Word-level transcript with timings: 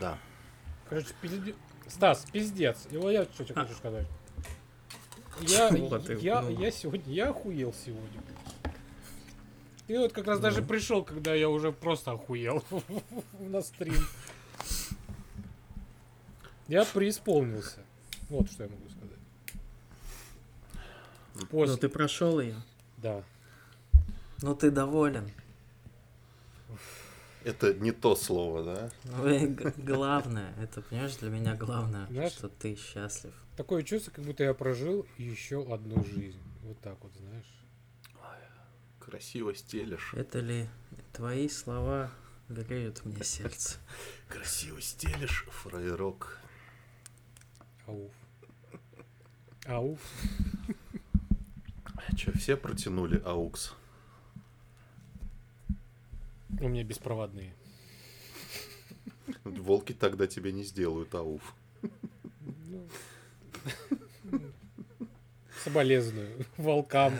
Да. 0.00 0.18
Короче, 0.88 1.08
пизде... 1.20 1.54
Стас, 1.86 2.24
пиздец. 2.32 2.86
Его 2.90 3.10
я 3.10 3.24
что 3.24 3.44
тебе 3.44 3.54
хочу 3.54 3.74
сказать. 3.74 4.06
Я, 5.40 5.68
Вот 5.70 6.08
и- 6.10 6.14
я, 6.16 6.40
ну. 6.42 6.50
я 6.50 6.70
сегодня, 6.70 7.12
я 7.12 7.30
охуел 7.30 7.72
сегодня. 7.74 8.20
И 9.88 9.96
вот 9.96 10.12
как 10.12 10.26
раз 10.26 10.38
даже 10.40 10.60
Ну. 10.62 10.66
пришел, 10.68 11.04
когда 11.04 11.34
я 11.34 11.48
уже 11.48 11.72
просто 11.72 12.12
охуел 12.12 12.64
на 13.40 13.60
стрим. 13.60 13.94
Я 16.68 16.84
преисполнился. 16.84 17.80
Вот 18.28 18.48
что 18.50 18.62
я 18.64 18.70
могу 18.70 18.88
сказать. 18.88 19.18
Ну 21.34 21.46
После, 21.46 21.76
ты 21.76 21.88
прошел 21.88 22.40
ее. 22.40 22.56
да. 22.98 23.22
Ну 24.42 24.54
ты 24.54 24.70
доволен. 24.70 25.30
Это 27.44 27.72
не 27.74 27.92
то 27.92 28.14
слово, 28.16 28.62
да? 28.64 28.90
Ну 29.04 29.54
г- 29.54 29.72
главное, 29.78 30.54
это, 30.60 30.82
понимаешь, 30.82 31.16
для 31.16 31.30
меня 31.30 31.54
главное, 31.56 32.06
Знаешь- 32.08 32.32
что 32.32 32.48
ты 32.48 32.76
счастлив. 32.76 33.32
Такое 33.56 33.82
чувство, 33.82 34.10
как 34.10 34.24
будто 34.24 34.44
я 34.44 34.52
прожил 34.54 35.06
еще 35.18 35.62
одну 35.72 36.04
жизнь. 36.04 36.40
Вот 36.62 36.78
так 36.80 36.96
вот, 37.02 37.12
знаешь. 37.16 37.46
Красиво 38.98 39.54
стелишь. 39.54 40.12
Это 40.14 40.38
ли 40.40 40.68
твои 41.12 41.48
слова 41.48 42.12
греют 42.48 43.04
мне 43.04 43.24
сердце? 43.24 43.78
Красиво 44.28 44.80
стелишь, 44.80 45.46
фраерок. 45.50 46.38
Ауф. 47.86 48.12
Ауф. 49.66 50.00
Че, 52.16 52.32
все 52.32 52.56
протянули 52.56 53.20
аукс? 53.24 53.72
У 56.58 56.68
меня 56.68 56.84
беспроводные. 56.84 57.54
Волки 59.44 59.92
тогда 59.92 60.26
тебе 60.26 60.52
не 60.52 60.64
сделают 60.64 61.14
ауф. 61.14 61.54
Ну, 62.66 62.88
соболезную 65.64 66.46
волкам. 66.56 67.14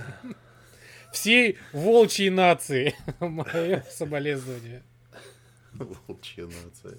Всей 1.13 1.59
волчьей 1.73 2.31
нации. 2.31 2.95
Мое 3.21 3.85
соболезнование. 3.91 4.83
Волчья 5.73 6.47
нация. 6.47 6.99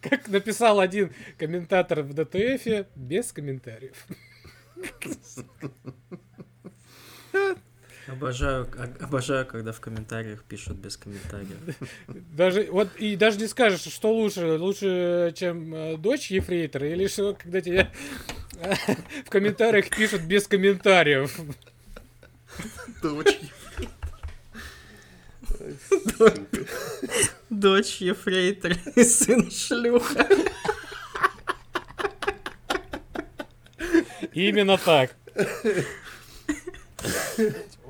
Как 0.00 0.28
написал 0.28 0.80
один 0.80 1.12
комментатор 1.38 2.02
в 2.02 2.12
ДТФе, 2.12 2.86
без 2.94 3.32
комментариев. 3.32 4.06
Обожаю, 8.08 8.68
а- 8.78 9.04
обожаю, 9.04 9.46
когда 9.46 9.72
в 9.72 9.80
комментариях 9.80 10.44
пишут 10.44 10.76
без 10.76 10.96
комментариев. 10.96 11.58
Даже, 12.08 12.68
вот, 12.70 12.88
и 12.96 13.16
даже 13.16 13.38
не 13.38 13.48
скажешь, 13.48 13.80
что 13.92 14.12
лучше. 14.12 14.56
Лучше, 14.58 15.32
чем 15.36 15.74
э, 15.74 15.96
дочь 15.96 16.30
ефрейтора, 16.30 16.88
или 16.88 17.08
что, 17.08 17.34
когда 17.34 17.60
тебе 17.60 17.90
в 19.26 19.30
комментариях 19.30 19.88
пишут 19.90 20.22
без 20.22 20.46
комментариев. 20.46 21.36
Дочь. 23.02 23.38
Дочь 27.50 27.96
ефрейтор 28.00 28.72
и 28.94 29.02
сын 29.02 29.50
шлюха. 29.50 30.28
Именно 34.32 34.78
так. 34.78 35.14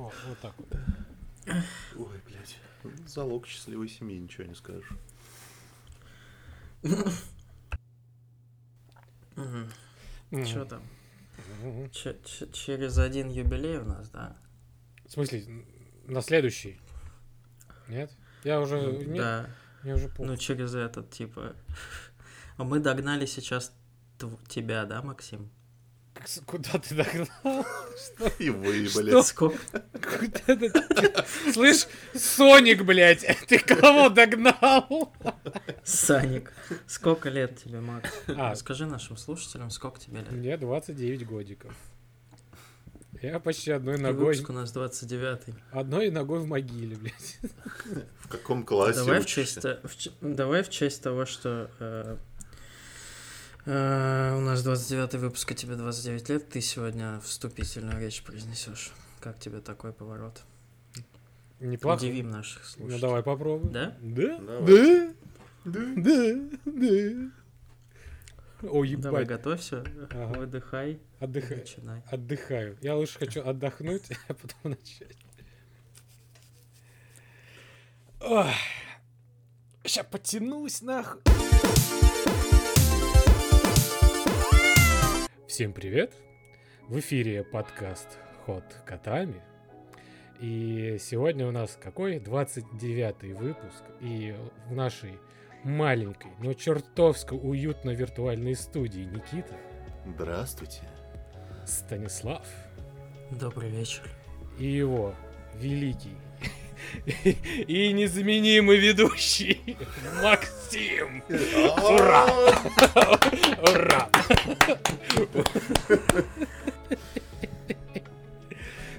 О, 0.07 0.11
вот 0.29 0.39
так 0.39 0.53
вот. 0.57 0.69
Ой, 1.97 2.21
блядь. 2.25 2.57
Залог 3.05 3.45
счастливой 3.45 3.89
семьи, 3.89 4.17
ничего 4.17 4.45
не 4.45 4.55
скажешь. 4.55 4.89
Что 10.45 10.65
там? 10.65 10.81
Через 12.53 12.97
один 12.97 13.29
юбилей 13.29 13.77
у 13.79 13.85
нас, 13.85 14.09
да? 14.09 14.37
В 15.05 15.11
смысле, 15.11 15.65
на 16.05 16.21
следующий? 16.21 16.79
Нет? 17.89 18.11
Я 18.43 18.61
уже... 18.61 19.05
Да. 19.15 19.49
я 19.83 19.95
уже 19.95 20.07
помню. 20.09 20.31
Ну, 20.33 20.37
через 20.37 20.73
этот, 20.73 21.09
типа... 21.11 21.55
А 22.57 22.63
мы 22.63 22.79
догнали 22.79 23.25
сейчас 23.25 23.73
тебя, 24.47 24.85
да, 24.85 25.01
Максим? 25.01 25.51
Куда 26.45 26.79
ты 26.79 26.95
догнал? 26.95 27.65
И 28.39 28.49
вы, 28.49 28.87
Что? 28.87 29.01
блядь. 29.01 29.25
Сколько? 29.25 29.57
Куда 29.93 30.55
ты- 30.55 31.51
Слышь, 31.53 31.87
Соник, 32.15 32.83
блядь, 32.83 33.25
ты 33.47 33.59
кого 33.59 34.09
догнал? 34.09 35.13
Саник, 35.83 36.53
сколько 36.85 37.29
лет 37.29 37.61
тебе, 37.63 37.79
Макс? 37.79 38.09
А. 38.27 38.51
Расскажи 38.51 38.85
нашим 38.85 39.17
слушателям, 39.17 39.69
сколько 39.69 39.99
тебе 39.99 40.19
лет? 40.19 40.31
Мне 40.31 40.57
29 40.57 41.25
годиков. 41.25 41.73
Я 43.21 43.39
почти 43.39 43.71
одной 43.71 43.97
ногой... 43.97 44.27
Выпуск 44.35 44.49
у 44.49 44.53
нас 44.53 44.75
29-й. 44.75 45.55
Одной 45.71 46.11
ногой 46.11 46.39
в 46.39 46.45
могиле, 46.45 46.95
блядь. 46.95 47.39
В 48.19 48.27
каком 48.27 48.63
классе 48.63 48.99
Давай 48.99 49.21
в, 49.21 49.25
честь, 49.25 49.57
в 49.63 49.89
давай 50.21 50.61
в 50.61 50.69
честь 50.69 51.01
того, 51.01 51.25
что 51.25 51.71
э, 51.79 52.17
у 53.67 54.39
нас 54.41 54.63
29 54.63 55.15
выпуск, 55.15 55.51
а 55.51 55.53
тебе 55.53 55.75
29 55.75 56.29
лет, 56.29 56.49
ты 56.49 56.61
сегодня 56.61 57.19
вступительную 57.19 57.99
речь 57.99 58.23
произнесешь. 58.23 58.91
Как 59.19 59.39
тебе 59.39 59.59
такой 59.59 59.91
поворот? 59.91 60.41
Неплохо. 61.59 61.97
Удивим 61.97 62.29
наших 62.29 62.63
слушателей. 62.65 62.95
Ну 62.95 62.99
давай 63.01 63.23
попробуем. 63.23 63.71
Да? 63.73 63.97
Да? 63.99 64.37
Давай. 64.37 65.15
Да? 65.65 65.81
Да? 65.95 66.33
Да? 66.65 67.31
О, 68.69 68.85
Давай, 68.85 69.23
ебать. 69.23 69.27
готовься, 69.27 69.83
Ага. 70.11 70.39
выдыхай, 70.39 70.99
Отдыхай. 71.19 71.57
начинай. 71.57 72.01
Отдыхаю. 72.09 72.77
Я 72.81 72.95
лучше 72.95 73.19
хочу 73.19 73.41
отдохнуть, 73.47 74.09
а 74.29 74.33
потом 74.33 74.71
начать. 74.71 75.17
Сейчас 79.83 80.05
потянусь 80.09 80.81
нахуй. 80.81 81.21
Всем 85.47 85.73
привет! 85.73 86.13
В 86.87 86.99
эфире 86.99 87.43
подкаст 87.43 88.17
Ход 88.45 88.63
Котами. 88.85 89.41
И 90.39 90.97
сегодня 90.99 91.47
у 91.47 91.51
нас 91.51 91.77
какой? 91.81 92.19
29 92.19 93.37
выпуск. 93.37 93.83
И 94.01 94.35
в 94.67 94.75
нашей 94.75 95.17
маленькой, 95.63 96.31
но 96.39 96.53
чертовско 96.53 97.33
уютно 97.33 97.91
виртуальной 97.91 98.55
студии 98.55 99.01
Никита, 99.01 99.55
Здравствуйте. 100.05 100.81
Станислав 101.65 102.45
Добрый 103.31 103.69
вечер. 103.69 104.03
и 104.59 104.65
его 104.65 105.13
великий 105.55 106.15
и 107.05 107.91
незаменимый 107.93 108.77
ведущий 108.77 109.77
Максим. 110.21 111.23
Ура! 111.29 112.27
Ура! 113.61 114.09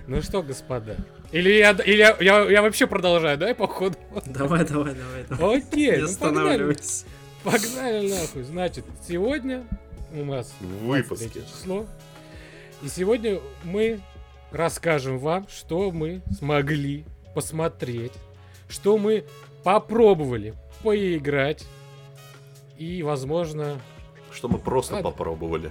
Ну 0.07 0.23
что, 0.23 0.43
господа? 0.43 0.97
Или 1.33 1.51
я, 1.53 1.73
или 1.73 1.99
я, 1.99 2.17
я, 2.21 2.51
я 2.51 2.63
вообще 2.63 2.87
продолжаю, 2.87 3.37
да, 3.37 3.55
походу? 3.55 3.97
Давай, 4.25 4.65
давай, 4.65 4.95
давай, 4.95 5.25
давай. 5.29 5.59
Окей, 5.59 5.97
Не 5.97 5.97
ну 5.99 6.09
погнали. 6.09 6.11
останавливайся. 6.11 7.07
Погнали 7.45 8.09
нахуй. 8.11 8.43
Значит, 8.45 8.85
сегодня 9.07 9.65
у 10.15 10.25
нас 10.25 10.55
выпуске. 10.61 11.29
23 11.29 11.43
число. 11.43 11.87
И 12.83 12.89
сегодня 12.89 13.41
мы 13.65 14.01
расскажем 14.51 15.19
вам, 15.19 15.47
что 15.49 15.91
мы 15.91 16.23
смогли 16.39 17.05
посмотреть, 17.39 18.13
что 18.69 18.99
мы 18.99 19.25
попробовали 19.63 20.55
поиграть 20.83 21.65
и, 22.77 23.05
возможно, 23.05 23.81
Что 24.33 24.49
мы 24.49 24.59
просто 24.59 24.95
Ладно. 24.95 25.11
попробовали. 25.13 25.71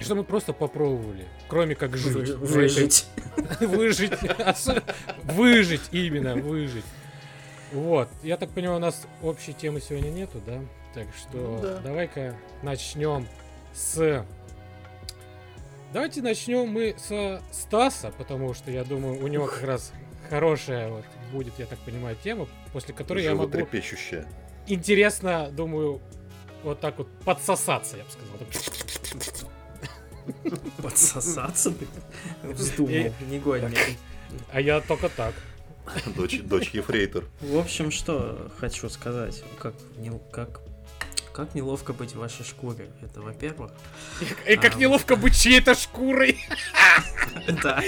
что 0.00 0.16
мы 0.16 0.24
просто 0.24 0.52
попробовали, 0.52 1.28
кроме 1.46 1.76
как 1.76 1.96
жить. 1.96 2.30
Выжить. 2.34 3.06
Выжить. 3.60 4.10
Выжить 5.22 5.82
именно, 5.92 6.34
выжить. 6.34 6.84
Вот. 7.72 8.08
Я 8.24 8.36
так 8.36 8.50
понимаю, 8.50 8.78
у 8.78 8.80
нас 8.80 9.06
общей 9.22 9.52
темы 9.52 9.80
сегодня 9.80 10.08
нету, 10.10 10.40
да? 10.44 10.58
Так 10.94 11.06
что 11.16 11.36
Ну 11.36 11.60
да. 11.62 11.76
давай-ка 11.78 12.34
начнем 12.64 13.28
с... 13.72 14.26
Давайте 15.92 16.22
начнем 16.22 16.66
мы 16.68 16.96
со 16.98 17.40
Стаса, 17.52 18.12
потому 18.18 18.52
что 18.52 18.72
я 18.72 18.82
думаю, 18.82 19.22
у 19.22 19.28
него 19.28 19.46
как 19.46 19.62
раз 19.62 19.92
хорошая 20.28 20.88
вот 20.90 21.04
будет, 21.32 21.52
я 21.58 21.66
так 21.66 21.78
понимаю, 21.80 22.16
тема, 22.22 22.48
после 22.72 22.94
которой 22.94 23.24
я 23.24 23.34
могу 23.34 23.66
интересно, 24.66 25.50
думаю, 25.50 26.00
вот 26.62 26.80
так 26.80 26.98
вот 26.98 27.08
подсосаться, 27.24 27.96
я 27.96 28.04
бы 28.04 28.10
сказал. 28.10 28.36
Подсосаться 30.82 31.70
ты 31.70 31.86
вздумал, 32.52 33.12
негодник. 33.30 33.78
А 34.52 34.60
я 34.60 34.80
только 34.80 35.08
так. 35.08 35.34
Дочь, 36.14 36.40
дочь 36.42 36.70
Ефрейтор. 36.70 37.24
В 37.40 37.56
общем, 37.56 37.90
что 37.90 38.50
хочу 38.58 38.90
сказать, 38.90 39.42
как, 39.58 39.74
не, 39.96 40.10
как, 40.30 40.60
как 41.38 41.54
неловко 41.54 41.92
быть 41.92 42.16
в 42.16 42.18
вашей 42.18 42.44
шкуре. 42.44 42.90
Это 43.00 43.20
во-первых. 43.20 43.70
И 44.44 44.56
как 44.56 44.74
А, 44.74 44.78
неловко 44.78 45.14
быть 45.14 45.40
чьей-то 45.40 45.76
шкурой. 45.76 46.36
Да. 47.62 47.80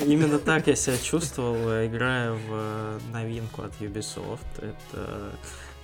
Именно 0.00 0.38
так 0.40 0.66
я 0.66 0.76
себя 0.76 0.98
чувствовал, 0.98 1.86
играя 1.86 2.32
в 2.32 2.38
э, 2.50 2.98
новинку 3.14 3.62
от 3.62 3.72
Ubisoft. 3.80 4.44
Это 4.58 5.32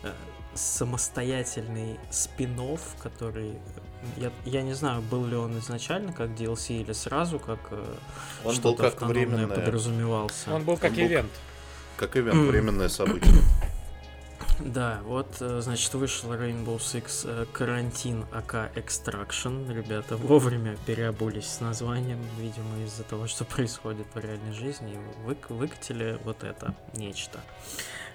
э, 0.03 0.13
самостоятельный 0.53 1.99
спин 2.11 2.61
который... 3.03 3.55
Я, 4.19 4.31
я 4.45 4.61
не 4.61 4.75
знаю, 4.75 5.01
был 5.01 5.25
ли 5.25 5.37
он 5.37 5.59
изначально 5.61 6.13
как 6.13 6.29
DLC 6.33 6.83
или 6.83 6.93
сразу 6.93 7.39
как 7.39 7.61
э, 7.71 7.95
Он 8.45 8.49
был 8.49 8.53
что-то 8.53 8.83
как 8.83 8.93
автономное 8.97 9.25
временное, 9.25 9.57
подразумевался. 9.57 10.53
Он 10.53 10.63
был 10.63 10.77
как 10.77 10.91
Он 10.91 10.97
был- 10.99 11.07
ивент. 11.07 11.31
как 11.97 12.17
ивент, 12.19 12.51
временное 12.51 12.91
событие. 12.91 13.33
Да, 14.65 15.01
вот, 15.05 15.27
э, 15.41 15.61
значит, 15.63 15.93
вышел 15.95 16.33
Rainbow 16.35 16.77
Six 16.79 17.23
э, 17.25 17.47
Карантин 17.53 18.27
АК 18.31 18.71
Extraction. 18.77 19.73
Ребята 19.73 20.17
вовремя 20.17 20.77
переобулись 20.87 21.47
с 21.47 21.61
названием, 21.61 22.21
видимо, 22.39 22.85
из-за 22.85 23.05
того, 23.05 23.27
что 23.27 23.45
происходит 23.45 24.07
в 24.15 24.19
реальной 24.19 24.53
жизни. 24.53 24.93
и 24.93 25.29
вык- 25.29 25.49
выкатили 25.53 26.19
вот 26.25 26.45
это 26.45 26.75
нечто. 26.95 27.41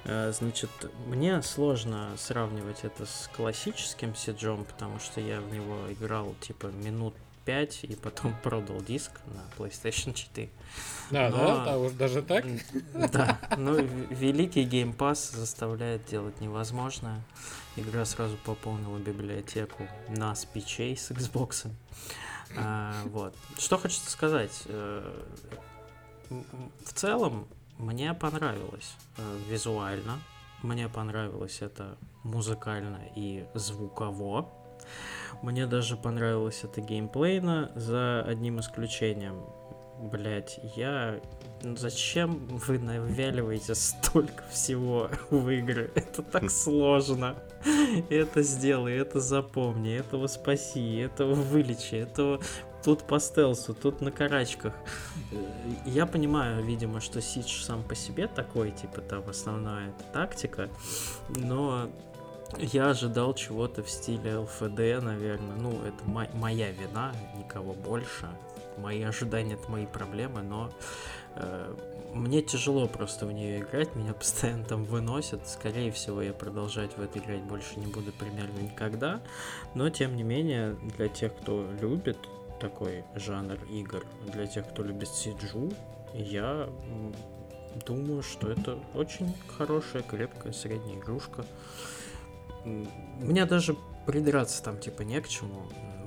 Э, 0.04 0.32
Значит, 0.32 0.70
мне 1.08 1.42
сложно 1.42 2.10
сравнивать 2.18 2.84
это 2.84 3.08
с 3.08 3.28
классическим 3.36 4.14
Сиджом, 4.16 4.66
потому 4.66 5.00
что 5.00 5.20
я 5.22 5.42
в 5.42 5.52
него 5.52 5.78
играл 5.92 6.36
типа 6.42 6.68
минут 6.68 7.16
5 7.46 7.84
и 7.84 7.96
потом 7.96 8.36
продал 8.44 8.82
диск 8.82 9.12
на 9.28 9.44
PlayStation 9.64 10.14
4. 10.14 10.50
Да, 11.12 11.30
Но- 11.30 11.38
да, 11.38 11.66
да, 11.66 11.78
уж 11.78 11.92
даже 11.94 12.22
так. 12.22 12.46
Да, 12.94 13.40
в- 13.56 14.14
великий 14.14 14.66
Game 14.66 14.96
Pass 14.96 15.36
заставляет 15.36 16.06
делать 16.08 16.42
невозможное. 16.42 17.22
Игра 17.76 18.06
сразу 18.06 18.38
пополнила 18.38 18.98
библиотеку 18.98 19.88
на 20.10 20.34
спичей 20.36 20.96
с 20.98 21.12
Xbox. 21.12 21.70
А, 22.58 22.94
вот. 23.06 23.36
Что 23.58 23.78
хочется 23.78 24.10
сказать? 24.10 24.64
Э, 24.66 25.14
В 26.30 26.94
целом, 26.94 27.48
мне 27.78 28.14
понравилось 28.14 28.96
э, 29.18 29.38
визуально. 29.50 30.20
Мне 30.64 30.88
понравилось 30.90 31.62
это 31.62 31.98
музыкально 32.24 33.02
и 33.16 33.46
звуково. 33.54 34.50
Мне 35.42 35.68
даже 35.68 35.98
понравилось 35.98 36.62
это 36.64 36.82
геймплейно, 36.82 37.72
за 37.76 38.22
одним 38.22 38.60
исключением. 38.60 39.44
Блять, 40.00 40.60
я... 40.76 41.22
ну 41.64 41.78
Зачем 41.78 42.48
вы 42.48 42.80
навяливаете 42.80 43.76
столько 43.76 44.44
всего 44.52 45.10
в 45.30 45.50
игры? 45.50 45.92
Это 45.96 46.22
так 46.22 46.52
сложно. 46.52 47.36
Это 48.10 48.44
сделай, 48.44 48.94
это 48.98 49.20
запомни, 49.20 49.96
этого 49.96 50.28
спаси, 50.28 50.98
этого 50.98 51.34
вылечи, 51.34 51.96
этого 51.96 52.42
тут 52.84 53.04
по 53.04 53.20
стелсу, 53.20 53.74
тут 53.74 54.02
на 54.02 54.12
карачках. 54.12 54.74
Я 55.86 56.06
понимаю, 56.06 56.64
видимо, 56.64 57.02
что 57.02 57.22
Сидж 57.22 57.64
сам 57.64 57.84
по 57.84 57.96
себе 57.96 58.28
такой, 58.28 58.72
типа 58.72 59.02
там 59.02 59.28
основная 59.28 59.92
тактика, 60.14 60.70
но 61.30 61.90
я 62.58 62.90
ожидал 62.90 63.34
чего-то 63.34 63.84
в 63.84 63.90
стиле 63.90 64.38
ЛФД, 64.38 65.04
наверное. 65.04 65.56
Ну, 65.56 65.82
это 65.84 66.04
мо- 66.06 66.30
моя 66.34 66.72
вина, 66.72 67.14
никого 67.38 67.74
больше. 67.74 68.30
Мои 68.78 69.02
ожидания 69.04 69.54
это 69.54 69.72
мои 69.72 69.86
проблемы, 69.86 70.42
но 70.42 70.72
э, 71.36 71.76
мне 72.14 72.42
тяжело 72.42 72.88
просто 72.88 73.26
в 73.26 73.32
нее 73.32 73.60
играть, 73.60 73.96
меня 73.96 74.14
постоянно 74.14 74.66
там 74.66 74.84
выносят. 74.84 75.48
Скорее 75.48 75.92
всего, 75.92 76.22
я 76.22 76.34
продолжать 76.34 76.98
в 76.98 77.02
это 77.02 77.20
играть 77.20 77.42
больше 77.44 77.80
не 77.80 77.88
буду 77.88 78.12
примерно 78.12 78.60
никогда. 78.60 79.22
Но, 79.74 79.90
тем 79.90 80.16
не 80.16 80.24
менее, 80.24 80.76
для 80.98 81.08
тех, 81.08 81.36
кто 81.36 81.70
любит 81.82 82.18
такой 82.60 83.04
жанр 83.16 83.58
игр, 83.70 84.06
для 84.32 84.48
тех, 84.48 84.68
кто 84.70 84.84
любит 84.84 85.10
Сиджу, 85.10 85.72
я 86.14 86.70
думаю, 87.86 88.24
что 88.24 88.50
это 88.50 88.78
очень 88.94 89.34
хорошая, 89.58 90.04
крепкая, 90.04 90.54
средняя 90.54 90.98
игрушка. 90.98 91.46
Мне 92.66 93.46
даже 93.46 93.76
придраться 94.06 94.64
там 94.64 94.80
типа 94.80 95.02
не 95.04 95.20
к 95.22 95.28
чему, 95.28 95.64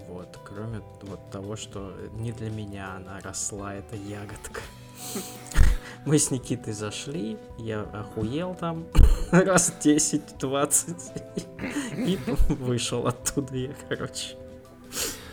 вот, 0.09 0.39
кроме 0.45 0.81
вот 1.03 1.31
того, 1.31 1.57
что 1.57 1.95
не 2.15 2.33
для 2.33 2.51
меня 2.51 2.95
она 2.97 3.21
росла, 3.21 3.75
эта 3.75 3.97
ягодка. 3.97 4.61
Мы 6.07 6.19
с 6.19 6.31
Никитой 6.31 6.73
зашли, 6.73 7.37
я 7.59 7.83
охуел 7.83 8.55
там 8.55 8.87
раз 9.31 9.75
10-20 9.81 12.07
и 12.07 12.19
вышел 12.55 13.07
оттуда 13.07 13.57
я, 13.57 13.75
короче. 13.89 14.37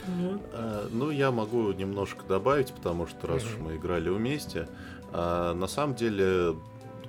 Вот. 0.08 0.42
А, 0.54 0.88
Ну, 0.92 1.12
я 1.12 1.32
могу 1.32 1.72
немножко 1.72 2.24
добавить, 2.26 2.74
потому 2.74 3.08
что 3.08 3.28
раз 3.28 3.44
уж 3.44 3.58
мы 3.58 3.78
играли 3.78 4.10
вместе, 4.10 4.68
а, 5.12 5.54
на 5.54 5.68
самом 5.68 5.96
деле 5.96 6.56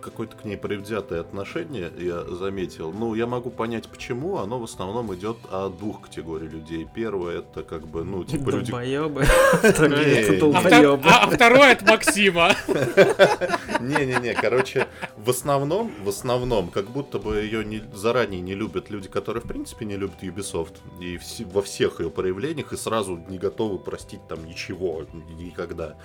какое-то 0.06 0.36
к 0.36 0.44
ней 0.44 0.56
предвзятое 0.56 1.20
отношение 1.20 1.90
я 1.98 2.22
заметил. 2.22 2.92
Ну, 2.92 3.14
я 3.14 3.26
могу 3.26 3.50
понять, 3.50 3.88
почему. 3.88 4.38
Оно 4.38 4.58
в 4.58 4.64
основном 4.64 5.12
идет 5.14 5.36
от 5.50 5.76
двух 5.78 6.02
категорий 6.02 6.46
людей. 6.46 6.86
Первое 6.94 7.40
это 7.40 7.62
как 7.64 7.86
бы, 7.86 8.04
ну, 8.04 8.24
типа 8.24 8.50
люди... 8.50 8.70
Долбоебы. 8.70 9.24
Второе 9.62 10.04
это. 10.04 10.46
А, 11.04 11.24
а- 11.24 11.30
второй 11.30 11.72
от 11.72 11.82
Максима. 11.82 12.52
Не-не-не, 13.80 14.34
короче, 14.34 14.86
в 15.16 15.28
основном, 15.28 15.92
в 16.04 16.08
основном, 16.08 16.68
как 16.68 16.88
будто 16.88 17.18
бы 17.18 17.36
ее 17.36 17.64
не, 17.64 17.82
заранее 17.92 18.40
не 18.40 18.54
любят 18.54 18.88
люди, 18.90 19.08
которые, 19.08 19.42
в 19.42 19.48
принципе, 19.48 19.84
не 19.86 19.96
любят 19.96 20.22
Ubisoft. 20.22 20.74
И 21.00 21.18
во 21.44 21.62
всех 21.62 22.00
ее 22.00 22.10
проявлениях, 22.10 22.72
и 22.72 22.76
сразу 22.76 23.20
не 23.28 23.38
готовы 23.38 23.78
простить 23.78 24.20
там 24.28 24.46
ничего 24.46 25.04
никогда. 25.36 25.96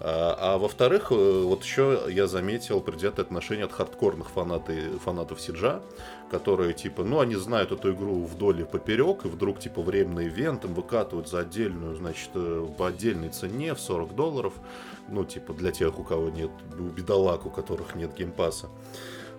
А, 0.00 0.36
а 0.38 0.58
во-вторых, 0.58 1.10
э, 1.10 1.14
вот 1.14 1.64
еще 1.64 2.02
я 2.08 2.28
заметил 2.28 2.80
предвзятое 2.80 3.24
отношение 3.24 3.64
от 3.64 3.72
хардкорных 3.72 4.30
фанаты, 4.30 4.90
фанатов 5.04 5.40
Сиджа, 5.40 5.82
которые, 6.30 6.72
типа, 6.72 7.02
ну, 7.02 7.18
они 7.18 7.34
знают 7.34 7.72
эту 7.72 7.92
игру 7.92 8.22
вдоль 8.24 8.60
и 8.60 8.64
поперек, 8.64 9.24
и 9.24 9.28
вдруг, 9.28 9.58
типа, 9.58 9.82
временный 9.82 10.28
ивент 10.28 10.64
им 10.64 10.74
выкатывают 10.74 11.28
за 11.28 11.40
отдельную, 11.40 11.96
значит, 11.96 12.30
э, 12.34 12.66
по 12.78 12.86
отдельной 12.86 13.30
цене 13.30 13.74
в 13.74 13.80
40 13.80 14.14
долларов, 14.14 14.54
ну, 15.08 15.24
типа, 15.24 15.52
для 15.52 15.72
тех, 15.72 15.98
у 15.98 16.04
кого 16.04 16.28
нет, 16.28 16.50
у 16.78 16.84
бедолаг, 16.84 17.46
у 17.46 17.50
которых 17.50 17.96
нет 17.96 18.14
геймпаса. 18.16 18.68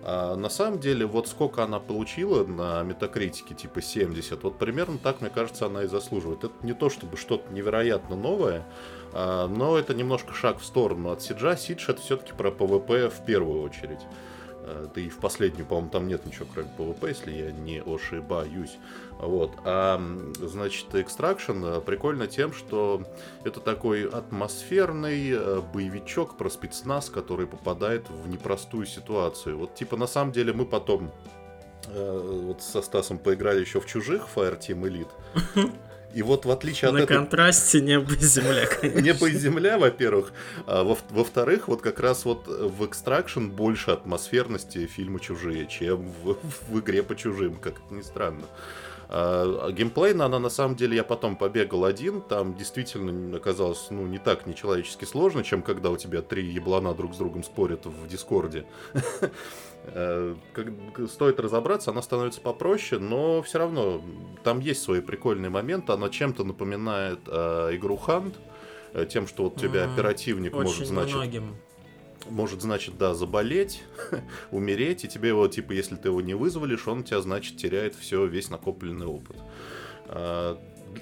А 0.02 0.34
на 0.34 0.48
самом 0.48 0.80
деле, 0.80 1.06
вот 1.06 1.28
сколько 1.28 1.62
она 1.62 1.78
получила 1.78 2.44
на 2.44 2.82
метакритике, 2.82 3.54
типа 3.54 3.82
70, 3.82 4.42
вот 4.42 4.58
примерно 4.58 4.98
так, 4.98 5.20
мне 5.20 5.30
кажется, 5.30 5.66
она 5.66 5.84
и 5.84 5.86
заслуживает. 5.86 6.44
Это 6.44 6.54
не 6.62 6.72
то 6.72 6.88
чтобы 6.88 7.16
что-то 7.16 7.52
невероятно 7.52 8.16
новое, 8.16 8.64
но 9.12 9.78
это 9.78 9.94
немножко 9.94 10.34
шаг 10.34 10.60
в 10.60 10.64
сторону 10.64 11.10
от 11.10 11.22
Сиджа. 11.22 11.56
Сидж 11.56 11.88
это 11.88 12.00
все-таки 12.00 12.32
про 12.32 12.50
PvP 12.50 13.08
в 13.08 13.24
первую 13.24 13.62
очередь. 13.62 14.00
А, 14.70 14.88
Да 14.94 15.00
и 15.00 15.08
в 15.08 15.18
последнюю, 15.18 15.66
по-моему, 15.66 15.90
там 15.90 16.08
нет 16.08 16.24
ничего, 16.26 16.46
кроме 16.52 16.68
PvP, 16.76 17.08
если 17.08 17.32
я 17.32 17.50
не 17.50 17.82
ошибаюсь. 17.82 18.78
Вот. 19.18 19.52
А, 19.64 20.00
значит, 20.38 20.86
Extraction 20.94 21.78
э, 21.78 21.80
прикольно 21.80 22.26
тем, 22.26 22.52
что 22.52 23.02
это 23.44 23.60
такой 23.60 24.08
атмосферный 24.08 25.60
боевичок 25.72 26.36
про 26.36 26.48
спецназ, 26.50 27.10
который 27.10 27.46
попадает 27.46 28.08
в 28.08 28.28
непростую 28.28 28.86
ситуацию. 28.86 29.58
Вот, 29.58 29.74
типа, 29.74 29.96
на 29.96 30.06
самом 30.06 30.32
деле 30.32 30.52
мы 30.52 30.66
потом 30.66 31.10
вот 31.88 32.62
со 32.62 32.82
Стасом 32.82 33.18
поиграли 33.18 33.60
еще 33.60 33.80
в 33.80 33.86
чужих 33.86 34.28
Fireteam 34.34 34.82
Elite. 34.82 35.72
И 36.14 36.22
вот 36.22 36.44
в 36.44 36.50
отличие 36.50 36.88
от 36.88 36.94
На 36.94 36.98
этой 36.98 37.16
контрасте 37.16 37.80
небо 37.80 38.12
и 38.12 38.18
земля, 38.18 38.66
конечно. 38.80 39.00
Небо 39.00 39.28
и 39.28 39.32
земля, 39.32 39.78
во-первых. 39.78 40.32
А 40.66 40.82
во- 40.82 40.98
во-вторых, 41.10 41.68
вот 41.68 41.82
как 41.82 42.00
раз 42.00 42.24
вот 42.24 42.46
в 42.46 42.82
Extraction 42.82 43.48
больше 43.48 43.90
атмосферности 43.92 44.86
фильма 44.86 45.20
«Чужие», 45.20 45.66
чем 45.66 46.12
в, 46.22 46.36
в 46.68 46.80
игре 46.80 47.02
по 47.02 47.14
чужим, 47.14 47.56
как 47.56 47.74
это 47.74 47.94
ни 47.94 48.02
странно. 48.02 48.46
А, 49.12 49.66
а 49.66 49.72
геймплейно 49.72 50.26
она 50.26 50.38
на 50.38 50.50
самом 50.50 50.76
деле, 50.76 50.94
я 50.96 51.02
потом 51.02 51.34
побегал 51.34 51.84
один, 51.84 52.20
там 52.20 52.54
действительно 52.54 53.36
оказалось, 53.36 53.88
ну, 53.90 54.06
не 54.06 54.18
так 54.18 54.46
нечеловечески 54.46 55.04
сложно, 55.04 55.42
чем 55.42 55.62
когда 55.62 55.90
у 55.90 55.96
тебя 55.96 56.22
три 56.22 56.46
еблана 56.46 56.94
друг 56.94 57.14
с 57.14 57.18
другом 57.18 57.42
спорят 57.42 57.86
в 57.86 58.06
Дискорде. 58.06 58.66
Э, 59.84 60.34
как- 60.52 61.08
Стоит 61.08 61.40
разобраться, 61.40 61.90
она 61.90 62.02
становится 62.02 62.40
попроще, 62.40 63.00
но 63.00 63.42
все 63.42 63.58
равно 63.58 64.02
там 64.44 64.60
есть 64.60 64.82
свои 64.82 65.00
прикольные 65.00 65.50
моменты. 65.50 65.92
Она 65.92 66.08
чем-то 66.08 66.44
напоминает 66.44 67.20
э, 67.26 67.70
игру 67.76 67.98
Hunt, 68.06 68.34
э, 68.92 69.06
тем, 69.08 69.26
что 69.26 69.44
вот 69.44 69.56
у 69.56 69.60
тебя 69.60 69.84
оперативник 69.92 70.52
может, 70.52 70.74
Очень 70.76 70.86
значит, 70.86 71.14
многим. 71.16 71.56
может, 72.28 72.60
значит, 72.60 72.98
да, 72.98 73.14
заболеть, 73.14 73.82
умереть, 74.50 75.04
и 75.04 75.08
тебе 75.08 75.30
его, 75.30 75.48
типа, 75.48 75.72
если 75.72 75.96
ты 75.96 76.08
его 76.08 76.20
не 76.20 76.34
вызволишь, 76.34 76.86
он 76.86 77.02
тебя, 77.02 77.20
значит, 77.20 77.56
теряет 77.56 77.94
все, 77.94 78.26
весь 78.26 78.50
накопленный 78.50 79.06
опыт. 79.06 79.36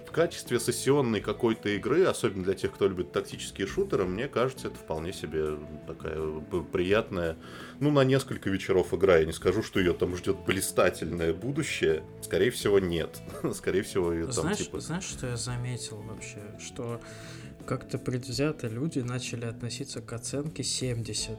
В 0.06 0.10
качестве 0.10 0.60
сессионной 0.60 1.20
какой-то 1.20 1.68
игры, 1.70 2.04
особенно 2.04 2.44
для 2.44 2.54
тех, 2.54 2.72
кто 2.72 2.88
любит 2.88 3.12
тактические 3.12 3.66
шутеры, 3.66 4.04
мне 4.04 4.28
кажется, 4.28 4.68
это 4.68 4.76
вполне 4.76 5.12
себе 5.12 5.58
такая 5.86 6.18
приятная, 6.72 7.36
ну, 7.80 7.90
на 7.90 8.04
несколько 8.04 8.50
вечеров 8.50 8.92
игра. 8.92 9.18
Я 9.18 9.24
не 9.24 9.32
скажу, 9.32 9.62
что 9.62 9.80
ее 9.80 9.92
там 9.92 10.16
ждет 10.16 10.36
блистательное 10.46 11.32
будущее. 11.32 12.02
Скорее 12.22 12.50
всего, 12.50 12.78
нет. 12.78 13.20
Скорее 13.54 13.82
всего, 13.82 14.12
ее 14.12 14.24
там 14.24 14.32
знаешь, 14.32 14.58
типа... 14.58 14.80
Знаешь, 14.80 15.04
что 15.04 15.26
я 15.26 15.36
заметил 15.36 15.96
вообще? 16.02 16.40
Что 16.58 17.00
как-то 17.66 17.98
предвзято 17.98 18.66
люди 18.66 19.00
начали 19.00 19.44
относиться 19.44 20.00
к 20.00 20.12
оценке 20.12 20.62
70. 20.62 21.36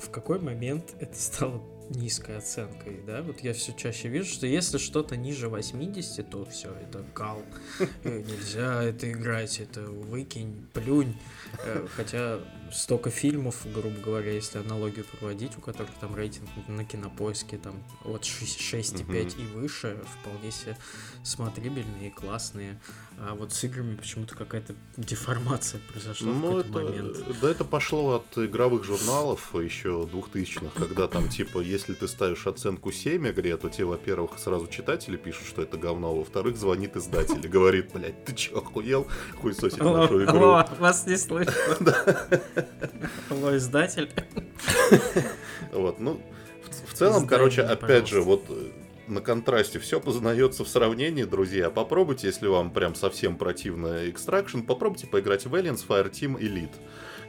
В 0.00 0.10
какой 0.10 0.38
момент 0.38 0.94
это 1.00 1.18
стало 1.18 1.60
низкой 1.94 2.38
оценкой, 2.38 3.00
да? 3.06 3.22
Вот 3.22 3.40
я 3.40 3.52
все 3.52 3.72
чаще 3.72 4.08
вижу, 4.08 4.30
что 4.30 4.46
если 4.46 4.78
что-то 4.78 5.16
ниже 5.16 5.48
80, 5.48 6.28
то 6.28 6.44
все, 6.44 6.72
это 6.74 7.04
кал. 7.14 7.42
Э, 8.04 8.20
нельзя 8.20 8.82
это 8.82 9.10
играть, 9.10 9.60
это 9.60 9.82
выкинь, 9.82 10.66
плюнь. 10.72 11.16
Э, 11.64 11.86
хотя 11.94 12.40
столько 12.72 13.10
фильмов, 13.10 13.56
грубо 13.72 13.98
говоря, 14.00 14.32
если 14.32 14.58
аналогию 14.58 15.04
проводить, 15.04 15.56
у 15.56 15.60
которых 15.60 15.92
там 16.00 16.14
рейтинг 16.14 16.48
на 16.68 16.84
кинопоиске 16.84 17.58
там 17.58 17.74
от 18.04 18.22
6,5 18.22 19.06
mm-hmm. 19.06 19.42
и 19.42 19.46
выше, 19.46 20.02
вполне 20.20 20.50
себе 20.50 20.76
смотрибельные 21.22 22.08
и 22.08 22.10
классные. 22.10 22.80
А 23.18 23.34
вот 23.34 23.52
с 23.52 23.62
играми 23.64 23.94
почему-то 23.94 24.34
какая-то 24.34 24.74
деформация 24.96 25.80
произошла 25.92 26.32
ну, 26.32 26.38
в 26.38 26.62
какой-то 26.62 26.68
это, 26.80 27.02
момент. 27.02 27.40
Да 27.40 27.50
это 27.50 27.64
пошло 27.64 28.16
от 28.16 28.38
игровых 28.38 28.84
журналов 28.84 29.54
еще 29.54 30.08
2000-х, 30.12 30.70
когда 30.74 31.06
там 31.08 31.28
типа, 31.28 31.60
если 31.60 31.94
ты 31.94 32.08
ставишь 32.08 32.46
оценку 32.46 32.90
7 32.90 33.28
игре, 33.28 33.56
то 33.56 33.68
тебе, 33.68 33.84
во-первых, 33.84 34.38
сразу 34.38 34.66
читатели 34.66 35.16
пишут, 35.16 35.46
что 35.46 35.62
это 35.62 35.76
говно, 35.76 36.10
а 36.10 36.14
во-вторых, 36.14 36.56
звонит 36.56 36.96
издатель 36.96 37.44
и 37.44 37.48
говорит, 37.48 37.92
блядь, 37.92 38.24
ты 38.24 38.34
че, 38.34 38.56
охуел? 38.56 39.06
Хуй 39.40 39.54
сосить 39.54 39.78
нашу 39.78 40.24
игру. 40.24 40.38
Алло, 40.38 40.68
вас 40.78 41.06
не 41.06 41.16
слышно. 41.16 41.52
Алло, 43.30 43.56
издатель. 43.56 44.10
Вот, 45.72 46.00
ну, 46.00 46.20
в 46.86 46.94
целом, 46.94 47.26
короче, 47.26 47.62
опять 47.62 48.08
же, 48.08 48.20
вот 48.20 48.44
на 49.06 49.20
контрасте 49.20 49.78
все 49.78 50.00
познается 50.00 50.64
в 50.64 50.68
сравнении, 50.68 51.24
друзья. 51.24 51.70
Попробуйте, 51.70 52.28
если 52.28 52.46
вам 52.46 52.70
прям 52.70 52.94
совсем 52.94 53.36
противно 53.36 54.06
Extraction, 54.06 54.64
попробуйте 54.64 55.06
поиграть 55.06 55.46
в 55.46 55.54
Aliens 55.54 55.84
Fireteam 55.86 56.38
Elite. 56.38 56.74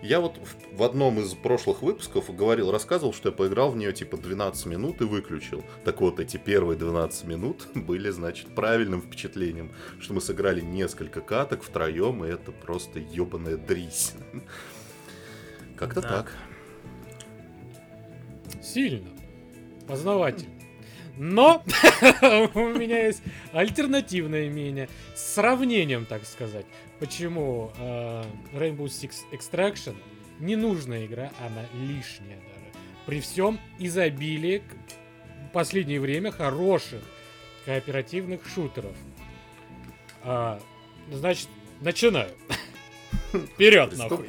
Я 0.01 0.19
вот 0.19 0.35
в 0.73 0.83
одном 0.83 1.21
из 1.21 1.33
прошлых 1.33 1.81
выпусков 1.81 2.35
говорил, 2.35 2.71
рассказывал, 2.71 3.13
что 3.13 3.29
я 3.29 3.33
поиграл 3.33 3.71
в 3.71 3.77
нее 3.77 3.93
типа 3.93 4.17
12 4.17 4.65
минут 4.65 4.99
и 4.99 5.05
выключил. 5.05 5.63
Так 5.85 6.01
вот, 6.01 6.19
эти 6.19 6.35
первые 6.35 6.77
12 6.77 7.23
минут 7.25 7.67
были, 7.73 8.09
значит, 8.09 8.53
правильным 8.53 9.01
впечатлением, 9.01 9.71
что 10.01 10.13
мы 10.13 10.19
сыграли 10.19 10.59
несколько 10.59 11.21
каток 11.21 11.63
втроем, 11.63 12.25
и 12.25 12.29
это 12.29 12.51
просто 12.51 12.99
ебаная 12.99 13.55
дрись. 13.55 14.13
Как-то 15.87 16.01
так. 16.01 16.37
Сильно. 18.61 19.09
Познавательно. 19.87 20.53
Но 21.17 21.63
у 22.53 22.69
меня 22.69 23.05
есть 23.05 23.21
альтернативное 23.51 24.49
мнение 24.49 24.89
с 25.13 25.33
сравнением, 25.33 26.05
так 26.05 26.25
сказать. 26.25 26.65
Почему 26.99 27.71
э, 27.77 28.23
Rainbow 28.53 28.85
Six 28.85 29.11
Extraction 29.31 29.95
ненужная 30.39 31.05
игра, 31.05 31.31
она 31.39 31.65
лишняя 31.73 32.37
даже. 32.37 32.71
При 33.05 33.19
всем 33.19 33.59
изобилии 33.77 34.63
в 35.49 35.51
последнее 35.51 35.99
время 35.99 36.31
хороших 36.31 37.01
кооперативных 37.65 38.41
шутеров. 38.47 38.95
А, 40.23 40.59
значит, 41.11 41.49
начинаю. 41.81 42.31
Вперед, 43.33 43.97
нахуй. 43.97 44.27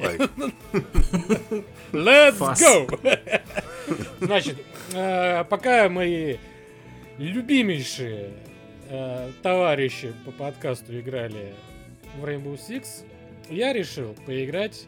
Let's 1.91 2.39
go! 2.39 2.87
Значит, 4.19 4.57
э, 4.93 5.43
пока 5.45 5.89
мои 5.89 6.37
любимейшие 7.17 8.31
э, 8.89 9.31
товарищи 9.41 10.13
по 10.25 10.31
подкасту 10.31 10.99
играли 10.99 11.53
в 12.19 12.25
Rainbow 12.25 12.57
Six, 12.57 13.05
я 13.49 13.73
решил 13.73 14.15
поиграть 14.25 14.85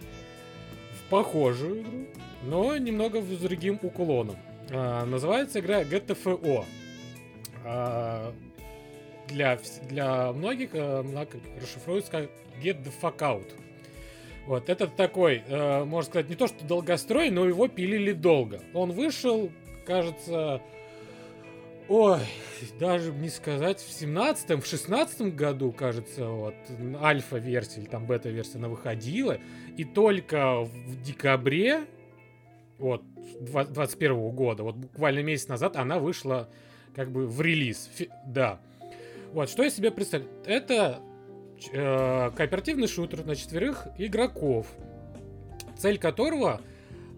в 0.94 1.10
похожую 1.10 1.82
игру, 1.82 2.08
но 2.44 2.78
немного 2.78 3.22
с 3.22 3.38
другим 3.38 3.80
уклоном. 3.82 4.38
Э, 4.70 5.06
называется 5.06 5.60
игра 5.60 5.84
GTFO. 5.84 6.66
Для, 9.28 9.60
для 9.90 10.32
многих 10.32 10.70
э, 10.74 11.04
расшифруется 11.62 12.12
как 12.12 12.30
Get 12.62 12.84
the 12.84 12.92
Fuck 13.02 13.18
Out. 13.18 13.52
Вот, 14.48 14.70
этот 14.70 14.96
такой, 14.96 15.44
э, 15.46 15.84
можно 15.84 16.10
сказать, 16.10 16.30
не 16.30 16.36
то 16.36 16.48
что 16.48 16.66
долгострой, 16.66 17.30
но 17.30 17.46
его 17.46 17.68
пилили 17.68 18.14
долго. 18.14 18.62
Он 18.74 18.92
вышел, 18.94 19.52
кажется, 19.86 20.62
Ой, 21.90 22.20
даже 22.82 23.14
не 23.14 23.30
сказать, 23.30 23.80
в 23.80 23.90
17-м, 23.90 24.60
в 24.60 24.66
16 24.66 25.34
году, 25.34 25.72
кажется, 25.72 26.28
вот, 26.28 26.54
альфа-версия 27.02 27.80
или 27.80 27.88
там 27.88 28.06
бета-версия, 28.06 28.58
она 28.58 28.68
выходила, 28.68 29.38
и 29.78 29.86
только 29.86 30.64
в 30.64 31.02
декабре, 31.02 31.86
вот, 32.78 33.04
21 33.40 34.32
года, 34.32 34.64
вот 34.64 34.76
буквально 34.76 35.24
месяц 35.24 35.48
назад 35.48 35.78
она 35.78 36.00
вышла 36.00 36.50
как 36.94 37.10
бы 37.10 37.26
в 37.26 37.42
релиз, 37.42 37.90
Фи- 37.96 38.10
да. 38.26 38.60
Вот, 39.32 39.50
что 39.50 39.64
я 39.64 39.70
себе 39.70 39.90
представляю? 39.90 40.32
Это 40.46 41.00
э, 41.72 42.32
кооперативный 42.36 42.88
шутер 42.88 43.26
на 43.26 43.36
четверых 43.36 43.88
игроков, 43.98 44.68
цель 45.78 45.98
которого 45.98 46.62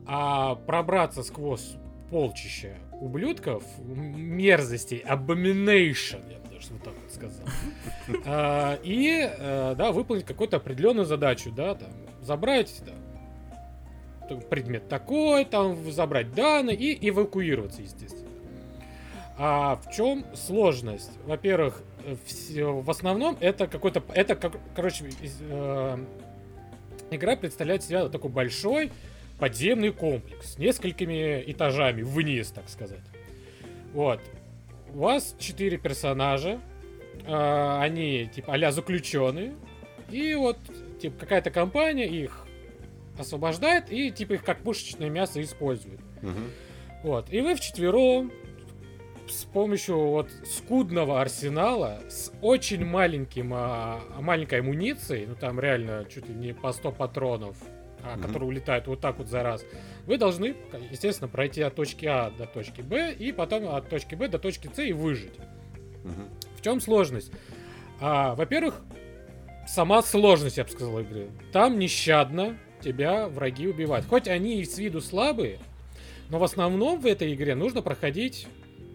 а, 0.05 0.55
пробраться 0.55 1.24
сквозь 1.24 1.75
полчища 2.10 2.75
ублюдков, 3.00 3.63
мерзостей, 3.79 5.03
abomination, 5.08 6.22
я 6.31 6.39
бы 6.39 6.55
даже 6.55 6.74
вот 6.74 6.84
так 6.84 6.93
вот 7.01 7.13
сказал. 7.13 7.46
А, 8.25 8.79
и, 8.84 9.08
а, 9.22 9.75
да, 9.75 9.91
выполнить 9.91 10.25
какую-то 10.25 10.58
определенную 10.58 11.05
задачу, 11.05 11.51
да, 11.51 11.75
там, 11.75 11.89
забрать, 12.22 12.81
да, 12.86 14.36
предмет 14.50 14.89
такой, 14.89 15.46
там, 15.46 15.91
забрать 15.91 16.34
данные 16.34 16.75
и 16.75 17.10
эвакуироваться, 17.10 17.81
естественно. 17.81 18.29
А 19.41 19.77
в 19.77 19.89
чем 19.96 20.25
сложность? 20.36 21.12
Во-первых, 21.25 21.81
в 22.03 22.89
основном 22.89 23.38
это 23.39 23.67
какой-то, 23.67 24.03
это, 24.13 24.36
как, 24.36 24.58
короче, 24.75 25.05
э, 25.50 25.98
игра 27.10 27.38
представляет 27.38 27.81
себя 27.84 28.10
такой 28.10 28.29
большой 28.29 28.91
подземный 29.39 29.93
комплекс 29.93 30.55
с 30.55 30.58
несколькими 30.58 31.41
этажами 31.48 32.01
вниз, 32.01 32.51
так 32.51 32.67
сказать. 32.67 33.00
Вот. 33.93 34.19
У 34.93 35.00
вас 35.00 35.34
четыре 35.39 35.77
персонажа. 35.77 36.60
Э, 37.25 37.79
они, 37.79 38.29
типа, 38.36 38.55
а 38.55 38.72
заключенные. 38.74 39.53
И 40.12 40.36
вот, 40.36 40.58
типа, 41.01 41.17
какая-то 41.17 41.50
компания 41.50 42.08
их 42.08 42.46
освобождает 43.17 43.89
и, 43.89 44.12
типа, 44.12 44.34
их 44.34 44.43
как 44.43 44.60
пушечное 44.63 45.10
мясо 45.10 45.41
использует. 45.41 46.01
Угу. 46.22 47.03
Вот. 47.03 47.31
И 47.31 47.39
вы 47.39 47.55
вчетвером 47.55 48.34
с 49.32 49.46
помощью 49.46 49.98
вот 49.98 50.30
скудного 50.46 51.22
арсенала 51.22 52.00
с 52.10 52.32
очень 52.42 52.86
маленьким, 52.86 53.52
а, 53.54 54.02
маленькой 54.20 54.60
амуницией, 54.60 55.26
ну 55.26 55.36
там 55.36 55.60
реально 55.60 56.06
чуть 56.10 56.28
ли 56.28 56.36
не 56.36 56.54
по 56.54 56.72
100 56.72 56.92
патронов 56.92 57.58
а, 58.04 58.16
mm-hmm. 58.16 58.22
которые 58.22 58.50
улетают 58.50 58.88
вот 58.88 59.02
так 59.02 59.18
вот 59.18 59.28
за 59.28 59.44
раз, 59.44 59.66
вы 60.06 60.18
должны, 60.18 60.56
естественно, 60.90 61.28
пройти 61.28 61.62
от 61.62 61.76
точки 61.76 62.06
А 62.06 62.32
до 62.32 62.46
точки 62.46 62.82
Б 62.82 63.14
и 63.14 63.32
потом 63.32 63.68
от 63.70 63.90
точки 63.90 64.16
Б 64.16 64.28
до 64.28 64.40
точки 64.40 64.70
С 64.74 64.82
и 64.82 64.94
выжить. 64.94 65.36
Mm-hmm. 65.36 66.58
В 66.58 66.62
чем 66.62 66.82
сложность? 66.82 67.32
А, 68.00 68.36
во-первых, 68.36 68.82
сама 69.68 70.02
сложность, 70.02 70.58
я 70.58 70.64
бы 70.64 70.70
сказал, 70.70 71.00
игры. 71.00 71.30
Там 71.52 71.78
нещадно 71.78 72.58
тебя 72.82 73.28
враги 73.28 73.68
убивают. 73.68 74.06
Хоть 74.06 74.28
они 74.28 74.62
и 74.62 74.66
с 74.66 74.78
виду 74.78 75.02
слабые, 75.02 75.60
но 76.30 76.40
в 76.40 76.44
основном 76.44 77.00
в 77.00 77.06
этой 77.06 77.34
игре 77.34 77.56
нужно 77.56 77.82
проходить 77.82 78.48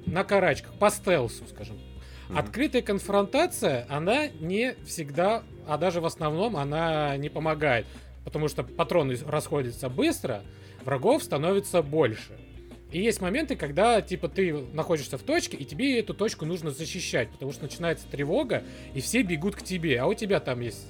на 0.06 0.25
карачках, 0.25 0.75
по 0.75 0.90
стелсу, 0.90 1.44
скажем. 1.49 1.76
Mm-hmm. 1.76 2.38
Открытая 2.38 2.82
конфронтация, 2.82 3.87
она 3.88 4.28
не 4.28 4.75
всегда, 4.87 5.42
а 5.66 5.78
даже 5.78 6.00
в 6.00 6.06
основном 6.06 6.56
она 6.56 7.16
не 7.16 7.28
помогает 7.28 7.87
потому 8.25 8.49
что 8.49 8.64
патроны 8.64 9.16
расходятся 9.26 9.88
быстро, 9.88 10.42
врагов 10.84 11.23
становится 11.23 11.82
больше. 11.82 12.38
И 12.90 13.00
есть 13.00 13.20
моменты, 13.20 13.56
когда, 13.56 14.00
типа, 14.00 14.28
ты 14.28 14.52
находишься 14.73 15.18
в 15.18 15.23
точке, 15.23 15.56
и 15.56 15.64
тебе 15.64 15.99
эту 15.99 16.14
точку 16.14 16.46
нужно 16.46 16.70
защищать, 16.70 17.28
потому 17.30 17.52
что 17.52 17.64
начинается 17.64 18.06
тревога, 18.06 18.62
и 18.94 19.00
все 19.00 19.23
бегут 19.23 19.56
к 19.56 19.62
тебе, 19.62 20.00
а 20.00 20.06
у 20.06 20.14
тебя 20.14 20.40
там 20.40 20.61
есть 20.61 20.87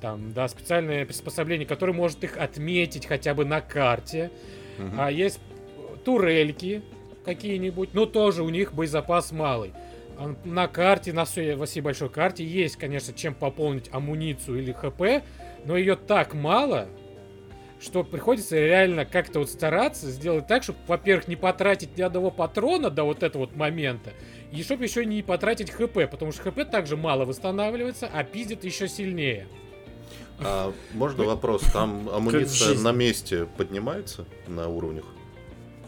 там, 0.00 0.32
да, 0.32 0.48
специальное 0.48 1.04
приспособление, 1.04 1.66
которое 1.66 1.92
может 1.92 2.24
их 2.24 2.36
отметить 2.36 3.06
хотя 3.06 3.34
бы 3.34 3.44
на 3.44 3.60
карте. 3.60 4.30
Угу. 4.78 4.96
А 4.98 5.10
есть 5.10 5.38
турельки 6.04 6.82
какие-нибудь, 7.24 7.94
но 7.94 8.06
тоже 8.06 8.42
у 8.42 8.48
них 8.48 8.72
боезапас 8.72 9.32
малый. 9.32 9.72
А 10.18 10.34
на 10.44 10.68
карте, 10.68 11.12
на 11.12 11.24
всей, 11.24 11.54
во 11.54 11.66
всей 11.66 11.80
большой 11.80 12.08
карте 12.10 12.44
есть, 12.44 12.76
конечно, 12.76 13.12
чем 13.12 13.34
пополнить 13.34 13.88
амуницию 13.92 14.58
или 14.58 14.72
хп, 14.72 15.24
но 15.64 15.76
ее 15.76 15.96
так 15.96 16.34
мало, 16.34 16.88
что 17.80 18.04
приходится 18.04 18.56
реально 18.56 19.04
как-то 19.04 19.40
вот 19.40 19.50
стараться 19.50 20.10
сделать 20.10 20.46
так, 20.46 20.62
чтобы, 20.62 20.78
во-первых, 20.86 21.28
не 21.28 21.36
потратить 21.36 21.96
ни 21.96 22.02
одного 22.02 22.30
патрона 22.30 22.90
до 22.90 23.04
вот 23.04 23.22
этого 23.22 23.42
вот 23.42 23.56
момента, 23.56 24.12
и 24.52 24.62
чтобы 24.62 24.84
еще 24.84 25.04
не 25.04 25.22
потратить 25.22 25.70
хп, 25.70 26.08
потому 26.10 26.32
что 26.32 26.50
хп 26.50 26.70
также 26.70 26.96
мало 26.96 27.24
восстанавливается, 27.24 28.08
а 28.12 28.22
пиздит 28.22 28.64
еще 28.64 28.88
сильнее. 28.88 29.48
А 30.38 30.72
можно 30.92 31.24
вопрос? 31.24 31.62
Там 31.72 32.08
амуниция 32.08 32.78
на 32.78 32.92
месте 32.92 33.46
поднимается 33.56 34.26
на 34.46 34.68
уровнях? 34.68 35.04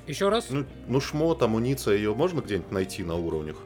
Еще 0.06 0.28
раз? 0.28 0.46
Ну, 0.50 0.64
ну 0.86 1.00
шмот, 1.00 1.42
амуниция, 1.42 1.96
ее 1.96 2.14
можно 2.14 2.40
где-нибудь 2.40 2.70
найти 2.70 3.02
на 3.02 3.16
уровнях? 3.16 3.56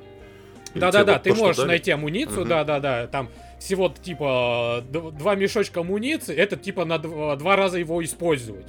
Да-да-да, 0.75 1.19
ты 1.19 1.35
можешь 1.35 1.65
найти 1.65 1.91
амуницию, 1.91 2.45
да-да-да, 2.45 3.07
там 3.07 3.29
всего 3.59 3.89
типа 3.89 4.85
два 4.91 5.35
мешочка 5.35 5.81
амуниции, 5.81 6.37
это 6.37 6.57
типа 6.57 6.85
на 6.85 6.99
два 6.99 7.57
раза 7.57 7.79
его 7.79 8.05
использовать. 8.05 8.67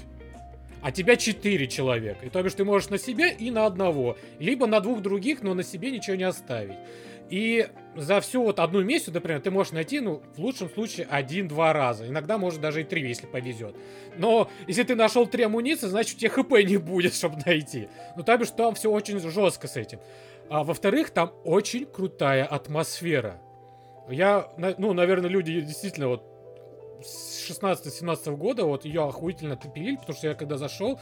А 0.81 0.91
тебя 0.91 1.17
четыре 1.17 1.67
человека. 1.67 2.25
И 2.25 2.29
то 2.29 2.41
бишь 2.41 2.53
ты 2.53 2.63
можешь 2.63 2.89
на 2.89 2.97
себе 2.97 3.33
и 3.33 3.51
на 3.51 3.65
одного. 3.65 4.17
Либо 4.39 4.65
на 4.65 4.79
двух 4.79 5.01
других, 5.01 5.41
но 5.41 5.53
на 5.53 5.61
себе 5.61 5.91
ничего 5.91 6.15
не 6.15 6.23
оставить. 6.23 6.77
И 7.29 7.67
за 8.00 8.22
всю 8.22 8.44
вот 8.44 8.60
одну 8.60 8.82
миссию, 8.84 9.13
например, 9.13 9.41
ты 9.41 9.51
можешь 9.51 9.74
найти, 9.74 10.00
ну, 10.00 10.22
в 10.36 10.39
лучшем 10.39 10.70
случае, 10.70 11.08
один-два 11.10 11.74
раза. 11.74 12.08
Иногда, 12.08 12.38
может, 12.38 12.62
даже 12.62 12.82
и 12.82 12.84
три, 12.84 13.08
если 13.08 13.25
повезет. 13.25 13.75
Но 14.18 14.50
если 14.68 14.84
ты 14.84 14.96
нашел 14.96 15.27
три 15.27 15.44
амуниции, 15.44 15.88
значит, 15.88 16.15
у 16.15 16.20
тебя 16.20 16.29
хп 16.29 16.51
не 16.65 16.77
будет, 16.77 17.13
чтобы 17.15 17.38
найти. 17.46 17.89
Ну, 18.15 18.24
то 18.24 18.38
бишь, 18.38 18.51
там 18.51 18.75
все 18.75 18.89
очень 18.89 19.20
жестко 19.20 19.68
с 19.68 19.75
этим. 19.75 20.00
А 20.50 20.63
во-вторых, 20.63 21.12
там 21.12 21.34
очень 21.44 21.86
крутая 21.86 22.46
атмосфера. 22.46 23.41
Я, 24.10 24.51
ну, 24.58 24.94
наверное, 24.94 25.29
люди 25.29 25.62
действительно 25.62 26.08
вот 26.08 26.24
с 27.03 27.50
16-17 27.50 28.36
года 28.36 28.65
вот 28.65 28.86
ее 28.86 29.08
охуительно 29.08 29.56
топили, 29.56 29.96
потому 29.96 30.18
что 30.18 30.27
я 30.27 30.34
когда 30.34 30.58
зашел, 30.58 31.00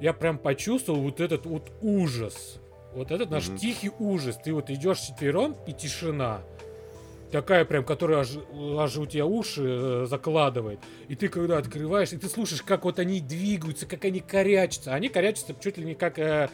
я 0.00 0.12
прям 0.12 0.38
почувствовал 0.38 1.00
вот 1.00 1.20
этот 1.20 1.46
вот 1.46 1.72
ужас. 1.80 2.60
Вот 2.94 3.10
этот 3.10 3.30
наш 3.30 3.48
mm-hmm. 3.48 3.58
тихий 3.58 3.90
ужас. 3.98 4.38
Ты 4.42 4.52
вот 4.52 4.70
идешь 4.70 4.98
четвером 4.98 5.56
и 5.66 5.72
тишина. 5.72 6.42
Такая 7.30 7.64
прям, 7.64 7.84
которая 7.84 8.20
аж, 8.20 8.30
аж 8.78 8.96
у 8.96 9.06
тебя 9.06 9.24
уши 9.24 9.62
э, 9.64 10.06
закладывает. 10.08 10.80
И 11.08 11.14
ты 11.14 11.28
когда 11.28 11.58
открываешь, 11.58 12.12
и 12.12 12.16
ты 12.16 12.28
слушаешь, 12.28 12.62
как 12.62 12.84
вот 12.84 12.98
они 12.98 13.20
двигаются, 13.20 13.86
как 13.86 14.04
они 14.04 14.18
корячатся. 14.18 14.94
Они 14.94 15.08
корячатся 15.08 15.54
чуть 15.60 15.78
ли 15.78 15.84
не 15.84 15.94
как 15.94 16.18
э, 16.18 16.48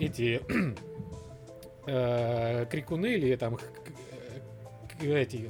эти 0.00 0.40
э, 1.86 2.66
крикуны 2.68 3.14
или 3.14 3.36
там 3.36 3.58
эти 5.00 5.48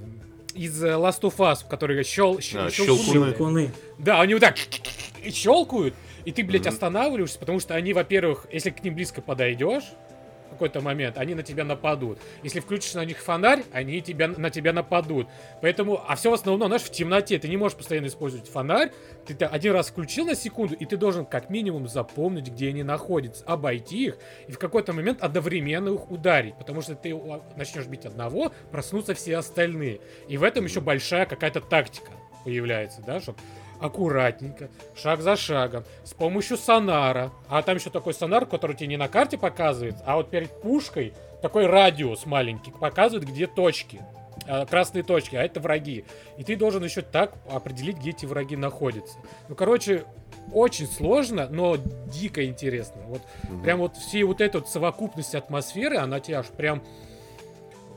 из 0.54 0.82
Last 0.82 1.20
of 1.22 1.36
Us, 1.36 1.58
которые 1.68 2.02
щел, 2.04 2.40
щел, 2.40 2.64
а, 2.64 2.70
щелкуны. 2.70 3.30
щелкуны. 3.30 3.70
Да, 3.98 4.20
они 4.20 4.34
вот 4.34 4.40
так 4.40 4.56
щелкают, 5.30 5.94
и 6.24 6.32
ты, 6.32 6.42
блядь, 6.42 6.62
mm-hmm. 6.62 6.68
останавливаешься, 6.68 7.38
потому 7.38 7.60
что 7.60 7.74
они, 7.74 7.92
во-первых, 7.92 8.46
если 8.50 8.70
к 8.70 8.82
ним 8.82 8.94
близко 8.94 9.22
подойдешь, 9.22 9.84
какой-то 10.48 10.80
момент, 10.80 11.18
они 11.18 11.34
на 11.34 11.42
тебя 11.42 11.64
нападут. 11.64 12.18
Если 12.42 12.60
включишь 12.60 12.94
на 12.94 13.04
них 13.04 13.18
фонарь, 13.18 13.64
они 13.72 14.00
тебя, 14.00 14.28
на 14.28 14.50
тебя 14.50 14.72
нападут. 14.72 15.28
Поэтому, 15.60 16.02
а 16.06 16.16
все 16.16 16.30
в 16.30 16.34
основном, 16.34 16.68
знаешь, 16.68 16.82
в 16.82 16.90
темноте. 16.90 17.38
Ты 17.38 17.48
не 17.48 17.56
можешь 17.56 17.76
постоянно 17.76 18.06
использовать 18.06 18.48
фонарь. 18.48 18.92
Ты 19.26 19.44
один 19.44 19.72
раз 19.72 19.88
включил 19.88 20.26
на 20.26 20.34
секунду, 20.34 20.74
и 20.74 20.84
ты 20.84 20.96
должен 20.96 21.24
как 21.26 21.50
минимум 21.50 21.88
запомнить, 21.88 22.48
где 22.48 22.68
они 22.68 22.82
находятся, 22.82 23.44
обойти 23.44 24.06
их 24.06 24.18
и 24.46 24.52
в 24.52 24.58
какой-то 24.58 24.92
момент 24.92 25.22
одновременно 25.22 25.90
их 25.90 26.10
ударить. 26.10 26.54
Потому 26.56 26.80
что 26.80 26.94
ты 26.94 27.14
начнешь 27.56 27.86
бить 27.86 28.06
одного, 28.06 28.52
проснутся 28.70 29.14
все 29.14 29.36
остальные. 29.36 30.00
И 30.28 30.36
в 30.36 30.42
этом 30.42 30.64
еще 30.64 30.80
большая 30.80 31.26
какая-то 31.26 31.60
тактика 31.60 32.10
появляется, 32.44 33.02
да, 33.06 33.20
чтобы 33.20 33.38
аккуратненько, 33.80 34.68
шаг 34.94 35.20
за 35.20 35.36
шагом, 35.36 35.84
с 36.04 36.14
помощью 36.14 36.56
сонара. 36.56 37.32
А 37.48 37.62
там 37.62 37.76
еще 37.76 37.90
такой 37.90 38.14
сонар, 38.14 38.46
который 38.46 38.76
тебе 38.76 38.88
не 38.88 38.96
на 38.96 39.08
карте 39.08 39.38
показывает, 39.38 39.96
а 40.04 40.16
вот 40.16 40.30
перед 40.30 40.60
пушкой 40.60 41.14
такой 41.42 41.66
радиус 41.66 42.26
маленький 42.26 42.70
показывает, 42.72 43.28
где 43.28 43.46
точки. 43.46 44.00
Э, 44.46 44.64
красные 44.66 45.02
точки, 45.02 45.36
а 45.36 45.42
это 45.42 45.60
враги. 45.60 46.04
И 46.36 46.44
ты 46.44 46.56
должен 46.56 46.82
еще 46.82 47.02
так 47.02 47.34
определить, 47.50 47.98
где 47.98 48.10
эти 48.10 48.26
враги 48.26 48.56
находятся. 48.56 49.18
Ну, 49.48 49.54
короче, 49.54 50.04
очень 50.52 50.86
сложно, 50.86 51.48
но 51.50 51.76
дико 52.06 52.44
интересно. 52.44 53.02
Вот 53.06 53.22
угу. 53.44 53.62
прям 53.62 53.80
вот 53.80 53.96
все 53.96 54.24
вот 54.24 54.40
эта 54.40 54.60
вот 54.60 54.68
совокупность 54.68 55.34
атмосферы, 55.34 55.98
она 55.98 56.20
тебя 56.20 56.40
аж 56.40 56.46
прям 56.46 56.82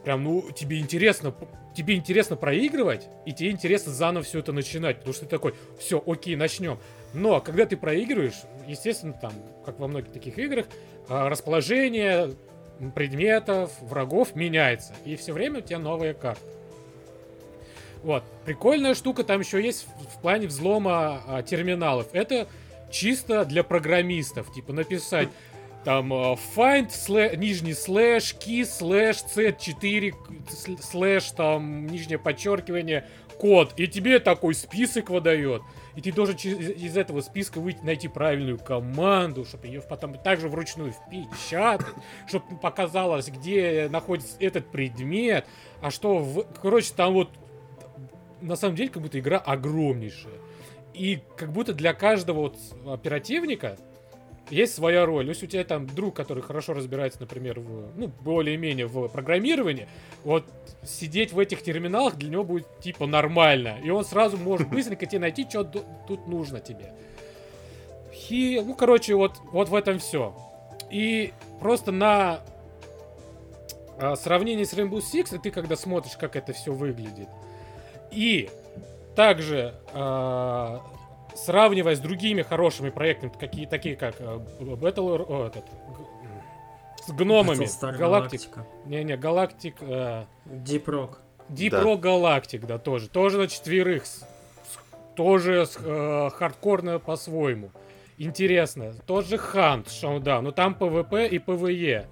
прям, 0.04 0.24
ну, 0.24 0.44
тебе 0.52 0.80
интересно 0.80 1.34
тебе 1.74 1.96
интересно 1.96 2.36
проигрывать, 2.36 3.08
и 3.26 3.34
тебе 3.34 3.52
интересно 3.52 3.92
заново 3.92 4.24
все 4.24 4.40
это 4.40 4.52
начинать, 4.52 4.98
потому 4.98 5.14
что 5.14 5.26
ты 5.26 5.30
такой, 5.30 5.56
все, 5.80 6.02
окей, 6.06 6.36
начнем. 6.36 6.80
Но 7.14 7.42
когда 7.42 7.66
ты 7.66 7.78
проигрываешь, 7.78 8.42
естественно, 8.68 9.14
там, 9.14 9.34
как 9.66 9.80
во 9.80 9.88
многих 9.88 10.12
таких 10.12 10.38
играх, 10.38 10.66
а, 11.10 11.30
расположение 11.30 12.34
предметов, 12.96 13.72
врагов 13.82 14.36
меняется. 14.36 14.94
И 15.06 15.16
все 15.16 15.34
время 15.34 15.60
у 15.60 15.62
тебя 15.62 15.80
новые 15.80 16.14
карты. 16.14 16.42
Вот. 18.04 18.24
Прикольная 18.46 18.96
штука 18.96 19.24
там 19.24 19.42
еще 19.42 19.62
есть 19.62 19.88
в 20.16 20.22
плане 20.22 20.48
взлома 20.48 21.22
а, 21.28 21.44
терминалов. 21.44 22.08
Это 22.14 22.48
чисто 22.90 23.46
для 23.46 23.64
программистов. 23.64 24.52
Типа 24.54 24.74
написать 24.74 25.30
там 25.84 26.14
э, 26.14 26.40
find, 26.56 26.90
слэ, 26.92 27.36
нижний 27.36 27.74
слэш, 27.74 28.36
key, 28.36 28.66
слэш, 28.66 29.24
c4, 29.36 30.14
слэш, 30.82 31.32
там, 31.32 31.88
нижнее 31.88 32.20
подчеркивание, 32.20 33.08
код. 33.40 33.74
И 33.78 33.88
тебе 33.88 34.20
такой 34.20 34.54
список 34.54 35.10
выдает. 35.10 35.64
И 35.96 36.02
ты 36.02 36.12
должен 36.12 36.36
из 36.36 36.96
этого 36.96 37.22
списка 37.22 37.60
выйти, 37.60 37.80
найти 37.84 38.08
правильную 38.08 38.60
команду, 38.60 39.44
чтобы 39.46 39.68
ее 39.68 39.82
потом 39.82 40.14
также 40.14 40.48
вручную 40.48 40.94
впечатать, 40.94 41.96
чтобы 42.28 42.58
показалось, 42.58 43.30
где 43.30 43.90
находится 43.90 44.38
этот 44.40 44.72
предмет. 44.72 45.48
А 45.82 45.90
что, 45.90 46.20
в... 46.20 46.44
короче, 46.62 46.94
там 46.96 47.14
вот 47.14 47.30
на 48.42 48.56
самом 48.56 48.76
деле 48.76 48.90
как 48.90 49.02
будто 49.02 49.20
игра 49.20 49.38
огромнейшая. 49.38 50.34
И 50.94 51.22
как 51.36 51.52
будто 51.52 51.74
для 51.74 51.94
каждого 51.94 52.42
вот 52.42 52.58
оперативника 52.86 53.78
есть 54.50 54.76
своя 54.76 55.06
роль. 55.06 55.28
Если 55.28 55.46
у 55.46 55.50
тебя 55.50 55.64
там 55.64 55.88
друг, 55.88 56.16
который 56.16 56.44
хорошо 56.44 56.74
разбирается, 56.74 57.20
например, 57.22 57.60
в, 57.60 57.98
ну, 57.98 58.08
более-менее 58.08 58.88
в 58.88 59.08
программировании, 59.08 59.88
вот 60.24 60.46
сидеть 60.84 61.32
в 61.32 61.40
этих 61.40 61.62
терминалах 61.64 62.16
для 62.16 62.30
него 62.30 62.44
будет 62.44 62.68
типа 62.80 63.06
нормально. 63.06 63.78
И 63.84 63.90
он 63.90 64.04
сразу 64.04 64.38
может 64.38 64.70
быстренько 64.72 65.06
тебе 65.06 65.20
найти, 65.20 65.48
что 65.50 65.64
тут 65.64 66.28
нужно 66.28 66.60
тебе. 66.60 66.94
И, 68.30 68.62
ну, 68.64 68.76
короче, 68.76 69.16
вот, 69.16 69.40
вот 69.52 69.70
в 69.70 69.76
этом 69.76 70.00
все. 70.00 70.36
И 70.90 71.34
просто 71.60 71.92
на 71.92 72.42
а, 73.98 74.16
сравнении 74.16 74.64
с 74.64 74.74
Rainbow 74.74 75.00
Six, 75.00 75.36
и 75.36 75.38
ты 75.38 75.52
когда 75.52 75.76
смотришь, 75.76 76.18
как 76.18 76.36
это 76.36 76.54
все 76.54 76.74
выглядит, 76.74 77.28
и 78.10 78.50
также 79.16 79.76
а, 79.94 80.82
сравнивая 81.36 81.96
с 81.96 82.00
другими 82.00 82.42
хорошими 82.42 82.90
проектами, 82.90 83.32
какие, 83.40 83.66
такие 83.66 83.96
как 83.96 84.16
э, 84.20 84.40
Battle, 84.60 85.26
о, 85.28 85.48
этот, 85.48 85.66
с 87.06 87.12
гномами. 87.12 87.68
Галактик. 87.98 88.50
Не-не, 88.86 89.18
Галактик. 89.18 89.76
Э, 89.82 90.26
Deep 90.46 90.86
Rock. 90.86 91.18
Deep 91.50 91.72
да. 91.72 91.82
Rock 91.82 92.02
Galactic, 92.02 92.66
да, 92.66 92.78
тоже. 92.78 93.10
Тоже 93.10 93.38
на 93.38 93.48
четверых. 93.48 94.04
Тоже 95.16 95.66
э, 95.84 96.30
хардкорно 96.34 97.00
по-своему. 97.00 97.72
Интересно. 98.18 98.94
Тот 99.06 99.26
же 99.26 99.36
Hunt 99.36 99.88
Showdown, 99.88 100.42
но 100.42 100.52
там 100.52 100.76
PvP 100.80 101.28
и 101.28 101.38
PvE. 101.40 102.06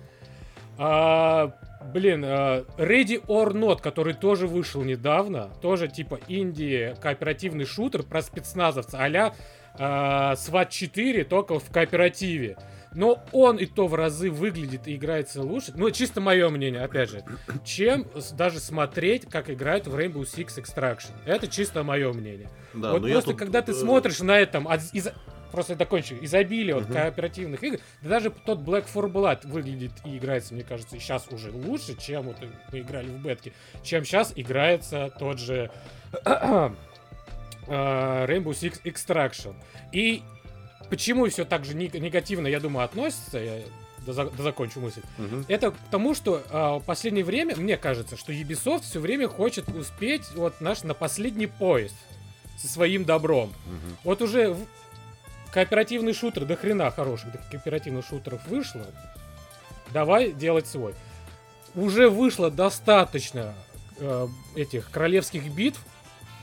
А, 0.77 1.53
Блин, 1.81 2.25
uh, 2.25 2.65
Ready 2.77 3.23
or 3.25 3.53
Not, 3.53 3.81
который 3.81 4.13
тоже 4.13 4.47
вышел 4.47 4.83
недавно, 4.83 5.49
тоже 5.61 5.87
типа 5.87 6.19
инди 6.27 6.95
кооперативный 7.01 7.65
шутер 7.65 8.03
про 8.03 8.21
спецназовца, 8.21 8.97
а-ля 8.99 9.33
uh, 9.77 10.33
SWAT 10.33 10.69
4, 10.69 11.23
только 11.23 11.59
в 11.59 11.71
кооперативе. 11.71 12.57
Но 12.93 13.23
он 13.31 13.57
и 13.57 13.65
то 13.65 13.87
в 13.87 13.93
разы 13.93 14.31
выглядит 14.31 14.87
и 14.87 14.95
играется 14.95 15.43
лучше. 15.43 15.73
Ну, 15.75 15.91
чисто 15.91 16.21
мое 16.21 16.49
мнение, 16.49 16.81
опять 16.81 17.11
же. 17.11 17.23
Чем 17.63 18.07
даже 18.35 18.59
смотреть, 18.59 19.29
как 19.29 19.49
играют 19.49 19.87
в 19.87 19.95
Rainbow 19.95 20.23
Six 20.23 20.57
Extraction. 20.57 21.11
Это 21.25 21.47
чисто 21.47 21.83
мое 21.83 22.11
мнение. 22.13 22.49
Да, 22.73 22.93
вот 22.93 23.03
просто 23.03 23.31
тут... 23.31 23.39
когда 23.39 23.61
ты 23.61 23.73
э, 23.73 23.75
смотришь 23.75 24.19
на 24.21 24.39
этом 24.39 24.67
из 24.73 25.09
просто 25.51 25.75
закончу, 25.75 26.15
изобилие 26.21 26.75
вот, 26.75 26.85
uh-huh. 26.85 26.93
кооперативных 26.93 27.63
игр, 27.63 27.79
да 28.01 28.09
даже 28.09 28.29
тот 28.29 28.59
Black 28.59 28.85
4 28.87 29.07
Blood 29.07 29.47
выглядит 29.47 29.91
и 30.05 30.17
играется, 30.17 30.53
мне 30.53 30.63
кажется, 30.63 30.99
сейчас 30.99 31.27
уже 31.29 31.51
лучше, 31.51 31.95
чем 31.99 32.23
вот 32.23 32.37
мы 32.71 32.79
играли 32.79 33.07
в 33.07 33.21
бетке, 33.21 33.53
чем 33.83 34.05
сейчас 34.05 34.33
играется 34.35 35.11
тот 35.19 35.39
же 35.39 35.71
uh, 36.11 36.75
Rainbow 37.67 38.51
Six 38.51 38.81
Extraction. 38.83 39.55
И 39.91 40.23
почему 40.89 41.27
все 41.27 41.45
так 41.45 41.65
же 41.65 41.75
негативно, 41.75 42.47
я 42.47 42.59
думаю, 42.59 42.85
относится, 42.85 43.37
я 43.37 43.61
закончу 44.13 44.79
мысль. 44.79 45.01
Мгм. 45.17 45.45
Это 45.47 45.71
к 45.71 45.75
тому, 45.91 46.15
что 46.15 46.41
а, 46.49 46.79
в 46.79 46.83
последнее 46.83 47.23
время, 47.23 47.55
мне 47.55 47.77
кажется, 47.77 48.17
что 48.17 48.31
Ubisoft 48.31 48.81
все 48.81 48.99
время 48.99 49.27
хочет 49.27 49.69
успеть 49.69 50.23
вот 50.35 50.61
наш 50.61 50.83
на 50.83 50.93
последний 50.93 51.47
поезд 51.47 51.95
со 52.57 52.67
своим 52.67 53.05
добром. 53.05 53.53
Мгм. 53.65 53.97
Вот 54.03 54.21
уже 54.21 54.55
кооперативный 55.53 56.13
шутер, 56.13 56.45
до 56.45 56.55
хрена 56.55 56.91
хороших 56.91 57.29
кооперативных 57.51 58.05
шутеров 58.05 58.45
вышло. 58.47 58.85
Давай 59.91 60.31
делать 60.31 60.67
свой. 60.67 60.93
Уже 61.75 62.09
вышло 62.09 62.51
достаточно 62.51 63.53
э, 63.97 64.27
этих 64.55 64.89
королевских 64.91 65.51
битв. 65.51 65.79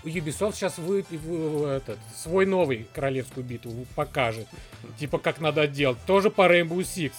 Ubisoft 0.05 0.55
сейчас 0.55 0.79
вы, 0.79 1.05
вы- 1.11 1.67
этот, 1.69 1.99
свой 2.17 2.47
новый 2.47 2.87
королевскую 2.95 3.45
битву 3.45 3.87
покажет. 3.97 4.47
Типа 4.99 5.19
как 5.19 5.41
надо 5.41 5.67
делать. 5.67 5.99
Тоже 6.07 6.31
по 6.31 6.43
Rainbow 6.43 6.79
Six. 6.79 7.13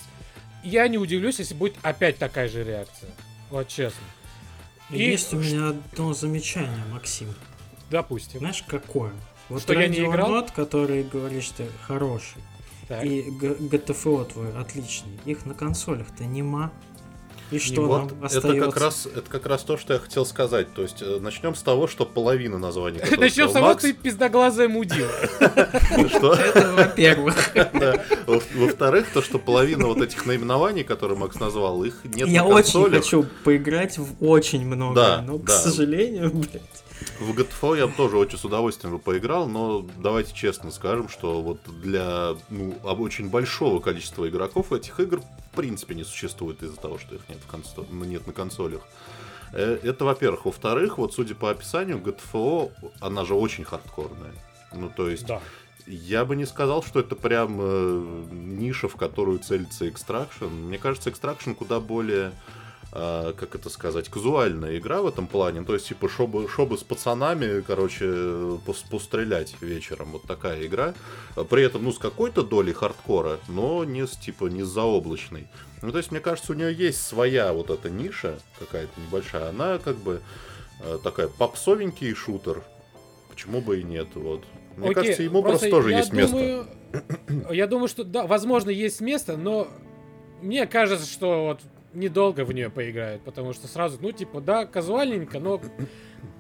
Я 0.63 0.87
не 0.87 0.97
удивлюсь, 0.97 1.39
если 1.39 1.53
будет 1.53 1.75
опять 1.81 2.17
такая 2.17 2.47
же 2.49 2.63
реакция. 2.63 3.09
Вот 3.49 3.67
честно. 3.67 4.03
И 4.89 4.99
Есть 5.03 5.33
у 5.33 5.37
меня 5.37 5.69
одно 5.69 6.13
замечание, 6.13 6.83
Максим. 6.91 7.33
Допустим. 7.89 8.39
Знаешь, 8.39 8.63
какое? 8.67 9.11
Вот 9.49 9.61
Что 9.61 9.73
я 9.73 9.87
не 9.87 9.99
играл? 9.99 10.31
Orlando, 10.31 10.49
который 10.55 11.03
говорит, 11.03 11.43
что 11.43 11.63
хороший, 11.85 12.41
Так. 12.87 13.03
и 13.05 13.21
Г- 13.23 13.55
GTFO 13.59 14.25
твой 14.31 14.51
отличный, 14.59 15.17
их 15.25 15.45
на 15.45 15.53
консолях-то 15.53 16.25
нема. 16.25 16.71
И 17.49 17.59
что 17.59 17.83
Вот 17.83 17.97
нам 17.97 18.07
это 18.07 18.25
остается? 18.25 18.65
как 18.71 18.81
раз 18.81 19.05
это 19.05 19.21
как 19.29 19.45
раз 19.45 19.63
то, 19.63 19.77
что 19.77 19.93
я 19.93 19.99
хотел 19.99 20.25
сказать. 20.25 20.73
То 20.73 20.81
есть 20.81 21.01
э, 21.01 21.19
начнем 21.21 21.55
с 21.55 21.61
того, 21.61 21.87
что 21.87 22.05
половина 22.05 22.57
названий. 22.57 22.99
Начнем 23.17 23.47
с 23.47 23.53
того, 23.53 23.67
Макс, 23.67 23.83
ты 23.83 23.93
пиздоглазая 23.93 24.67
мудила. 24.67 25.07
что 26.09 26.33
Это 26.33 26.73
во-первых. 26.73 27.53
Во-вторых, 28.53 29.07
то, 29.13 29.21
что 29.21 29.39
половина 29.39 29.87
вот 29.87 30.01
этих 30.01 30.25
наименований, 30.25 30.83
которые 30.83 31.17
Макс 31.17 31.39
назвал, 31.39 31.85
их 31.85 32.01
нет 32.03 32.27
Я 32.27 32.41
на 32.43 32.49
очень 32.49 32.73
консолях. 32.73 33.03
хочу 33.03 33.25
поиграть 33.45 33.97
в 33.97 34.21
очень 34.21 34.65
много, 34.67 35.21
но, 35.25 35.39
к 35.39 35.49
сожалению, 35.49 36.29
блядь. 36.33 36.61
В 37.19 37.31
GTFO 37.31 37.77
я 37.77 37.87
тоже 37.87 38.17
очень 38.17 38.37
с 38.37 38.45
удовольствием 38.45 38.93
бы 38.95 38.99
поиграл, 38.99 39.47
но 39.47 39.85
давайте 39.97 40.33
честно 40.33 40.71
скажем, 40.71 41.09
что 41.09 41.41
вот 41.41 41.59
для 41.81 42.35
ну, 42.49 42.75
очень 42.83 43.29
большого 43.29 43.79
количества 43.79 44.27
игроков 44.27 44.71
этих 44.71 44.99
игр 44.99 45.21
в 45.21 45.55
принципе 45.55 45.95
не 45.95 46.03
существует 46.03 46.61
из-за 46.63 46.77
того, 46.77 46.97
что 46.97 47.15
их 47.15 47.21
нет, 47.29 47.39
в 47.39 47.53
консо- 47.53 47.85
ну, 47.89 48.05
нет 48.05 48.27
на 48.27 48.33
консолях. 48.33 48.81
Э, 49.53 49.79
Это, 49.81 50.05
во-первых. 50.05 50.45
Во-вторых, 50.45 50.97
вот 50.97 51.13
судя 51.13 51.35
по 51.35 51.49
описанию, 51.49 51.97
GTFO, 51.97 52.71
она 52.99 53.25
же 53.25 53.33
очень 53.33 53.63
хардкорная. 53.63 54.33
Ну, 54.73 54.91
то 54.95 55.09
есть, 55.09 55.25
Да. 55.25 55.41
Я 55.89 56.25
бы 56.25 56.35
не 56.35 56.45
сказал, 56.45 56.83
что 56.83 56.99
это 56.99 57.15
прям 57.15 57.57
э, 57.61 58.25
ниша, 58.29 58.89
в 58.89 58.97
которую 58.97 59.39
целится 59.39 59.87
Extraction. 59.87 60.49
Мне 60.49 60.77
кажется, 60.77 61.09
Extraction 61.09 61.55
куда 61.55 61.79
более, 61.79 62.33
как 62.91 63.53
это 63.55 63.69
сказать, 63.69 64.07
казуальная 64.09 64.77
игра 64.77 65.01
в 65.01 65.07
этом 65.07 65.27
плане. 65.27 65.63
То 65.63 65.73
есть, 65.73 65.87
типа, 65.87 66.07
чтобы, 66.09 66.47
чтобы 66.49 66.77
с 66.77 66.83
пацанами, 66.83 67.61
короче, 67.61 68.05
пос- 68.05 68.85
пострелять 68.89 69.55
вечером. 69.61 70.13
Вот 70.13 70.23
такая 70.23 70.65
игра. 70.65 70.93
При 71.49 71.63
этом, 71.63 71.83
ну, 71.83 71.91
с 71.91 71.99
какой-то 71.99 72.43
долей 72.43 72.73
хардкора, 72.73 73.39
но 73.49 73.83
не 73.83 74.07
с, 74.07 74.11
типа, 74.11 74.45
не 74.45 74.63
с 74.63 74.67
заоблачной. 74.67 75.47
Ну, 75.81 75.91
то 75.91 75.97
есть, 75.97 76.11
мне 76.11 76.21
кажется, 76.21 76.53
у 76.53 76.55
нее 76.55 76.73
есть 76.73 77.01
своя 77.05 77.51
вот 77.53 77.69
эта 77.69 77.89
ниша 77.89 78.39
какая-то 78.57 78.99
небольшая. 78.99 79.49
Она 79.49 79.77
как 79.79 79.97
бы 79.97 80.21
э, 80.81 80.97
такая 81.03 81.27
попсовенький 81.27 82.13
шутер. 82.15 82.63
Почему 83.29 83.61
бы 83.61 83.79
и 83.79 83.83
нет, 83.83 84.07
вот. 84.15 84.43
Мне 84.77 84.89
Окей, 84.89 84.95
кажется, 84.95 85.23
ему 85.23 85.41
просто, 85.43 85.69
просто 85.69 85.69
тоже 85.69 85.91
есть 85.91 86.13
место. 86.13 86.35
думаю- 86.35 87.53
Я 87.53 87.67
думаю, 87.67 87.87
что 87.89 88.03
да, 88.03 88.25
возможно, 88.25 88.69
есть 88.69 89.01
место, 89.01 89.37
но 89.37 89.67
мне 90.41 90.65
кажется, 90.67 91.05
что 91.05 91.45
вот 91.47 91.61
недолго 91.97 92.45
в 92.45 92.53
нее 92.53 92.69
поиграют, 92.69 93.21
потому 93.23 93.53
что 93.53 93.67
сразу, 93.67 93.97
ну, 94.01 94.11
типа, 94.11 94.41
да, 94.41 94.65
казуальненько, 94.65 95.39
но 95.39 95.59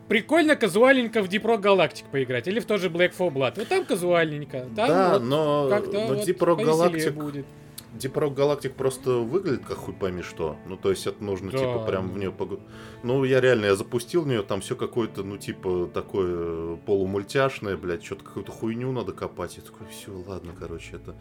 прикольно 0.07 0.55
казуальненько 0.55 1.21
в 1.21 1.29
Deep 1.29 1.43
Rock 1.43 1.61
Galactic 1.61 2.05
поиграть, 2.11 2.47
или 2.47 2.59
в 2.59 2.65
тот 2.65 2.79
же 2.79 2.89
Black 2.89 3.11
4 3.11 3.29
Blood. 3.29 3.53
Вот 3.57 3.67
там 3.67 3.85
казуальненько, 3.85 4.67
там 4.75 4.87
да, 4.87 5.13
вот 5.13 5.23
но, 5.23 5.69
как-то 5.69 5.91
но 5.91 6.07
вот 6.07 6.27
Deep 6.27 6.37
Rock 6.37 6.55
повеселее 6.57 7.09
Galactic, 7.09 7.11
будет. 7.11 7.45
Deep 7.95 8.13
Rock 8.13 8.35
Galactic 8.35 8.69
просто 8.73 9.11
выглядит 9.11 9.65
как 9.65 9.77
хуй 9.77 9.93
пойми 9.93 10.21
что. 10.21 10.57
Ну, 10.67 10.77
то 10.77 10.89
есть 10.89 11.07
это 11.07 11.23
нужно, 11.23 11.51
Да. 11.51 11.57
типа, 11.57 11.85
прям 11.85 12.11
в 12.11 12.17
нее 12.17 12.31
пог... 12.31 12.59
Ну, 13.03 13.23
я 13.23 13.39
реально, 13.41 13.65
я 13.67 13.75
запустил 13.75 14.21
в 14.23 14.27
нее, 14.27 14.43
там 14.43 14.61
все 14.61 14.75
какое-то, 14.75 15.23
ну, 15.23 15.37
типа, 15.37 15.89
такое 15.93 16.75
полумультяшное, 16.85 17.77
блядь, 17.77 18.03
что-то 18.03 18.23
какую-то 18.25 18.51
хуйню 18.51 18.91
надо 18.91 19.13
копать. 19.13 19.57
Я 19.57 19.63
такой, 19.63 19.87
все, 19.87 20.11
ладно, 20.27 20.53
короче, 20.57 20.97
это... 20.97 21.15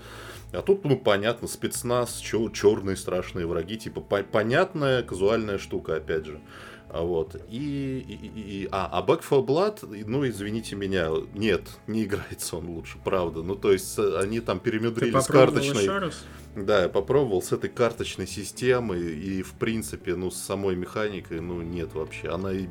А 0.52 0.62
тут, 0.62 0.84
ну, 0.84 0.98
понятно, 0.98 1.48
спецназ, 1.48 2.16
черные 2.18 2.96
страшные 2.96 3.46
враги, 3.46 3.76
типа, 3.78 4.00
по- 4.00 4.22
понятная 4.22 5.02
казуальная 5.02 5.58
штука, 5.58 5.96
опять 5.96 6.26
же. 6.26 6.40
А 6.88 7.02
вот, 7.02 7.34
и, 7.50 7.98
и, 7.98 8.40
и- 8.62 8.68
а, 8.70 8.88
а 8.92 9.02
Back 9.04 9.22
4 9.22 9.42
Blood, 9.42 10.04
ну, 10.06 10.26
извините 10.26 10.76
меня, 10.76 11.10
нет, 11.34 11.62
не 11.86 12.04
играется 12.04 12.56
он 12.56 12.68
лучше, 12.68 12.98
правда. 13.04 13.42
Ну, 13.42 13.56
то 13.56 13.72
есть, 13.72 13.98
э, 13.98 14.18
они 14.20 14.40
там 14.40 14.60
перемудрили 14.60 15.18
с 15.18 15.26
карточной... 15.26 15.82
еще 15.82 15.98
раз? 15.98 16.24
Да, 16.54 16.82
я 16.84 16.88
попробовал 16.88 17.42
с 17.42 17.52
этой 17.52 17.68
карточной 17.68 18.26
системой, 18.26 19.00
и, 19.02 19.42
в 19.42 19.54
принципе, 19.54 20.14
ну, 20.14 20.30
с 20.30 20.36
самой 20.36 20.76
механикой, 20.76 21.40
ну, 21.40 21.60
нет 21.60 21.92
вообще. 21.92 22.28
Она 22.28 22.52
и 22.52 22.66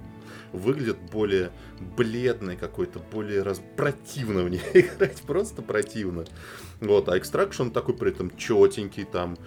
выглядит 0.56 0.98
более 1.12 1.52
бледной 1.98 2.56
какой-то, 2.56 3.00
более 3.00 3.42
раз... 3.44 3.62
противно 3.76 4.44
в 4.44 4.50
ней 4.50 4.62
играть, 4.74 5.22
просто 5.22 5.62
противно. 5.62 6.26
Вот, 6.82 7.08
а 7.08 7.18
Extraction 7.18 7.72
такой 7.72 7.96
при 7.96 8.12
этом 8.12 8.36
четенький, 8.36 9.06
там, 9.06 9.38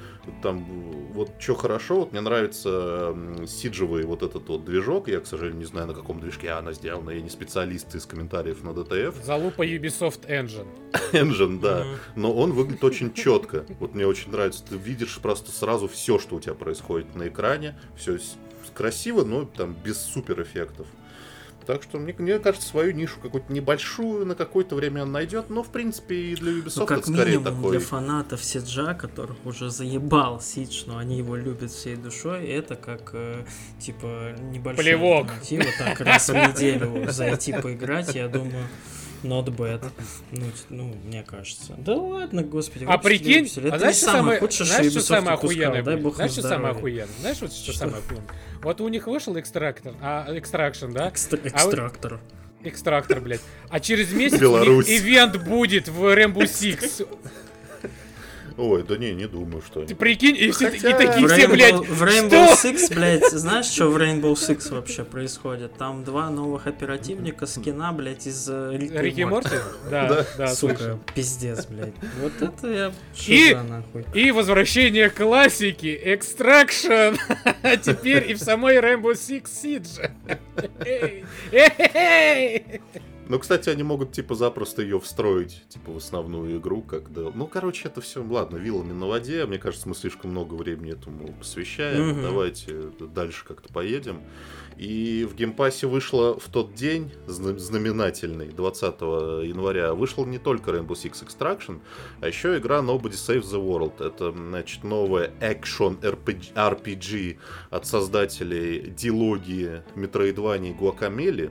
там, 0.42 0.64
вот 1.12 1.30
что 1.38 1.54
хорошо, 1.54 2.00
вот 2.00 2.12
мне 2.12 2.22
нравится 2.22 3.14
сиджевый 3.46 4.04
вот 4.04 4.22
этот 4.22 4.48
вот 4.48 4.64
движок, 4.64 5.08
я, 5.08 5.20
к 5.20 5.26
сожалению, 5.26 5.58
не 5.60 5.66
знаю, 5.66 5.88
на 5.88 5.94
каком 5.94 6.20
движке 6.20 6.50
она 6.50 6.72
сделана, 6.72 7.10
я 7.10 7.20
не 7.20 7.28
специалист 7.28 7.94
из 7.94 8.06
комментариев 8.06 8.62
на 8.62 8.70
DTF, 8.70 9.22
Залупа 9.22 9.66
Ubisoft 9.66 10.26
Engine. 10.26 10.66
Engine, 11.12 11.60
да, 11.60 11.86
но 12.16 12.32
он 12.32 12.52
выглядит 12.52 12.82
очень 12.82 13.12
четко. 13.12 13.66
Вот 13.78 13.94
мне 13.94 14.06
очень 14.06 14.30
нравится. 14.30 14.64
Ты 14.68 14.76
видишь 14.76 15.18
просто 15.18 15.50
сразу 15.50 15.88
все, 15.88 16.18
что 16.18 16.36
у 16.36 16.40
тебя 16.40 16.54
происходит 16.54 17.14
на 17.14 17.28
экране. 17.28 17.78
Все 17.96 18.18
красиво, 18.74 19.24
но 19.24 19.44
там 19.44 19.74
без 19.84 19.98
супер 19.98 20.40
эффектов. 20.42 20.86
Так 21.68 21.82
что 21.82 21.98
мне, 21.98 22.14
мне 22.16 22.38
кажется, 22.38 22.66
свою 22.66 22.92
нишу 22.92 23.20
какую-то 23.20 23.52
небольшую 23.52 24.24
на 24.24 24.34
какое-то 24.34 24.74
время 24.74 25.02
он 25.02 25.12
найдет, 25.12 25.50
но 25.50 25.62
в 25.62 25.68
принципе 25.68 26.14
и 26.16 26.34
для 26.34 26.52
Ubisoft 26.52 26.72
Ну, 26.76 26.86
как 26.86 26.98
это 27.00 27.12
скорее 27.12 27.36
минимум 27.36 27.44
такой. 27.44 27.70
для 27.72 27.80
фанатов 27.80 28.42
Сиджа, 28.42 28.94
которых 28.94 29.36
уже 29.44 29.68
заебал 29.68 30.40
Сидж, 30.40 30.84
но 30.86 30.96
они 30.96 31.18
его 31.18 31.36
любят 31.36 31.70
всей 31.70 31.96
душой, 31.96 32.46
это 32.46 32.74
как, 32.74 33.10
э, 33.12 33.44
типа, 33.78 34.34
небольшая 34.50 34.82
Плевок. 34.82 35.26
так 35.78 36.00
раз 36.00 36.30
в 36.30 36.32
неделю 36.32 37.04
зайти 37.12 37.52
поиграть, 37.52 38.14
я 38.14 38.28
думаю, 38.28 38.66
not 39.22 39.46
bad. 39.46 39.84
Ну, 40.32 40.46
ну, 40.68 40.94
мне 41.04 41.22
кажется. 41.22 41.74
Да 41.78 41.94
ладно, 41.94 42.42
господи. 42.42 42.84
А 42.88 42.98
прикинь, 42.98 43.38
выпустили. 43.40 43.66
а 43.66 43.68
Это 43.68 43.78
знаешь, 43.78 43.96
что 43.96 44.06
самое 44.06 44.40
худшее, 44.40 44.66
знаешь, 44.66 44.90
что 44.92 45.00
самое 45.00 45.34
охуенное 45.34 45.82
дай 45.82 45.96
бог 45.96 46.16
Знаешь, 46.16 46.32
что 46.32 46.42
самое 46.42 46.74
охуенное? 46.74 47.08
Знаешь, 47.20 47.38
вот 47.40 47.52
что, 47.52 47.70
Что? 47.72 47.78
самое 47.80 47.98
охуенное? 48.04 48.28
Вот 48.62 48.80
у 48.80 48.88
них 48.88 49.06
вышел 49.06 49.38
экстрактор, 49.38 49.94
а, 50.00 50.26
экстракшн, 50.36 50.90
да? 50.92 51.06
А 51.06 51.08
Экстрактор. 51.10 52.20
Экстрактор, 52.64 53.20
блядь. 53.20 53.40
А 53.70 53.78
через 53.80 54.12
месяц 54.12 54.38
у 54.38 54.40
Беларусь. 54.40 54.88
них 54.88 55.00
ивент 55.02 55.36
будет 55.44 55.88
в 55.88 56.02
Rainbow 56.04 56.42
Six. 56.42 57.06
Ой, 58.58 58.82
да 58.82 58.96
не, 58.98 59.12
не 59.14 59.26
думаю, 59.28 59.62
что. 59.62 59.84
Ты 59.84 59.94
прикинь, 59.94 60.36
и, 60.36 60.50
все, 60.50 60.68
и 60.68 60.78
Хотя- 60.78 60.96
такие 60.98 61.26
В 61.26 61.30
все, 61.30 61.44
Rainbow, 61.46 61.52
блядь, 61.52 61.74
в 61.88 62.02
Rainbow 62.02 62.56
что? 62.56 62.68
Six, 62.68 62.94
блядь, 62.94 63.30
знаешь, 63.30 63.66
что 63.66 63.88
в 63.88 63.96
Rainbow 63.96 64.32
Six 64.34 64.74
вообще 64.74 65.04
происходит? 65.04 65.74
Там 65.78 66.02
два 66.02 66.28
новых 66.28 66.66
оперативника 66.66 67.46
скина, 67.46 67.92
блядь, 67.92 68.26
из 68.26 68.48
и 68.48 68.76
Рики 68.76 69.20
и 69.20 69.24
Морти. 69.24 69.56
Да, 69.88 70.08
Да. 70.08 70.26
да, 70.36 70.48
Сука, 70.48 70.98
пиздец, 71.14 71.66
блядь. 71.66 71.94
Вот 72.20 72.32
это 72.42 72.66
я 72.68 72.92
И-. 73.28 73.56
И 74.14 74.30
возвращение 74.32 75.08
классики, 75.08 76.00
Extraction, 76.04 77.16
а 77.62 77.76
теперь 77.76 78.28
и 78.30 78.34
в 78.34 78.38
самой 78.38 78.78
Rainbow 78.78 79.12
Six 79.12 79.44
Siege. 79.44 80.10
Эй, 80.84 81.24
эй, 81.52 82.80
Ну, 83.28 83.38
кстати, 83.38 83.68
они 83.68 83.82
могут, 83.82 84.12
типа, 84.12 84.34
запросто 84.34 84.80
ее 84.82 84.98
встроить, 84.98 85.62
типа, 85.68 85.92
в 85.92 85.96
основную 85.98 86.58
игру, 86.58 86.80
когда... 86.82 87.30
Ну, 87.34 87.46
короче, 87.46 87.88
это 87.88 88.00
все, 88.00 88.22
ладно, 88.24 88.56
вилами 88.56 88.92
на 88.92 89.06
воде. 89.06 89.44
Мне 89.44 89.58
кажется, 89.58 89.88
мы 89.88 89.94
слишком 89.94 90.30
много 90.30 90.54
времени 90.54 90.92
этому 90.92 91.32
посвящаем. 91.34 92.08
Мгм. 92.08 92.22
Давайте 92.22 92.74
дальше 93.14 93.44
как-то 93.46 93.70
поедем. 93.72 94.22
И 94.78 95.26
в 95.28 95.34
геймпассе 95.34 95.88
вышло 95.88 96.38
в 96.38 96.48
тот 96.48 96.72
день, 96.72 97.10
зна- 97.26 97.58
знаменательный, 97.58 98.48
20 98.48 99.42
января, 99.44 99.92
вышел 99.92 100.24
не 100.24 100.38
только 100.38 100.70
Rainbow 100.70 100.92
Six 100.92 101.26
Extraction, 101.26 101.80
а 102.20 102.28
еще 102.28 102.56
игра 102.56 102.78
Nobody 102.78 103.10
Saves 103.12 103.42
the 103.42 103.60
World. 103.62 104.02
Это, 104.02 104.32
значит, 104.32 104.84
новая 104.84 105.32
экшон 105.40 105.96
RPG, 106.00 106.52
RPG 106.54 107.38
от 107.70 107.86
создателей 107.86 108.88
дилогии 108.90 109.82
Metroidvania 109.96 110.70
и 110.70 110.72
Guacamele. 110.72 111.50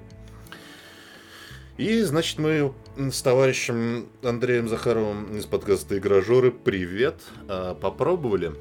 И, 1.78 2.02
значит, 2.02 2.40
мы 2.40 2.74
с 2.98 3.22
товарищем 3.22 4.08
Андреем 4.24 4.68
Захаровым 4.68 5.38
из 5.38 5.46
подкаста 5.46 5.96
«Игражоры» 5.96 6.52
привет, 6.52 7.22
а, 7.48 7.76
попробовали. 7.76 8.54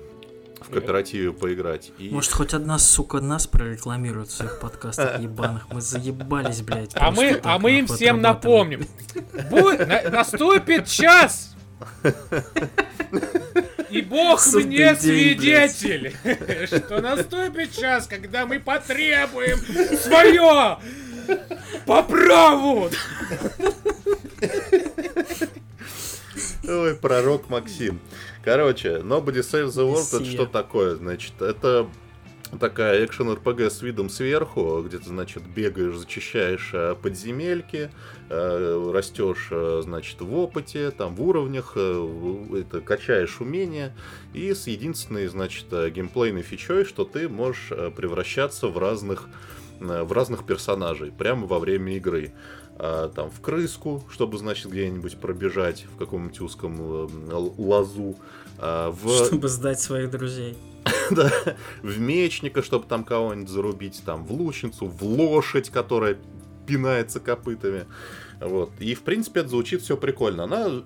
в 0.60 0.68
кооперативе 0.70 1.32
поиграть. 1.32 1.92
И... 1.98 2.10
Может, 2.10 2.32
хоть 2.32 2.52
одна, 2.52 2.78
сука, 2.78 3.20
нас 3.20 3.46
прорекламирует 3.46 4.28
в 4.28 4.32
своих 4.32 4.58
подкастах 4.60 5.18
ебаных. 5.20 5.66
Мы 5.72 5.80
заебались, 5.80 6.60
блядь. 6.60 6.90
А 6.94 7.10
мы, 7.10 7.40
а 7.42 7.58
мы 7.58 7.78
им 7.78 7.86
всем 7.86 8.20
напомним. 8.20 8.86
Будет, 9.50 9.86
на, 9.86 10.10
наступит 10.10 10.86
час! 10.86 11.56
И 13.90 14.02
Бог 14.02 14.40
Судный 14.40 14.66
мне 14.66 14.76
день, 14.78 14.96
свидетель, 14.96 16.16
что 16.66 17.00
наступит 17.00 17.72
час, 17.72 18.06
когда 18.06 18.44
мы 18.44 18.58
потребуем 18.58 19.58
свое 19.96 20.78
по 21.86 22.02
праву. 22.02 22.90
Ой, 26.68 26.94
пророк 26.96 27.48
Максим. 27.48 28.00
Короче, 28.44 28.98
Nobody 28.98 29.40
Save 29.40 29.68
the 29.68 29.92
World 29.92 30.16
это 30.16 30.24
что 30.24 30.46
такое? 30.46 30.96
Значит, 30.96 31.40
это 31.40 31.88
такая 32.58 33.04
экшен 33.04 33.32
РПГ 33.32 33.62
с 33.62 33.82
видом 33.82 34.08
сверху, 34.08 34.82
где 34.82 34.98
ты, 34.98 35.04
значит, 35.04 35.42
бегаешь, 35.44 35.96
зачищаешь 35.96 36.70
э, 36.72 36.94
подземельки, 37.00 37.90
э, 38.28 38.90
растешь, 38.92 39.48
э, 39.50 39.80
значит, 39.82 40.20
в 40.20 40.34
опыте, 40.34 40.90
там, 40.90 41.14
в 41.14 41.22
уровнях, 41.22 41.76
это, 41.76 42.80
качаешь 42.80 43.40
умения, 43.40 43.94
и 44.32 44.54
с 44.54 44.66
единственной, 44.66 45.26
значит, 45.26 45.66
геймплейной 45.70 46.42
фичой, 46.42 46.84
что 46.84 47.04
ты 47.04 47.28
можешь 47.28 47.68
превращаться 47.96 48.68
в 48.68 48.78
разных 48.78 49.28
в 49.80 50.12
разных 50.12 50.44
персонажей 50.44 51.12
прямо 51.12 51.46
во 51.46 51.58
время 51.58 51.96
игры. 51.96 52.32
А, 52.78 53.08
там 53.08 53.30
в 53.30 53.40
крыску, 53.40 54.04
чтобы, 54.10 54.36
значит, 54.36 54.70
где-нибудь 54.70 55.16
пробежать 55.16 55.86
в 55.94 55.96
каком-нибудь 55.96 56.40
узком 56.40 56.76
э, 56.78 57.52
лазу, 57.56 58.16
а, 58.58 58.90
в, 58.90 59.24
Чтобы 59.26 59.48
сдать 59.48 59.80
своих 59.80 60.10
друзей. 60.10 60.58
да, 61.10 61.32
в 61.82 61.98
мечника, 61.98 62.62
чтобы 62.62 62.84
там 62.86 63.02
кого-нибудь 63.04 63.48
зарубить, 63.48 64.02
там 64.04 64.24
в 64.26 64.32
лучницу, 64.32 64.86
в 64.86 65.02
лошадь, 65.02 65.70
которая 65.70 66.18
пинается 66.66 67.18
копытами. 67.18 67.86
Вот. 68.40 68.70
И, 68.78 68.94
в 68.94 69.02
принципе, 69.02 69.40
это 69.40 69.48
звучит 69.48 69.80
все 69.80 69.96
прикольно. 69.96 70.44
Она 70.44 70.82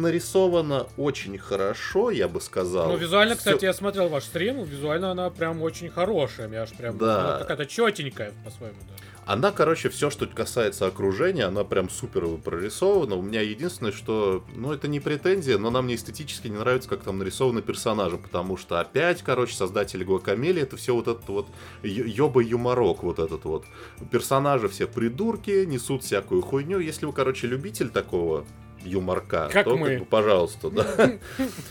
нарисована 0.00 0.86
очень 0.96 1.38
хорошо, 1.38 2.10
я 2.10 2.28
бы 2.28 2.40
сказал. 2.40 2.88
Ну, 2.88 2.96
визуально, 2.96 3.34
Всё- 3.34 3.38
кстати, 3.38 3.64
я 3.64 3.72
смотрел 3.72 4.08
ваш 4.08 4.24
стрим, 4.24 4.62
визуально 4.64 5.10
она 5.10 5.30
прям 5.30 5.62
очень 5.62 5.88
хорошая. 5.90 6.48
Я 6.50 6.62
аж 6.62 6.72
прям, 6.72 6.98
Да. 6.98 7.32
ну, 7.34 7.38
какая-то 7.40 7.66
четенькая, 7.66 8.32
по-своему 8.44 8.76
даже. 8.90 9.02
Она, 9.26 9.52
короче, 9.52 9.88
все, 9.88 10.10
что 10.10 10.26
касается 10.26 10.86
окружения, 10.86 11.44
она 11.46 11.64
прям 11.64 11.88
супер 11.88 12.26
прорисована. 12.44 13.14
У 13.16 13.22
меня 13.22 13.40
единственное, 13.40 13.90
что, 13.90 14.44
ну, 14.54 14.70
это 14.70 14.86
не 14.86 15.00
претензия, 15.00 15.56
но 15.56 15.70
нам 15.70 15.86
мне 15.86 15.94
эстетически 15.94 16.48
не 16.48 16.58
нравится, 16.58 16.90
как 16.90 17.00
там 17.04 17.18
нарисованы 17.18 17.62
персонажи, 17.62 18.18
потому 18.18 18.58
что 18.58 18.80
опять, 18.80 19.22
короче, 19.22 19.54
создатели 19.54 20.04
Гуакамели, 20.04 20.60
это 20.60 20.76
все 20.76 20.94
вот 20.94 21.08
этот 21.08 21.26
вот 21.28 21.46
ё- 21.82 22.04
ёба-юморок 22.04 23.02
вот 23.02 23.18
этот 23.18 23.44
вот. 23.46 23.64
Персонажи 24.10 24.68
все 24.68 24.86
придурки, 24.86 25.64
несут 25.64 26.02
всякую 26.04 26.42
хуйню. 26.42 26.78
Если 26.80 27.06
вы, 27.06 27.14
короче, 27.14 27.46
любитель 27.46 27.88
такого 27.88 28.44
юморка, 28.84 29.48
Как 29.52 29.64
то, 29.64 29.76
мы. 29.76 29.88
как 29.90 29.98
бы, 30.00 30.04
пожалуйста, 30.06 30.70
да. 30.70 31.12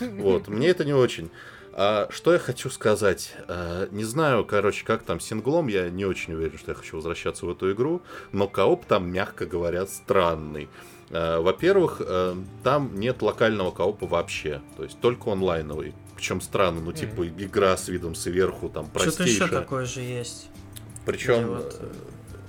Вот, 0.00 0.48
мне 0.48 0.68
это 0.68 0.84
не 0.84 0.92
очень. 0.92 1.30
А, 1.72 2.06
что 2.10 2.32
я 2.32 2.38
хочу 2.38 2.70
сказать? 2.70 3.34
А, 3.48 3.88
не 3.90 4.04
знаю, 4.04 4.44
короче, 4.44 4.84
как 4.84 5.02
там 5.02 5.18
с 5.20 5.24
синглом, 5.26 5.66
я 5.68 5.90
не 5.90 6.04
очень 6.04 6.34
уверен, 6.34 6.56
что 6.58 6.70
я 6.70 6.74
хочу 6.76 6.96
возвращаться 6.96 7.46
в 7.46 7.50
эту 7.50 7.72
игру, 7.72 8.02
но 8.32 8.46
кооп 8.46 8.84
там, 8.86 9.10
мягко 9.10 9.44
говоря, 9.46 9.86
странный. 9.86 10.68
А, 11.10 11.40
во-первых, 11.40 12.00
э, 12.04 12.34
там 12.62 12.92
нет 12.98 13.22
локального 13.22 13.70
коопа 13.72 14.06
вообще, 14.06 14.62
то 14.76 14.84
есть 14.84 15.00
только 15.00 15.32
онлайновый. 15.32 15.94
Причем 16.16 16.40
странно, 16.40 16.80
ну 16.80 16.92
типа 16.92 17.26
игра 17.26 17.76
с 17.76 17.88
видом 17.88 18.14
сверху, 18.14 18.68
там 18.68 18.86
Что-то 18.86 19.00
еще 19.00 19.16
простейшая. 19.16 19.48
такое 19.48 19.84
же 19.84 20.00
есть. 20.00 20.48
Причем 21.04 21.48
вот, 21.48 21.82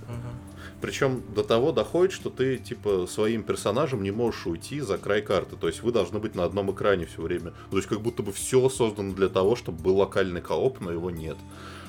мгм. 0.08 0.35
Причем 0.86 1.24
до 1.34 1.44
того 1.44 1.72
доходит, 1.72 2.14
что 2.14 2.30
ты, 2.30 2.58
типа, 2.58 3.08
своим 3.10 3.42
персонажем 3.42 4.04
не 4.04 4.12
можешь 4.12 4.46
уйти 4.46 4.82
за 4.82 5.00
край 5.00 5.24
карты. 5.24 5.56
То 5.56 5.66
есть 5.66 5.82
вы 5.82 5.92
должны 5.92 6.20
быть 6.20 6.36
на 6.36 6.44
одном 6.44 6.72
экране 6.72 7.08
все 7.08 7.24
время. 7.24 7.54
То 7.72 7.78
есть 7.78 7.90
как 7.90 8.02
будто 8.02 8.22
бы 8.22 8.32
все 8.32 8.70
создано 8.70 9.16
для 9.16 9.28
того, 9.28 9.56
чтобы 9.56 9.82
был 9.82 9.98
локальный 9.98 10.42
кооп, 10.42 10.82
но 10.82 10.92
его 10.92 11.10
нет. 11.10 11.38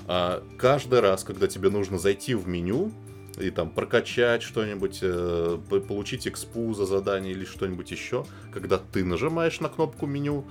А 0.06 0.42
каждый 0.56 1.00
раз, 1.00 1.24
когда 1.24 1.46
тебе 1.46 1.68
нужно 1.68 1.98
зайти 1.98 2.35
в 2.35 2.48
меню 2.48 2.90
и 3.38 3.50
там 3.50 3.68
прокачать 3.68 4.40
что-нибудь, 4.42 5.00
э, 5.02 5.59
по- 5.68 5.80
получить 5.80 6.26
экспу 6.26 6.72
за 6.72 6.87
задание 6.87 7.35
или 7.35 7.44
что-нибудь 7.44 7.90
еще, 7.90 8.24
когда 8.50 8.78
ты 8.78 9.04
нажимаешь 9.04 9.61
на 9.61 9.68
кнопку 9.68 10.06
меню, 10.06 10.46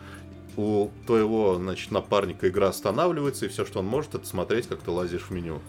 у 0.55 0.91
твоего, 1.07 1.55
значит, 1.55 1.89
напарника 1.89 2.47
игра 2.47 2.67
останавливается, 2.67 3.47
и 3.47 3.49
все, 3.49 3.65
что 3.65 3.79
он 3.79 3.87
может, 3.87 4.13
это 4.13 4.27
смотреть, 4.27 4.67
как 4.67 4.81
ты 4.81 4.91
лазишь 4.91 5.23
в 5.23 5.31
меню. 5.31 5.61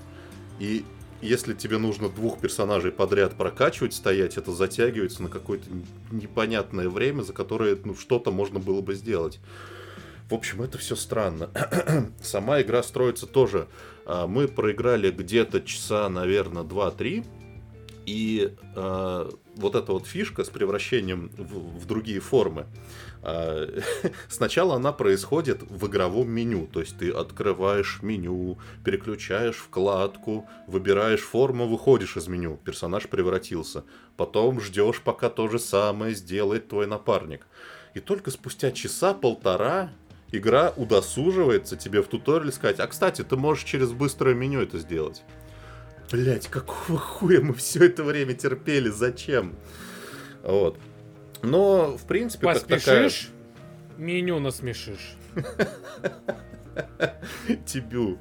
И 0.59 0.85
если 1.23 1.55
тебе 1.55 1.79
нужно 1.79 2.09
двух 2.09 2.41
персонажей 2.41 2.93
подряд 2.93 3.35
прокачивать, 3.37 3.95
стоять, 3.95 4.37
это 4.37 4.53
затягивается 4.53 5.23
на 5.23 5.29
какое-то 5.29 5.67
непонятное 6.11 6.89
время, 6.89 7.23
за 7.23 7.33
которое 7.33 7.77
ну, 7.85 7.95
что-то 7.95 8.31
можно 8.31 8.59
было 8.59 8.81
бы 8.81 8.95
сделать. 8.95 9.41
В 10.29 10.35
общем, 10.35 10.63
это 10.63 10.77
все 10.79 10.97
странно. 10.97 11.51
Сама 12.21 12.61
игра 12.61 12.83
строится 12.83 13.27
тоже. 13.27 13.69
а, 14.05 14.27
Мы 14.27 14.49
проиграли 14.49 15.11
где-то 15.11 15.61
часа, 15.61 16.09
наверное, 16.09 16.65
2-3. 16.65 17.25
И 18.07 18.55
э, 18.77 19.31
вот 19.57 19.75
эта 19.75 19.93
вот 19.93 20.07
фишка 20.07 20.45
с 20.45 20.49
превращением 20.49 21.29
в, 21.37 21.81
в 21.81 21.87
другие 21.87 22.21
формы. 22.21 22.67
Сначала 24.29 24.77
она 24.77 24.93
происходит 24.93 25.63
в 25.63 25.87
игровом 25.87 26.31
меню. 26.31 26.67
То 26.67 26.81
есть 26.81 26.99
ты 26.99 27.11
открываешь 27.11 28.01
меню, 28.03 28.59
переключаешь 28.85 29.57
вкладку, 29.57 30.49
выбираешь 30.67 31.23
форму, 31.23 31.67
выходишь 31.67 32.17
из 32.17 32.29
меню. 32.29 32.59
Персонаж 32.65 33.09
превратился. 33.09 33.85
Потом 34.17 34.61
ждешь, 34.61 35.01
пока 35.01 35.29
то 35.29 35.49
же 35.49 35.59
самое 35.59 36.15
сделает 36.15 36.69
твой 36.69 36.87
напарник. 36.87 37.47
И 37.95 38.01
только 38.01 38.31
спустя 38.31 38.71
часа 38.71 39.15
полтора 39.15 39.91
игра 40.31 40.73
удосуживается 40.77 41.77
тебе 41.77 42.03
в 42.03 42.09
туториале 42.09 42.53
сказать, 42.53 42.79
а 42.79 42.87
кстати, 42.87 43.23
ты 43.25 43.37
можешь 43.37 43.65
через 43.65 43.93
быстрое 43.93 44.35
меню 44.35 44.61
это 44.61 44.79
сделать. 44.79 45.23
Блять, 46.13 46.47
какого 46.47 46.99
хуя 46.99 47.41
мы 47.41 47.55
все 47.55 47.87
это 47.87 48.05
время 48.05 48.35
терпели? 48.35 48.89
Зачем? 48.91 49.57
Вот. 50.43 50.79
Но, 51.47 51.97
в 51.97 52.05
принципе, 52.07 52.49
как 52.49 52.63
такая... 52.63 53.05
Поспешишь, 53.05 53.31
меню 53.97 54.41
насмешишь. 54.41 55.15
Тибю. 57.67 58.19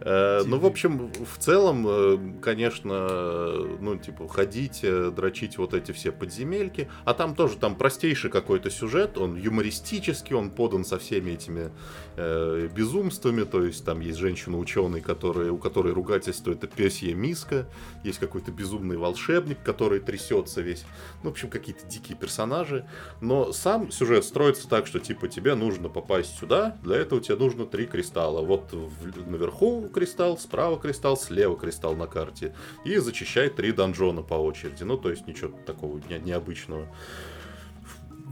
Э, 0.00 0.42
Ну, 0.46 0.58
в 0.58 0.66
общем, 0.66 1.10
в 1.12 1.38
целом, 1.38 1.86
э, 1.88 2.18
конечно, 2.42 3.50
ну, 3.80 3.96
типа, 3.96 4.28
ходить, 4.28 4.80
э, 4.82 5.10
дрочить 5.14 5.58
вот 5.58 5.74
эти 5.74 5.92
все 5.92 6.12
подземельки. 6.12 6.88
А 7.04 7.14
там 7.14 7.34
тоже, 7.34 7.56
там 7.56 7.74
простейший 7.74 8.30
какой-то 8.30 8.70
сюжет, 8.70 9.18
он 9.18 9.36
юмористический, 9.36 10.36
он 10.36 10.50
подан 10.50 10.84
со 10.84 10.98
всеми 10.98 11.32
этими 11.32 11.70
э, 12.16 12.68
безумствами. 12.74 13.44
То 13.44 13.62
есть 13.64 13.84
там 13.84 14.00
есть 14.00 14.18
женщина-ученый, 14.18 15.00
которая, 15.00 15.50
у 15.52 15.58
которой 15.58 15.92
ругательство 15.92 16.52
это 16.52 16.66
песья 16.66 17.14
миска. 17.14 17.66
Есть 18.04 18.18
какой-то 18.18 18.50
безумный 18.52 18.96
волшебник, 18.96 19.58
который 19.64 20.00
трясется 20.00 20.60
весь. 20.60 20.84
Ну, 21.22 21.30
в 21.30 21.32
общем, 21.32 21.48
какие-то 21.50 21.86
дикие 21.86 22.16
персонажи. 22.16 22.86
Но 23.20 23.52
сам 23.52 23.90
сюжет 23.90 24.24
строится 24.24 24.68
так, 24.68 24.86
что, 24.86 24.98
типа, 24.98 25.28
тебе 25.28 25.54
нужно 25.54 25.88
попасть 25.88 26.38
сюда, 26.38 26.76
для 26.82 26.96
этого 26.96 27.20
тебе 27.20 27.36
нужно 27.36 27.66
три 27.66 27.86
кристалла. 27.86 28.40
Вот 28.42 28.72
в- 28.72 29.30
наверху 29.30 29.75
кристалл, 29.92 30.38
справа 30.38 30.78
кристалл, 30.78 31.16
слева 31.16 31.56
кристалл 31.56 31.94
на 31.96 32.06
карте. 32.06 32.54
И 32.84 32.96
зачищай 32.98 33.48
три 33.48 33.72
донжона 33.72 34.22
по 34.22 34.34
очереди. 34.34 34.82
Ну, 34.82 34.96
то 34.96 35.10
есть 35.10 35.26
ничего 35.26 35.56
такого 35.66 36.00
не- 36.08 36.18
необычного. 36.18 36.86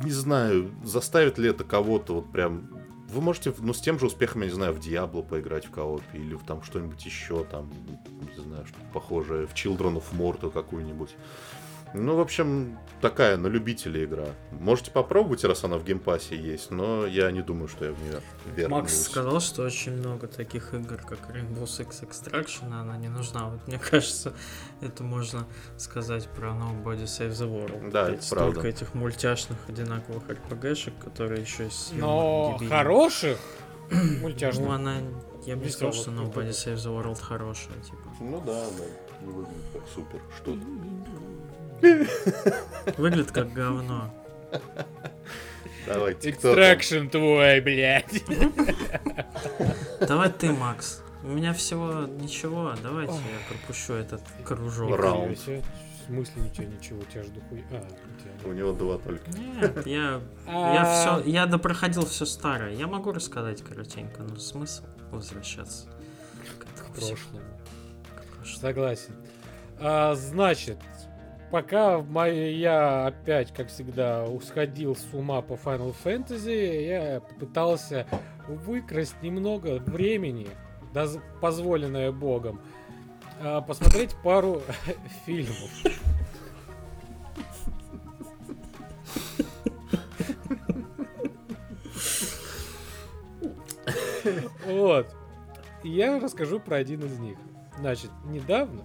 Не 0.02 0.10
знаю, 0.10 0.70
заставит 0.84 1.38
ли 1.38 1.48
это 1.50 1.64
кого-то 1.64 2.14
вот 2.14 2.32
прям... 2.32 2.68
Вы 3.08 3.20
можете, 3.20 3.54
ну, 3.58 3.72
с 3.72 3.80
тем 3.80 3.98
же 4.00 4.06
успехом, 4.06 4.42
я 4.42 4.48
не 4.48 4.54
знаю, 4.54 4.72
в 4.72 4.80
Diablo 4.80 5.22
поиграть 5.22 5.66
в 5.66 5.70
коопе, 5.70 6.18
или 6.18 6.34
в 6.34 6.42
там 6.44 6.62
что-нибудь 6.62 7.04
еще, 7.04 7.44
там, 7.44 7.70
не 8.36 8.42
знаю, 8.42 8.66
что 8.66 8.76
похожее, 8.92 9.46
в 9.46 9.54
Children 9.54 10.02
of 10.02 10.04
Morta 10.12 10.50
какую-нибудь. 10.50 11.14
Ну, 11.94 12.16
в 12.16 12.20
общем, 12.20 12.76
такая 13.00 13.36
на 13.36 13.46
любителя 13.46 14.04
игра. 14.04 14.26
Можете 14.50 14.90
попробовать, 14.90 15.44
раз 15.44 15.62
она 15.62 15.78
в 15.78 15.84
Game 15.84 16.07
Pass 16.07 16.30
е 16.30 16.36
есть, 16.36 16.72
но 16.72 17.06
я 17.06 17.30
не 17.30 17.40
думаю, 17.40 17.68
что 17.68 17.84
я 17.84 17.92
в 17.92 18.02
нее 18.02 18.20
вернусь. 18.56 18.80
Макс 18.82 19.02
сказал, 19.04 19.40
что 19.40 19.62
очень 19.62 19.92
много 19.92 20.26
таких 20.26 20.74
игр, 20.74 20.96
как 20.96 21.30
Rainbow 21.30 21.64
Six 21.64 22.02
Extraction, 22.08 22.72
она 22.72 22.96
не 22.96 23.08
нужна. 23.08 23.48
Вот 23.48 23.66
мне 23.68 23.78
кажется, 23.90 24.32
это 24.80 25.04
можно 25.04 25.46
сказать 25.76 26.26
про 26.30 26.48
Nobody 26.48 27.04
Saves 27.04 27.30
the 27.30 27.48
World. 27.48 27.90
Да, 27.90 28.08
Ведь 28.10 28.18
это 28.18 28.26
столько 28.26 28.50
правда. 28.52 28.68
этих 28.68 28.94
мультяшных 28.94 29.58
одинаковых 29.68 30.24
RPG-шек, 30.28 30.94
которые 30.98 31.42
еще 31.42 31.70
с 31.70 31.90
Но 31.92 31.96
юмором 31.96 32.54
дебильным. 32.58 32.78
хороших 32.78 33.38
Ну, 33.90 34.18
мультяшных. 34.20 34.68
она... 34.70 34.96
Я 35.46 35.56
бы 35.56 35.64
не 35.66 35.70
сказал, 35.70 35.92
что. 35.92 36.10
Nobody 36.10 36.48
Saves 36.50 36.76
the 36.76 37.02
World 37.02 37.20
хорошая, 37.20 37.76
типа. 37.84 38.02
Ну 38.18 38.42
да, 38.44 38.64
да, 38.78 39.24
не 39.26 39.30
выглядит 39.30 39.62
как 39.72 39.82
супер 39.94 40.20
что-то. 40.42 40.58
Выглядит 42.96 43.30
как 43.32 43.52
говно. 43.52 44.12
Давайте. 45.86 46.30
Extraction 46.30 47.08
твой, 47.08 47.60
блядь. 47.60 48.22
Давай 50.00 50.30
ты, 50.30 50.52
Макс. 50.52 51.02
У 51.22 51.28
меня 51.28 51.52
всего 51.52 52.02
ничего. 52.06 52.74
Давайте 52.82 53.12
Ой. 53.12 53.18
я 53.18 53.48
пропущу 53.56 53.94
этот 53.94 54.22
кружок. 54.44 54.96
Раунд. 54.96 55.38
В 55.38 56.06
смысле 56.06 56.42
ничего, 56.42 56.66
ничего, 56.66 56.98
у 57.00 57.04
тебя 57.04 57.22
же 57.22 57.30
дохуя. 57.30 57.62
А, 57.70 57.76
у 57.76 58.20
тебя- 58.20 58.50
У 58.50 58.52
него 58.52 58.72
два 58.72 58.98
только. 58.98 59.30
Нет, 59.30 59.86
я, 59.86 60.20
А, 60.46 60.74
я 60.74 60.84
все, 61.22 61.30
я 61.30 61.46
допроходил 61.46 62.04
все 62.04 62.26
старое. 62.26 62.74
Я 62.74 62.86
могу 62.86 63.10
рассказать 63.12 63.62
коротенько, 63.62 64.22
но 64.22 64.36
смысл 64.36 64.84
возвращаться 65.10 65.86
к 66.78 66.86
прошлому. 66.94 67.40
К 68.16 68.20
прошлому. 68.36 68.60
Согласен. 68.60 69.14
А, 69.78 70.14
значит, 70.14 70.76
пока 71.54 71.98
я 72.26 73.06
опять, 73.06 73.54
как 73.54 73.68
всегда, 73.68 74.24
усходил 74.24 74.96
с 74.96 75.06
ума 75.12 75.40
по 75.40 75.52
Final 75.52 75.94
Fantasy, 76.02 76.84
я 76.84 77.20
попытался 77.20 78.08
выкрасть 78.48 79.14
немного 79.22 79.78
времени, 79.86 80.48
позволенное 81.40 82.10
Богом, 82.10 82.60
а, 83.40 83.60
посмотреть 83.60 84.16
пару 84.24 84.62
фильмов. 85.26 85.70
Вот. 94.66 95.06
Я 95.84 96.18
расскажу 96.18 96.58
про 96.58 96.78
один 96.78 97.04
из 97.04 97.16
них. 97.20 97.38
Значит, 97.78 98.10
недавно 98.24 98.82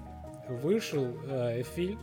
вышел 0.48 1.18
э, 1.26 1.64
фильм 1.64 2.00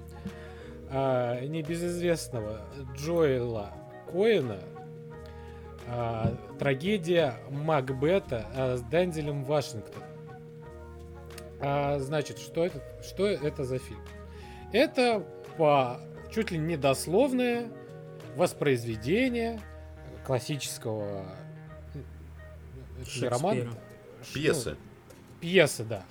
э, 0.90 1.46
небезызвестного 1.46 2.60
Джоэла 2.96 3.72
Коэна 4.10 4.60
э, 5.86 6.34
«Трагедия 6.58 7.34
Макбета» 7.50 8.46
э, 8.54 8.76
с 8.76 8.82
Дензелем 8.82 9.44
Вашингтоном. 9.44 10.08
А, 11.60 11.98
значит, 12.00 12.38
что 12.38 12.64
это, 12.66 12.82
что 13.02 13.26
это 13.26 13.64
за 13.64 13.78
фильм? 13.78 14.00
Это 14.72 15.24
по 15.56 15.98
чуть 16.30 16.50
ли 16.50 16.58
не 16.58 16.76
дословное 16.76 17.68
воспроизведение 18.36 19.60
классического 20.26 21.24
м, 21.94 22.04
это 23.00 23.20
не 23.20 23.28
роман, 23.28 23.54
Шекспира. 23.54 23.72
Ш- 24.22 24.34
Пьесы. 24.34 24.70
ну, 24.70 24.76
пьесы, 25.40 25.84
да. 25.84 26.04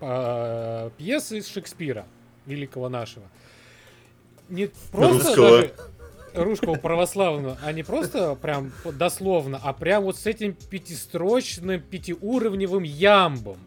А, 0.00 0.90
пьесы 0.98 1.38
из 1.38 1.46
Шекспира, 1.46 2.04
великого 2.46 2.88
нашего. 2.88 3.26
Не 4.48 4.70
просто 4.90 5.24
Русского. 5.28 5.50
даже 5.50 5.72
русского 6.34 6.74
православного, 6.76 7.58
а 7.62 7.72
не 7.72 7.82
просто 7.82 8.34
прям 8.36 8.72
дословно, 8.84 9.60
а 9.62 9.72
прям 9.72 10.04
вот 10.04 10.16
с 10.16 10.26
этим 10.26 10.54
пятистрочным, 10.54 11.80
пятиуровневым 11.80 12.82
ямбом. 12.82 13.58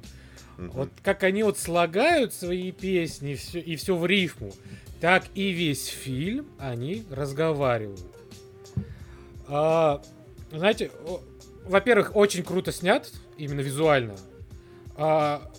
Мгм. 0.57 0.71
Вот 0.71 0.89
как 1.03 1.23
они 1.23 1.43
вот 1.43 1.57
слагают 1.59 2.33
свои 2.33 2.71
песни 2.71 3.35
всё- 3.35 3.59
и 3.59 3.75
все 3.75 3.95
в 3.95 4.05
рифму, 4.05 4.51
так 5.01 5.25
и 5.35 5.49
весь 5.51 5.85
фильм 5.87 6.47
они 6.57 7.05
разговаривают. 7.11 8.01
А, 9.47 10.01
знаете, 10.51 10.91
во-первых, 11.65 12.15
очень 12.15 12.43
круто 12.43 12.71
снят, 12.71 13.11
именно 13.37 13.61
визуально. 13.61 14.15
А, 14.95 15.51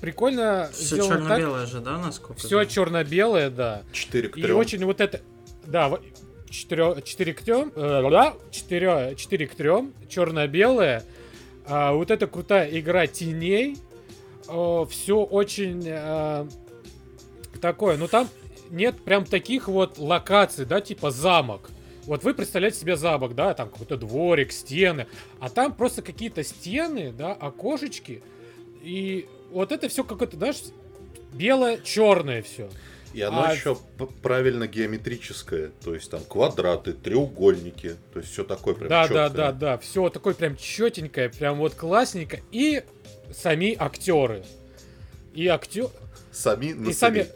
прикольно 0.00 0.68
Все 0.72 0.96
сделано 0.96 1.08
так. 1.16 1.18
черно-белое 1.38 1.66
же, 1.66 1.80
да, 1.80 1.98
насколько? 1.98 2.40
Все 2.40 2.60
я- 2.60 2.66
черно-белое, 2.66 3.50
да. 3.50 3.82
Четыре 3.92 4.28
к 4.28 4.36
И 4.38 4.42
трем. 4.42 4.56
очень 4.56 4.84
вот 4.84 5.00
это... 5.00 5.20
Да, 5.66 5.88
во- 5.88 6.00
четыре, 6.50 7.02
четыре 7.04 7.34
к 7.34 7.42
трем, 7.42 7.72
э, 7.74 8.10
да, 8.10 8.34
четыре, 8.50 9.14
четыре 9.16 9.46
к 9.46 9.54
трем, 9.54 9.92
черно-белое. 10.08 11.02
А, 11.66 11.92
вот 11.92 12.10
эта 12.10 12.26
крутая 12.26 12.68
игра 12.78 13.06
теней. 13.06 13.76
все 14.44 15.18
очень 15.24 15.82
э, 15.84 16.46
такое. 17.60 17.96
Ну 17.96 18.06
там 18.06 18.28
нет 18.70 19.00
прям 19.02 19.24
таких 19.24 19.68
вот 19.68 19.98
локаций, 19.98 20.64
да, 20.64 20.80
типа 20.80 21.10
замок. 21.10 21.70
Вот 22.04 22.22
вы 22.22 22.34
представляете 22.34 22.78
себе 22.78 22.96
замок, 22.96 23.34
да, 23.34 23.52
там 23.54 23.68
какой-то 23.68 23.96
дворик, 23.96 24.52
стены, 24.52 25.08
а 25.40 25.50
там 25.50 25.74
просто 25.74 26.02
какие-то 26.02 26.44
стены, 26.44 27.12
да, 27.12 27.32
окошечки, 27.32 28.22
и 28.80 29.26
вот 29.50 29.72
это 29.72 29.88
все 29.88 30.04
какое-то, 30.04 30.36
знаешь, 30.36 30.62
белое-черное 31.32 32.42
все. 32.42 32.68
И 33.12 33.22
оно 33.22 33.44
А- 33.46 33.52
еще 33.54 33.78
правильно 34.22 34.66
геометрическое. 34.66 35.70
То 35.84 35.94
есть 35.94 36.10
там 36.10 36.20
квадраты, 36.28 36.92
треугольники. 36.92 37.96
То 38.12 38.20
есть 38.20 38.30
все 38.32 38.44
такое 38.44 38.74
прям 38.74 38.88
Да, 38.90 39.02
да, 39.08 39.08
чёткое. 39.08 39.28
да, 39.30 39.52
да. 39.52 39.78
Все 39.78 40.08
такое 40.10 40.34
прям 40.34 40.56
четенькое, 40.56 41.30
прям 41.30 41.56
вот 41.58 41.74
классненько. 41.74 42.40
И 42.52 42.82
сами 43.34 43.74
актеры. 43.78 44.44
И 45.34 45.46
актер. 45.46 45.88
Сами 46.30 46.72
на 46.72 46.90
И 46.90 46.92
сами. 46.92 47.26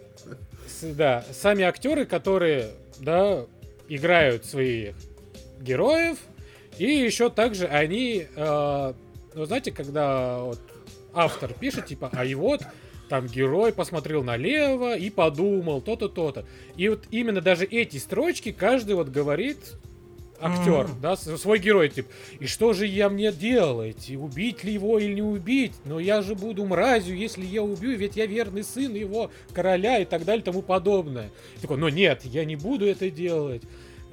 Да, 0.83 1.25
сами 1.33 1.64
актеры, 1.64 2.05
которые, 2.07 2.70
да, 2.99 3.46
играют 3.88 4.44
своих 4.44 4.94
героев. 5.61 6.18
И 6.79 6.85
еще 6.85 7.31
также 7.31 7.66
они. 7.66 8.27
э, 8.35 8.92
ну, 9.35 9.44
знаете, 9.46 9.73
когда 9.73 10.38
вот 10.38 10.59
автор 11.12 11.53
пишет, 11.53 11.87
типа, 11.87 12.11
а 12.12 12.25
и 12.25 12.35
вот 12.35 12.62
там 13.09 13.27
герой 13.27 13.73
посмотрел 13.73 14.23
налево 14.23 14.96
и 14.96 15.11
подумал 15.11 15.81
то-то, 15.81 16.09
то-то. 16.09 16.44
И 16.77 16.88
вот 16.88 17.05
именно 17.11 17.40
даже 17.40 17.64
эти 17.64 17.96
строчки 17.96 18.53
каждый 18.53 18.94
вот 18.94 19.09
говорит 19.09 19.59
актер, 20.40 20.88
Мгм. 20.88 21.01
да, 21.03 21.16
свой 21.16 21.59
герой, 21.59 21.88
типа, 21.90 22.09
и 22.38 22.46
что 22.46 22.73
же 22.73 22.87
я 22.87 23.09
мне 23.11 23.31
делать? 23.33 24.09
И 24.09 24.16
убить 24.16 24.64
ли 24.64 24.73
его 24.73 24.99
или 24.99 25.14
не 25.14 25.23
убить? 25.23 25.73
Но 25.85 26.01
я 26.01 26.23
же 26.23 26.35
буду 26.35 26.64
мразью, 26.64 27.16
если 27.16 27.44
я 27.44 27.62
убью, 27.62 27.96
ведь 27.96 28.16
я 28.16 28.27
верный 28.27 28.64
сын 28.64 28.94
его 28.94 29.31
короля 29.53 29.99
и 29.99 30.05
так 30.05 30.25
далее 30.25 30.40
и 30.40 30.44
тому 30.44 30.62
подобное. 30.62 31.31
Такой, 31.61 31.77
но 31.77 31.88
нет, 31.88 32.23
я 32.25 32.44
не 32.44 32.57
буду 32.57 32.87
это 32.87 33.11
делать. 33.11 33.62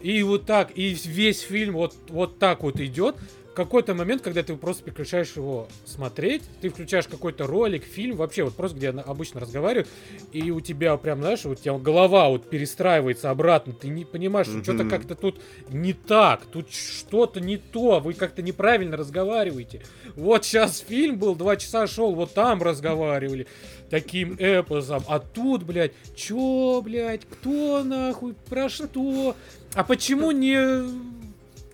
И 0.01 0.21
вот 0.23 0.45
так, 0.45 0.71
и 0.75 0.95
весь 1.05 1.41
фильм 1.41 1.73
вот, 1.73 1.95
вот 2.09 2.37
так 2.39 2.63
вот 2.63 2.79
идет. 2.79 3.15
Какой-то 3.57 3.95
момент, 3.95 4.21
когда 4.21 4.43
ты 4.43 4.55
просто 4.55 4.83
прекращаешь 4.83 5.35
его 5.35 5.67
смотреть, 5.83 6.43
ты 6.61 6.69
включаешь 6.69 7.07
какой-то 7.07 7.47
ролик, 7.47 7.85
фильм, 7.85 8.15
вообще 8.15 8.43
вот 8.43 8.53
просто 8.53 8.77
где 8.77 8.89
обычно 8.89 9.39
разговаривают, 9.39 9.89
и 10.31 10.51
у 10.51 10.61
тебя 10.61 10.95
прям, 10.97 11.21
знаешь, 11.21 11.43
у 11.43 11.55
тебя 11.55 11.75
голова 11.79 12.29
вот 12.29 12.51
перестраивается 12.51 13.31
обратно, 13.31 13.73
ты 13.73 13.87
не 13.87 14.05
понимаешь, 14.05 14.45
что 14.45 14.61
что-то 14.61 14.85
как-то 14.85 15.15
тут 15.15 15.41
не 15.69 15.93
так, 15.93 16.45
тут 16.45 16.71
что-то 16.71 17.39
не 17.39 17.57
то, 17.57 17.99
вы 17.99 18.13
как-то 18.13 18.43
неправильно 18.43 18.95
разговариваете. 18.95 19.81
Вот 20.15 20.45
сейчас 20.45 20.77
фильм 20.77 21.17
был, 21.17 21.33
два 21.33 21.55
часа 21.55 21.87
шел, 21.87 22.13
вот 22.13 22.35
там 22.35 22.61
разговаривали 22.61 23.47
таким 23.89 24.35
эпосом, 24.35 25.03
а 25.07 25.17
тут, 25.17 25.63
блядь, 25.63 25.93
чё, 26.15 26.83
блядь, 26.83 27.25
кто 27.25 27.83
нахуй, 27.83 28.35
про 28.47 28.69
что? 28.69 29.35
А 29.73 29.83
почему 29.83 30.29
не... 30.29 31.16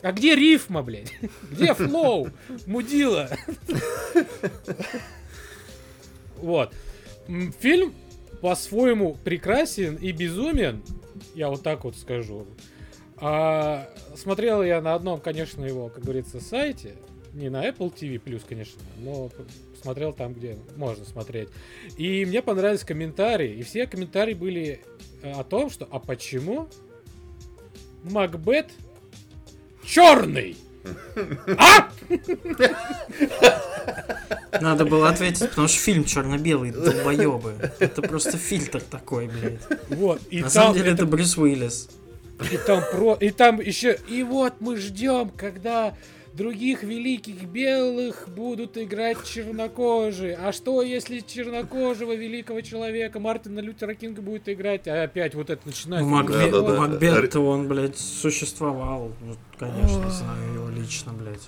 А 0.03 0.11
где 0.11 0.35
рифма, 0.35 0.83
блядь? 0.83 1.13
Где 1.51 1.73
флоу? 1.73 2.29
Мудила. 2.67 3.29
Вот. 6.35 6.73
Фильм 7.59 7.93
по-своему 8.41 9.15
прекрасен 9.23 9.95
и 9.95 10.11
безумен, 10.11 10.83
я 11.35 11.47
вот 11.47 11.63
так 11.63 11.85
вот 11.85 11.95
скажу. 11.95 12.45
А, 13.15 13.89
смотрел 14.17 14.61
я 14.61 14.81
на 14.81 14.93
одном, 14.93 15.21
конечно, 15.21 15.63
его, 15.63 15.87
как 15.87 16.03
говорится, 16.03 16.41
сайте, 16.41 16.95
не 17.31 17.49
на 17.49 17.65
Apple 17.65 17.93
TV+, 17.95 18.19
конечно, 18.45 18.81
но 18.97 19.31
смотрел 19.81 20.11
там, 20.11 20.33
где 20.33 20.57
можно 20.75 21.05
смотреть. 21.05 21.47
И 21.95 22.25
мне 22.25 22.41
понравились 22.41 22.83
комментарии, 22.83 23.53
и 23.53 23.63
все 23.63 23.87
комментарии 23.87 24.33
были 24.33 24.81
э, 25.21 25.31
о 25.31 25.45
том, 25.45 25.69
что 25.69 25.87
а 25.89 25.99
почему 25.99 26.67
Макбет 28.03 28.69
черный? 29.85 30.57
А? 31.57 31.89
Надо 34.59 34.85
было 34.85 35.09
ответить, 35.09 35.49
потому 35.49 35.67
что 35.67 35.79
фильм 35.79 36.05
черно-белый, 36.05 36.71
долбоебы. 36.71 37.53
Это 37.79 38.01
просто 38.01 38.37
фильтр 38.37 38.81
такой, 38.81 39.27
блядь. 39.27 39.61
Вот. 39.89 40.21
И 40.29 40.37
На 40.37 40.43
там 40.43 40.51
самом 40.51 40.73
деле 40.75 40.91
это 40.91 41.03
это 41.03 41.05
Брюс 41.05 41.37
Уиллис. 41.37 41.89
И 42.51 42.57
там 42.57 42.83
про, 42.91 43.15
и 43.15 43.29
там 43.29 43.59
еще, 43.59 43.97
и 44.07 44.23
вот 44.23 44.55
мы 44.59 44.77
ждем, 44.77 45.29
когда 45.29 45.95
других 46.33 46.83
великих 46.83 47.43
белых 47.43 48.27
будут 48.29 48.77
играть 48.77 49.23
чернокожие. 49.25 50.35
А 50.35 50.51
что, 50.51 50.81
если 50.81 51.19
чернокожего 51.19 52.13
великого 52.15 52.61
человека 52.61 53.19
Мартина 53.19 53.59
Лютера 53.59 53.93
Кинга 53.93 54.21
будет 54.21 54.49
играть? 54.49 54.87
А 54.87 55.03
опять 55.03 55.35
вот 55.35 55.49
это 55.49 55.61
начинается. 55.65 56.09
Макбет, 56.09 56.51
Да, 56.51 56.61
да, 56.61 56.67
да. 56.71 56.79
Макбет-то 56.79 57.39
он, 57.39 57.67
блядь, 57.67 57.97
существовал. 57.97 59.11
Ну, 59.21 59.35
конечно, 59.57 60.09
знаю 60.09 60.53
его 60.53 60.69
лично, 60.69 61.13
блядь. 61.13 61.47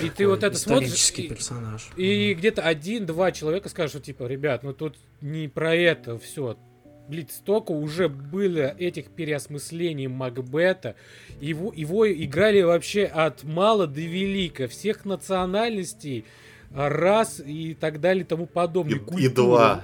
И 0.00 0.08
ты 0.10 0.28
вот 0.28 0.44
это 0.44 0.56
смотришь, 0.56 0.88
Исторический 0.90 1.22
и, 1.22 1.28
персонаж. 1.28 1.88
и 1.96 2.30
Мгм. 2.32 2.38
где-то 2.40 2.62
один-два 2.62 3.32
человека 3.32 3.68
скажут, 3.68 3.90
что 3.90 4.00
типа, 4.00 4.24
ребят, 4.24 4.62
ну 4.62 4.72
тут 4.72 4.96
не 5.20 5.48
про 5.48 5.74
это 5.74 6.18
все. 6.18 6.56
Блин, 7.08 7.28
столько 7.30 7.72
уже 7.72 8.08
было 8.08 8.74
этих 8.78 9.10
переосмыслений 9.10 10.06
Макбета. 10.06 10.94
Его, 11.40 11.72
его 11.74 12.10
играли 12.10 12.62
вообще 12.62 13.04
от 13.04 13.44
мала 13.44 13.86
до 13.86 14.00
велика, 14.00 14.68
всех 14.68 15.04
национальностей, 15.04 16.24
раз 16.74 17.42
и 17.44 17.74
так 17.74 18.00
далее 18.00 18.24
и 18.24 18.26
тому 18.26 18.46
подобное. 18.46 19.00
И, 19.18 19.24
и 19.24 19.28
два. 19.28 19.82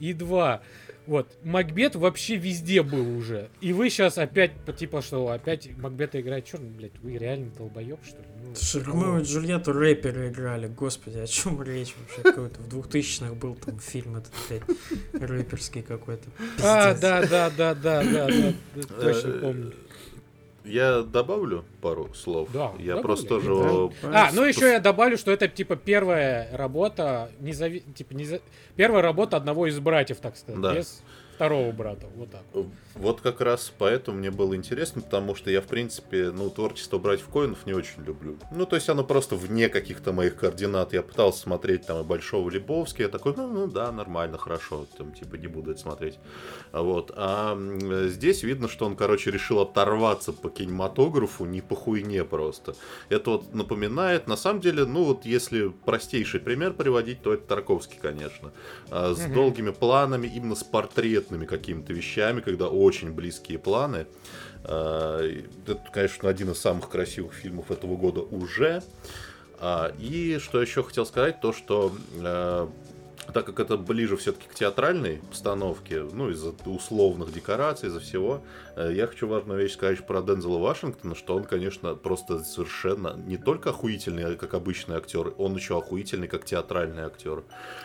И 0.00 0.12
два. 0.12 0.62
Вот, 1.06 1.36
Макбет 1.42 1.96
вообще 1.96 2.36
везде 2.36 2.82
был 2.82 3.16
уже. 3.16 3.50
И 3.60 3.72
вы 3.72 3.90
сейчас 3.90 4.18
опять, 4.18 4.52
типа, 4.76 5.02
что, 5.02 5.28
опять 5.28 5.68
Макбета 5.76 6.20
играет 6.20 6.44
черный, 6.44 6.70
блядь, 6.70 6.96
вы 7.02 7.18
реально 7.18 7.50
долбоеб, 7.56 7.98
что 8.04 8.18
ли? 8.18 8.24
Ну, 8.44 8.54
Слушай, 8.54 8.86
Ромео 8.86 9.18
и 9.18 9.24
Джульетту 9.24 9.72
рэперы 9.72 10.28
играли, 10.28 10.68
господи, 10.68 11.18
о 11.18 11.26
чем 11.26 11.60
речь 11.62 11.94
вообще? 11.98 12.22
Какой-то 12.22 12.60
в 12.60 12.68
2000-х 12.68 13.34
был 13.34 13.56
там 13.56 13.78
фильм 13.80 14.16
этот, 14.16 14.32
блядь, 14.48 14.62
рэперский 15.28 15.82
какой-то. 15.82 16.28
А, 16.62 16.94
да, 16.94 17.26
да, 17.26 17.50
да, 17.50 17.74
да, 17.74 18.02
да, 18.04 18.28
да, 18.28 18.82
точно 19.00 19.32
помню. 19.40 19.72
Я 20.64 21.02
добавлю 21.02 21.64
пару 21.80 22.12
слов. 22.14 22.48
Да, 22.52 22.72
Я 22.78 22.96
добавляй. 22.96 23.02
просто 23.02 23.26
тоже... 23.28 23.90
Да. 24.02 24.28
А, 24.28 24.30
ну 24.32 24.44
еще 24.44 24.70
я 24.72 24.80
добавлю, 24.80 25.16
что 25.18 25.32
это 25.32 25.48
типа 25.48 25.76
первая 25.76 26.48
работа, 26.56 27.30
незави... 27.40 27.80
типа 27.80 28.12
неза... 28.14 28.38
первая 28.76 29.02
работа 29.02 29.36
одного 29.36 29.66
из 29.66 29.78
братьев, 29.80 30.18
так 30.20 30.36
сказать, 30.36 30.60
Да. 30.60 30.74
без 30.74 31.02
второго 31.42 31.72
брата, 31.72 32.06
вот 32.14 32.30
так. 32.30 32.42
Вот 32.94 33.20
как 33.20 33.40
раз 33.40 33.72
поэтому 33.76 34.18
мне 34.18 34.30
было 34.30 34.54
интересно, 34.54 35.02
потому 35.02 35.34
что 35.34 35.50
я, 35.50 35.60
в 35.60 35.64
принципе, 35.64 36.30
ну, 36.30 36.50
творчество 36.50 36.98
братьев 36.98 37.28
Коинов 37.28 37.66
не 37.66 37.72
очень 37.72 38.04
люблю. 38.04 38.36
Ну, 38.52 38.66
то 38.66 38.76
есть 38.76 38.88
оно 38.88 39.02
просто 39.02 39.34
вне 39.34 39.68
каких-то 39.68 40.12
моих 40.12 40.36
координат. 40.36 40.92
Я 40.92 41.02
пытался 41.02 41.40
смотреть 41.40 41.86
там 41.86 42.00
и 42.00 42.04
Большого 42.04 42.48
Лебовски, 42.50 43.02
я 43.02 43.08
такой, 43.08 43.34
ну, 43.36 43.48
ну 43.48 43.66
да, 43.66 43.90
нормально, 43.90 44.38
хорошо, 44.38 44.86
там, 44.96 45.12
типа, 45.12 45.36
не 45.36 45.46
буду 45.46 45.72
это 45.72 45.80
смотреть. 45.80 46.18
Вот. 46.72 47.12
А 47.16 47.58
здесь 48.08 48.42
видно, 48.42 48.68
что 48.68 48.86
он, 48.86 48.94
короче, 48.94 49.30
решил 49.30 49.60
оторваться 49.60 50.32
по 50.32 50.48
кинематографу, 50.48 51.44
не 51.44 51.60
по 51.60 51.74
хуйне 51.74 52.24
просто. 52.24 52.74
Это 53.08 53.30
вот 53.30 53.54
напоминает, 53.54 54.28
на 54.28 54.36
самом 54.36 54.60
деле, 54.60 54.84
ну, 54.84 55.04
вот 55.04 55.24
если 55.24 55.68
простейший 55.68 56.40
пример 56.40 56.74
приводить, 56.74 57.22
то 57.22 57.32
это 57.32 57.46
Тарковский, 57.46 57.98
конечно. 58.00 58.52
А, 58.90 59.14
С 59.14 59.24
долгими 59.26 59.70
планами, 59.70 60.26
именно 60.28 60.54
с 60.54 60.62
портретными 61.32 61.46
какими-то 61.46 61.92
вещами, 61.92 62.40
когда 62.40 62.68
очень 62.68 63.12
близкие 63.12 63.58
планы. 63.58 64.06
А, 64.64 65.20
Это, 65.66 65.80
конечно, 65.92 66.28
один 66.28 66.50
из 66.50 66.58
самых 66.58 66.88
красивых 66.88 67.32
фильмов 67.32 67.70
этого 67.70 67.96
года 67.96 68.20
уже. 68.20 68.82
А, 69.58 69.92
И 69.98 70.38
что 70.38 70.60
еще 70.60 70.82
хотел 70.82 71.06
сказать, 71.06 71.40
то 71.40 71.52
что 71.52 71.92
э, 72.20 72.68
так 73.32 73.46
как 73.46 73.60
это 73.60 73.76
ближе 73.76 74.16
все-таки 74.16 74.48
к 74.48 74.54
театральной 74.54 75.20
постановке, 75.30 76.02
ну, 76.12 76.30
из-за 76.30 76.52
условных 76.66 77.32
декораций, 77.32 77.88
из-за 77.88 78.00
всего, 78.00 78.42
я 78.76 79.06
хочу 79.06 79.26
важную 79.26 79.60
вещь 79.60 79.74
сказать 79.74 80.06
про 80.06 80.22
Дензела 80.22 80.58
Вашингтона, 80.58 81.14
что 81.14 81.36
он, 81.36 81.44
конечно, 81.44 81.94
просто 81.94 82.42
совершенно 82.44 83.14
не 83.14 83.36
только 83.36 83.70
охуительный, 83.70 84.36
как 84.36 84.54
обычный 84.54 84.96
актер, 84.96 85.34
он 85.38 85.54
еще 85.54 85.78
охуительный, 85.78 86.28
как 86.28 86.44
театральный 86.44 87.04
актер. 87.04 87.44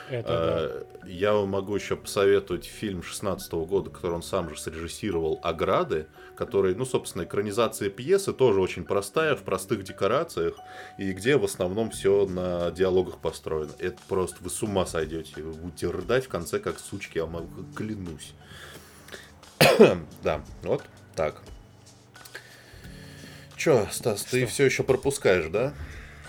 Это 0.09 0.27
да. 0.27 1.05
Э, 1.05 1.09
Я 1.09 1.33
вам 1.33 1.49
могу 1.49 1.75
еще 1.75 1.95
посоветовать 1.95 2.65
фильм 2.65 3.03
16 3.03 3.51
года, 3.53 3.89
который 3.89 4.13
он 4.13 4.23
сам 4.23 4.49
же 4.49 4.59
срежиссировал, 4.59 5.39
«Ограды», 5.43 6.07
который, 6.35 6.75
ну, 6.75 6.85
собственно, 6.85 7.23
экранизация 7.23 7.89
пьесы 7.89 8.31
тоже 8.31 8.61
очень 8.61 8.83
простая, 8.83 9.35
в 9.35 9.43
простых 9.43 9.83
декорациях, 9.83 10.55
и 10.97 11.11
где 11.11 11.37
в 11.37 11.43
основном 11.43 11.89
все 11.89 12.25
на 12.27 12.71
диалогах 12.71 13.17
построено. 13.17 13.71
Это 13.79 13.97
просто 14.07 14.37
вы 14.41 14.49
с 14.49 14.61
ума 14.61 14.85
сойдете. 14.85 15.41
Вы 15.41 15.53
будете 15.53 15.89
рыдать 15.89 16.25
в 16.25 16.29
конце, 16.29 16.59
как 16.59 16.79
сучки, 16.79 17.17
я 17.17 17.25
могу 17.25 17.47
клянусь. 17.75 18.33
да, 20.23 20.41
вот 20.63 20.83
так. 21.15 21.41
Че, 23.55 23.87
Стас, 23.91 24.23
ты 24.23 24.41
Что? 24.41 24.47
все 24.51 24.65
еще 24.65 24.83
пропускаешь, 24.83 25.49
да? 25.49 25.73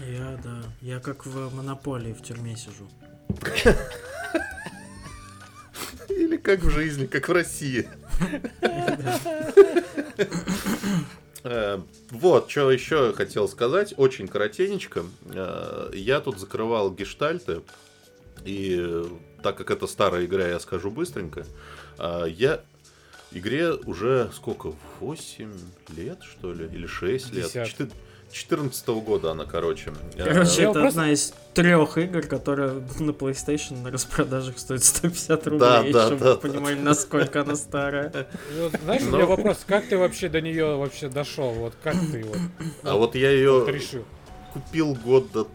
Я, 0.00 0.38
да. 0.42 0.62
Я 0.80 1.00
как 1.00 1.26
в 1.26 1.54
монополии 1.54 2.12
в 2.12 2.22
тюрьме 2.22 2.56
сижу. 2.56 2.88
Или 6.08 6.36
как 6.38 6.60
в 6.60 6.70
жизни, 6.70 7.06
как 7.06 7.28
в 7.28 7.32
России. 7.32 7.88
Э, 11.44 11.80
Вот, 12.10 12.50
что 12.50 12.70
еще 12.72 13.12
хотел 13.14 13.48
сказать, 13.48 13.94
очень 13.96 14.26
коротенечко. 14.26 15.04
Э, 15.26 15.90
Я 15.94 16.20
тут 16.20 16.40
закрывал 16.40 16.90
гештальты, 16.92 17.60
и 18.44 18.76
э, 18.80 19.04
так 19.42 19.56
как 19.56 19.70
это 19.70 19.86
старая 19.86 20.24
игра, 20.24 20.48
я 20.48 20.58
скажу 20.58 20.90
быстренько. 20.90 21.46
Э, 21.98 22.24
Я 22.28 22.60
игре 23.32 23.72
уже 23.72 24.30
сколько? 24.34 24.72
8 25.00 25.52
лет, 25.96 26.18
что 26.22 26.52
ли? 26.52 26.66
Или 26.66 26.86
6 26.86 27.32
лет? 27.32 27.46
Десяток. 27.46 27.90
14 28.30 28.88
года 29.00 29.30
она, 29.30 29.46
короче. 29.46 29.90
Короче, 30.16 30.62
Я 30.62 30.70
это 30.70 30.80
просто- 30.80 30.88
одна 31.00 31.12
из 31.12 31.32
трех 31.54 31.96
игр, 31.96 32.20
которая 32.26 32.72
на 32.98 33.10
PlayStation 33.12 33.82
на 33.82 33.90
распродажах 33.90 34.58
стоит 34.58 34.84
150 34.84 35.46
рублей, 35.46 35.58
Да, 35.60 35.82
да, 35.82 36.06
чтобы 36.08 36.24
да, 36.24 36.34
вы 36.34 36.36
понимали, 36.40 36.74
насколько 36.78 37.40
она 37.40 37.56
старая. 37.56 38.26
Вот, 38.58 38.72
знаешь, 38.84 39.02
у 39.02 39.06
меня 39.06 39.24
вопрос, 39.24 39.64
как 39.66 39.86
ты 39.88 39.96
вообще 39.96 40.28
до 40.28 40.42
нее 40.42 40.76
вообще 40.76 41.08
дошел? 41.08 41.52
Вот 41.54 41.72
как 41.82 41.94
ты 42.12 42.22
вот, 42.24 42.38
А 42.82 42.96
вот 42.96 43.14
я 43.14 43.30
ее 43.30 43.60
вот 43.60 43.68
решил? 43.70 44.04
купил 44.52 44.94
года 44.94 45.46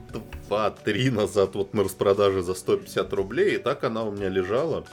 два-три 0.47 1.11
назад 1.11 1.53
вот 1.53 1.75
на 1.75 1.83
распродаже 1.83 2.41
за 2.41 2.55
150 2.55 3.13
рублей, 3.13 3.55
и 3.55 3.57
так 3.59 3.83
она 3.83 4.03
у 4.03 4.11
меня 4.11 4.29
лежала. 4.29 4.83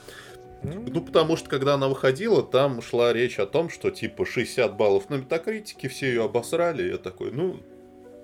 Ну, 0.62 1.00
потому 1.00 1.36
что, 1.36 1.48
когда 1.48 1.74
она 1.74 1.88
выходила, 1.88 2.42
там 2.42 2.82
шла 2.82 3.12
речь 3.12 3.38
о 3.38 3.46
том, 3.46 3.70
что, 3.70 3.90
типа, 3.90 4.26
60 4.26 4.76
баллов 4.76 5.08
на 5.08 5.16
метакритике, 5.16 5.88
все 5.88 6.08
ее 6.08 6.24
обосрали. 6.24 6.90
Я 6.90 6.98
такой, 6.98 7.30
ну, 7.30 7.60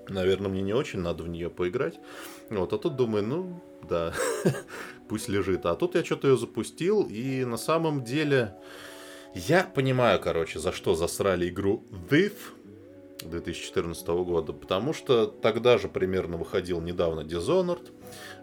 наверное, 0.07 0.49
мне 0.49 0.61
не 0.61 0.73
очень 0.73 0.99
надо 0.99 1.23
в 1.23 1.29
нее 1.29 1.49
поиграть. 1.49 1.99
Вот, 2.49 2.73
а 2.73 2.77
тут 2.77 2.95
думаю, 2.95 3.23
ну, 3.23 3.61
да, 3.87 4.13
пусть 5.09 5.29
лежит. 5.29 5.65
А 5.65 5.75
тут 5.75 5.95
я 5.95 6.03
что-то 6.03 6.27
ее 6.27 6.37
запустил, 6.37 7.03
и 7.03 7.43
на 7.45 7.57
самом 7.57 8.03
деле... 8.03 8.55
Я 9.33 9.63
понимаю, 9.63 10.19
короче, 10.19 10.57
за 10.57 10.71
что 10.71 10.95
засрали 10.95 11.49
игру 11.49 11.83
Thief 12.09 12.33
2014 13.21 14.07
года, 14.07 14.51
потому 14.51 14.93
что 14.93 15.27
тогда 15.27 15.77
же 15.77 15.89
примерно 15.89 16.37
выходил 16.37 16.81
недавно 16.81 17.21
Dishonored, 17.21 17.91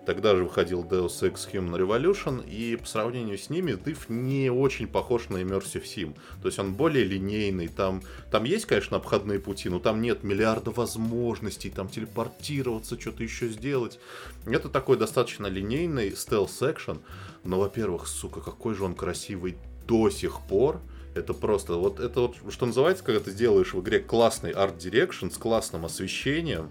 тогда 0.07 0.37
же 0.37 0.45
выходил 0.45 0.85
Deus 0.85 1.21
Ex 1.23 1.51
Human 1.53 1.77
Revolution, 1.77 2.49
и 2.49 2.77
по 2.77 2.87
сравнению 2.87 3.39
с 3.39 3.51
ними 3.51 3.73
Thief 3.73 4.05
не 4.09 4.51
очень 4.51 4.87
похож 4.87 5.29
на 5.29 5.39
Immersive 5.39 5.85
Sim. 5.85 6.17
То 6.43 6.49
есть 6.49 6.59
он 6.59 6.75
более 6.75 7.05
линейный, 7.05 7.69
там, 7.69 8.03
там 8.31 8.45
есть, 8.45 8.67
конечно, 8.67 8.97
обходные 8.97 9.41
пути, 9.41 9.69
но 9.69 9.79
там 9.79 10.01
нет 10.01 10.23
миллиарда 10.23 10.71
возможностей, 10.71 11.71
там 11.71 11.89
телепортироваться, 11.89 13.01
что-то 13.01 13.23
еще 13.23 13.49
сделать. 13.49 13.99
Это 14.47 14.69
такой 14.69 14.97
достаточно 14.97 15.47
линейный 15.47 16.11
стелс-экшен, 16.11 17.01
но, 17.45 17.61
во-первых, 17.61 18.07
сука, 18.07 18.41
какой 18.41 18.75
же 18.75 18.85
он 18.85 18.95
красивый 18.95 19.57
до 19.87 20.11
сих 20.11 20.41
пор. 20.43 20.81
Это 21.15 21.33
просто, 21.33 21.75
вот 21.75 22.01
это 22.01 22.23
вот, 22.23 22.37
что 22.51 22.67
называется, 22.67 23.05
когда 23.05 23.21
ты 23.21 23.31
сделаешь 23.31 23.73
в 23.73 23.81
игре 23.81 24.01
классный 24.01 24.51
art 24.51 24.71
direction 24.71 25.31
с 25.31 25.39
классным 25.39 25.85
освещением, 25.85 26.71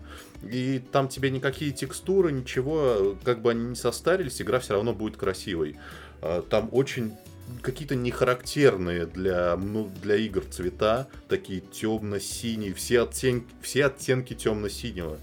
и 0.51 0.81
там 0.91 1.07
тебе 1.07 1.29
никакие 1.29 1.71
текстуры, 1.71 2.31
ничего, 2.31 3.17
как 3.23 3.41
бы 3.41 3.51
они 3.51 3.65
не 3.65 3.75
состарились, 3.75 4.41
игра 4.41 4.59
все 4.59 4.73
равно 4.73 4.93
будет 4.93 5.17
красивой. 5.17 5.77
А, 6.21 6.41
Там 6.41 6.69
очень 6.71 7.13
какие-то 7.61 7.95
нехарактерные 7.95 9.05
для, 9.05 9.55
ну, 9.57 9.89
для 10.01 10.15
игр 10.15 10.43
цвета, 10.49 11.07
такие 11.27 11.61
темно-синие, 11.61 12.73
все 12.73 13.01
оттенки, 13.01 13.47
все 13.61 13.85
оттенки 13.85 14.33
темно-синего. 14.33 15.17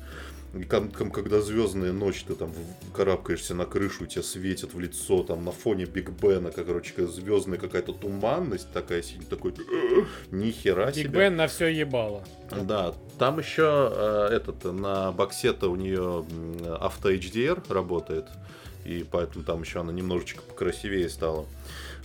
Ком- 0.69 1.11
когда 1.11 1.41
звездная 1.41 1.93
ночь, 1.93 2.25
ты 2.27 2.35
там 2.35 2.53
карабкаешься 2.95 3.55
на 3.55 3.67
крышу, 3.67 4.05
и 4.05 4.09
тебе 4.09 4.23
светит 4.23 4.75
в 4.75 4.81
лицо, 4.81 5.23
там 5.23 5.45
на 5.45 5.53
фоне 5.53 5.85
Биг 5.85 6.11
Бена, 6.11 6.51
как, 6.51 6.67
короче, 6.67 7.07
звездная 7.07 7.59
какая-то 7.59 7.93
туманность 7.93 8.73
такая 8.73 9.03
такой, 9.29 9.53
«Э, 9.53 10.05
ни 10.31 10.51
хера 10.51 10.87
Биг 10.87 10.95
себе. 10.97 11.09
Бен 11.21 11.37
на 11.37 11.47
все 11.47 11.69
ебало. 11.69 12.25
Да, 12.51 12.95
там 13.19 13.39
еще 13.39 13.93
э, 13.93 14.29
этот 14.33 14.65
на 14.65 15.13
боксе-то 15.13 15.69
у 15.69 15.77
нее 15.77 16.25
авто 16.81 17.13
HDR 17.13 17.73
работает, 17.73 18.27
и 18.85 19.05
поэтому 19.11 19.45
там 19.45 19.63
еще 19.63 19.81
она 19.81 19.93
немножечко 19.93 20.43
покрасивее 20.43 21.09
стала. 21.09 21.47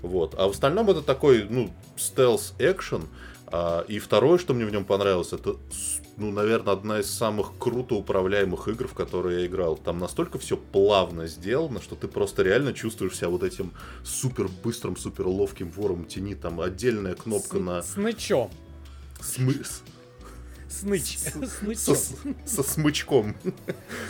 Вот. 0.02 0.36
А 0.38 0.48
в 0.48 0.52
остальном 0.52 0.90
это 0.90 1.02
такой, 1.02 1.46
ну, 1.50 1.72
стелс 1.96 2.54
экшен. 2.60 3.08
и 3.88 4.00
второе, 4.00 4.38
что 4.38 4.54
мне 4.54 4.66
в 4.66 4.72
нем 4.72 4.86
понравилось, 4.86 5.34
это, 5.34 5.56
ну, 6.18 6.32
наверное, 6.32 6.74
одна 6.74 7.00
из 7.00 7.10
самых 7.10 7.58
круто 7.60 7.96
управляемых 7.96 8.68
игр, 8.68 8.88
в 8.88 8.94
которые 8.94 9.42
я 9.42 9.46
играл. 9.48 9.76
Там 9.78 10.00
настолько 10.00 10.38
все 10.40 10.56
плавно 10.58 11.28
сделано, 11.28 11.82
что 11.82 11.96
ты 11.96 12.08
просто 12.08 12.44
реально 12.44 12.74
чувствуешь 12.74 13.18
себя 13.18 13.30
вот 13.30 13.44
этим 13.44 13.72
супер 14.04 14.48
быстрым, 14.64 14.96
супер 14.98 15.28
ловким 15.28 15.70
вором 15.72 16.06
тени. 16.06 16.34
Там 16.36 16.62
отдельная 16.62 17.16
кнопка 17.16 17.58
С- 17.58 17.62
на 17.62 17.82
С 17.84 17.96
нычом. 17.98 18.50
смыс. 19.22 19.82
Сныч. 20.70 21.18
С- 21.20 21.76
Со, 21.78 21.96
со 21.96 22.64
смычком. 22.64 23.36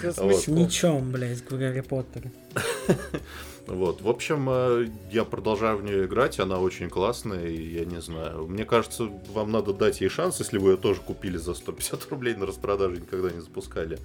Со 0.01 0.11
смычком. 0.13 0.55
ничем, 0.55 1.11
блядь, 1.11 1.39
в 1.49 1.57
Гарри 1.57 1.81
Поттере. 1.81 2.31
Вот, 3.67 4.01
в 4.01 4.09
общем, 4.09 4.47
э, 4.47 4.87
я 5.09 5.25
продолжаю 5.25 5.77
в 5.77 5.83
нее 5.83 6.05
играть, 6.05 6.39
она 6.39 6.59
очень 6.59 6.87
классная, 6.87 7.47
и 7.47 7.79
я 7.79 7.85
не 7.85 7.99
знаю. 7.99 8.45
Мне 8.47 8.63
кажется, 8.63 9.09
вам 9.33 9.51
надо 9.51 9.73
дать 9.73 10.01
ей 10.01 10.09
шанс, 10.09 10.39
если 10.39 10.59
вы 10.59 10.71
ее 10.71 10.77
тоже 10.77 11.01
купили 11.01 11.37
за 11.37 11.55
150 11.55 12.07
рублей 12.11 12.35
на 12.35 12.45
распродаже, 12.45 12.97
никогда 12.97 13.31
не 13.31 13.41
запускали. 13.41 13.97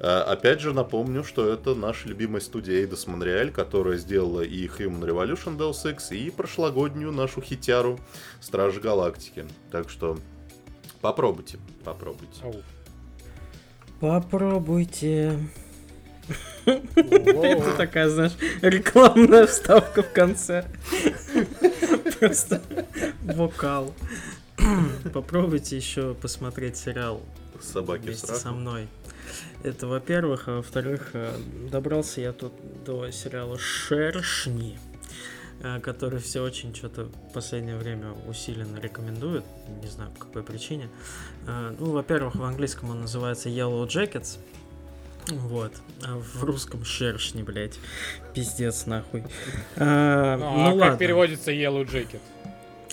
Э, 0.00 0.22
опять 0.22 0.60
же, 0.60 0.72
напомню, 0.72 1.22
что 1.22 1.48
это 1.48 1.76
наша 1.76 2.08
любимая 2.08 2.40
студия 2.40 2.84
Eidos 2.84 3.06
Montreal, 3.06 3.52
которая 3.52 3.96
сделала 3.96 4.40
и 4.40 4.66
Human 4.66 5.02
Revolution 5.02 5.56
Deus 5.56 5.84
Ex, 5.84 6.16
и 6.16 6.30
прошлогоднюю 6.30 7.12
нашу 7.12 7.40
хитяру 7.40 8.00
Стражи 8.40 8.80
Галактики. 8.80 9.44
Так 9.70 9.88
что 9.88 10.18
попробуйте, 11.00 11.58
попробуйте. 11.84 12.40
Попробуйте. 14.00 15.38
Это 16.66 17.76
такая, 17.76 18.08
знаешь, 18.08 18.32
рекламная 18.62 19.46
вставка 19.46 20.02
в 20.02 20.12
конце. 20.12 20.64
Просто 22.18 22.62
вокал. 23.22 23.94
Попробуйте 25.12 25.76
еще 25.76 26.14
посмотреть 26.14 26.76
сериал 26.76 27.22
Собаки 27.60 28.02
вместе 28.02 28.34
со 28.34 28.52
мной. 28.52 28.88
Это, 29.62 29.86
во-первых, 29.86 30.48
а 30.48 30.56
во-вторых, 30.56 31.10
э, 31.14 31.36
добрался 31.70 32.20
я 32.20 32.32
тут 32.32 32.52
до 32.84 33.10
сериала 33.10 33.58
«Шершни», 33.58 34.78
э, 35.62 35.80
который 35.80 36.20
все 36.20 36.42
очень 36.42 36.74
что-то 36.74 37.04
в 37.04 37.32
последнее 37.32 37.76
время 37.76 38.12
усиленно 38.28 38.78
рекомендуют, 38.78 39.44
не 39.82 39.88
знаю 39.88 40.10
по 40.12 40.26
какой 40.26 40.42
причине. 40.42 40.88
Э, 41.46 41.74
ну, 41.78 41.90
во-первых, 41.90 42.36
в 42.36 42.44
английском 42.44 42.90
он 42.90 43.00
называется 43.00 43.48
Yellow 43.48 43.86
Jackets, 43.86 44.38
вот. 45.28 45.72
А 46.04 46.18
в 46.18 46.44
русском 46.44 46.84
шершни, 46.84 47.42
блядь. 47.42 47.78
Пиздец, 48.34 48.86
нахуй. 48.86 49.24
А, 49.76 50.36
ну, 50.36 50.44
ну 50.44 50.46
а 50.46 50.68
ладно. 50.68 50.90
как 50.90 50.98
переводится 50.98 51.50
Yellow 51.52 51.84
Jacket? 51.84 52.20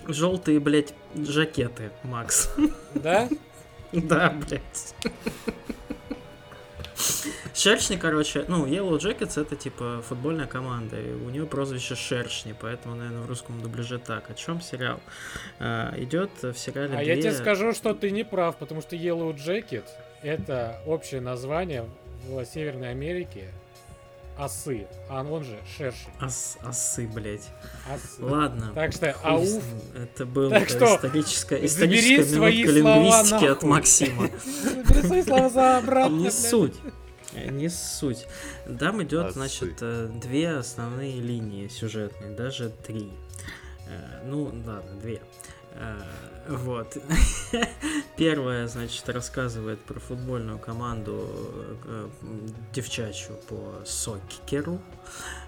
Желтые, 0.08 0.60
блядь, 0.60 0.94
жакеты, 1.16 1.92
Макс. 2.04 2.50
Да? 2.96 3.30
Да, 3.92 4.32
блядь. 4.32 4.96
Шершни, 7.54 7.98
короче, 7.98 8.46
ну, 8.48 8.66
Yellow 8.66 8.98
Jackets 8.98 9.40
это 9.40 9.56
типа 9.56 10.04
футбольная 10.08 10.48
команда, 10.48 11.00
и 11.00 11.14
у 11.14 11.30
нее 11.30 11.46
прозвище 11.46 11.96
Шершни, 11.96 12.56
поэтому, 12.60 12.96
наверное, 12.96 13.22
в 13.22 13.28
русском 13.28 13.62
дубляже 13.62 14.00
так. 14.00 14.30
О 14.30 14.34
чем 14.34 14.62
сериал? 14.62 15.00
А, 15.60 15.94
идет 15.98 16.32
в 16.42 16.56
сериале 16.56 16.96
А 16.96 17.04
две... 17.04 17.16
я 17.16 17.22
тебе 17.22 17.32
скажу, 17.34 17.74
что 17.74 17.94
ты 17.94 18.10
не 18.10 18.24
прав, 18.24 18.58
потому 18.58 18.82
что 18.82 18.96
Yellow 18.96 19.36
Jacket 19.36 19.86
это 20.24 20.82
общее 20.86 21.22
название 21.22 21.86
в 22.24 22.46
Северной 22.46 22.92
Америке 22.92 23.50
осы, 24.38 24.88
а 25.10 25.24
он 25.24 25.44
же 25.44 25.60
шершень. 25.78 26.12
Ос, 26.22 26.58
осы, 26.64 27.08
блядь. 27.08 27.50
Осы. 27.88 28.24
Ладно. 28.24 28.72
Так 28.74 28.92
что, 28.92 29.12
ауф. 29.24 29.64
Это 29.96 30.26
было 30.26 30.50
так 30.50 30.70
что, 30.70 30.96
историческая, 30.96 31.66
историческая 31.66 32.40
минутка 32.40 32.72
лингвистики 32.72 33.46
от 33.46 33.64
Максима. 33.64 34.30
Забери 34.44 35.02
свои 35.04 35.24
слова 35.24 35.78
обратно. 35.78 36.16
Не 36.16 36.32
суть. 36.32 36.76
Не 37.34 37.70
суть. 37.70 38.28
Там 38.80 39.02
идет, 39.04 39.34
значит, 39.34 39.78
э, 39.82 40.10
две 40.22 40.52
основные 40.52 41.20
линии 41.20 41.68
сюжетные, 41.68 42.32
даже 42.32 42.70
три. 42.70 43.12
Э, 43.88 44.22
ну, 44.26 44.46
ладно, 44.46 44.84
две. 45.02 45.22
Э, 46.46 46.56
вот. 46.56 46.98
Первая, 48.18 48.68
значит, 48.68 49.08
рассказывает 49.10 49.80
про 49.82 50.00
футбольную 50.00 50.60
команду 50.60 51.30
э, 51.86 52.10
девчачью 52.74 53.38
по 53.48 53.86
соккеру, 53.86 54.80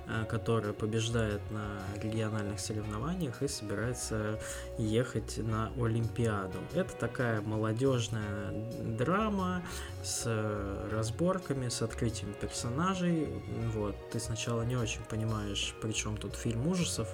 э, 0.07 0.25
которая 0.25 0.73
побеждает 0.73 1.41
на 1.51 1.81
региональных 2.01 2.59
соревнованиях 2.59 3.41
и 3.41 3.47
собирается 3.47 4.39
ехать 4.77 5.37
на 5.37 5.71
Олимпиаду. 5.77 6.59
Это 6.73 6.93
такая 6.95 7.41
молодежная 7.41 8.51
драма 8.81 9.63
с 10.03 10.25
разборками, 10.91 11.69
с 11.69 11.81
открытием 11.81 12.33
персонажей. 12.33 13.27
Вот. 13.73 13.95
Ты 14.11 14.19
сначала 14.19 14.61
не 14.63 14.75
очень 14.75 15.01
понимаешь, 15.09 15.73
при 15.81 15.91
чем 15.91 16.17
тут 16.17 16.35
фильм 16.35 16.67
ужасов, 16.67 17.07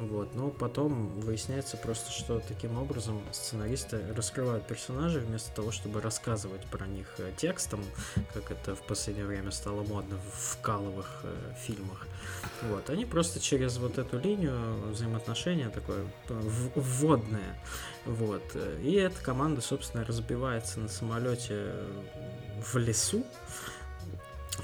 вот. 0.00 0.34
Но 0.34 0.48
потом 0.48 1.20
выясняется 1.20 1.76
просто, 1.76 2.10
что 2.10 2.40
таким 2.40 2.78
образом 2.78 3.20
сценаристы 3.32 4.02
раскрывают 4.16 4.66
персонажей 4.66 5.20
вместо 5.20 5.54
того, 5.54 5.70
чтобы 5.70 6.00
рассказывать 6.00 6.64
про 6.66 6.86
них 6.86 7.06
э, 7.18 7.32
текстом, 7.36 7.84
как 8.32 8.50
это 8.50 8.74
в 8.74 8.82
последнее 8.82 9.26
время 9.26 9.50
стало 9.50 9.82
модно 9.82 10.16
в 10.16 10.56
вкаловых 10.56 11.20
э, 11.24 11.54
фильмах. 11.66 12.06
Вот. 12.62 12.88
Они 12.88 13.04
просто 13.04 13.40
через 13.40 13.76
вот 13.76 13.98
эту 13.98 14.18
линию 14.18 14.90
взаимоотношения 14.90 15.68
такое 15.68 16.06
э, 16.30 16.40
вводное. 16.74 17.62
Вот. 18.06 18.42
И 18.82 18.92
эта 18.94 19.22
команда, 19.22 19.60
собственно, 19.60 20.04
разбивается 20.04 20.80
на 20.80 20.88
самолете 20.88 21.74
в 22.72 22.76
лесу, 22.78 23.24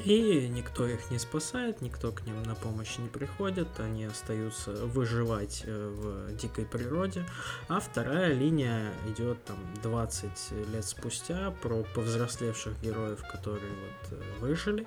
и 0.05 0.49
никто 0.49 0.87
их 0.87 1.11
не 1.11 1.19
спасает, 1.19 1.81
никто 1.81 2.13
к 2.13 2.27
ним 2.27 2.43
на 2.43 2.55
помощь 2.55 2.99
не 2.99 3.09
приходит, 3.09 3.69
они 3.79 4.05
остаются 4.05 4.73
выживать 4.73 5.63
э, 5.65 5.89
в 5.89 6.37
дикой 6.37 6.65
природе. 6.65 7.25
А 7.69 7.81
вторая 7.81 8.33
линия 8.33 8.93
идет 9.09 9.43
там 9.45 9.59
20 9.83 10.31
лет 10.73 10.85
спустя 10.85 11.53
про 11.63 11.83
повзрослевших 11.95 12.81
героев, 12.83 13.23
которые 13.31 13.73
вот 13.73 14.13
э, 14.19 14.41
выжили. 14.41 14.87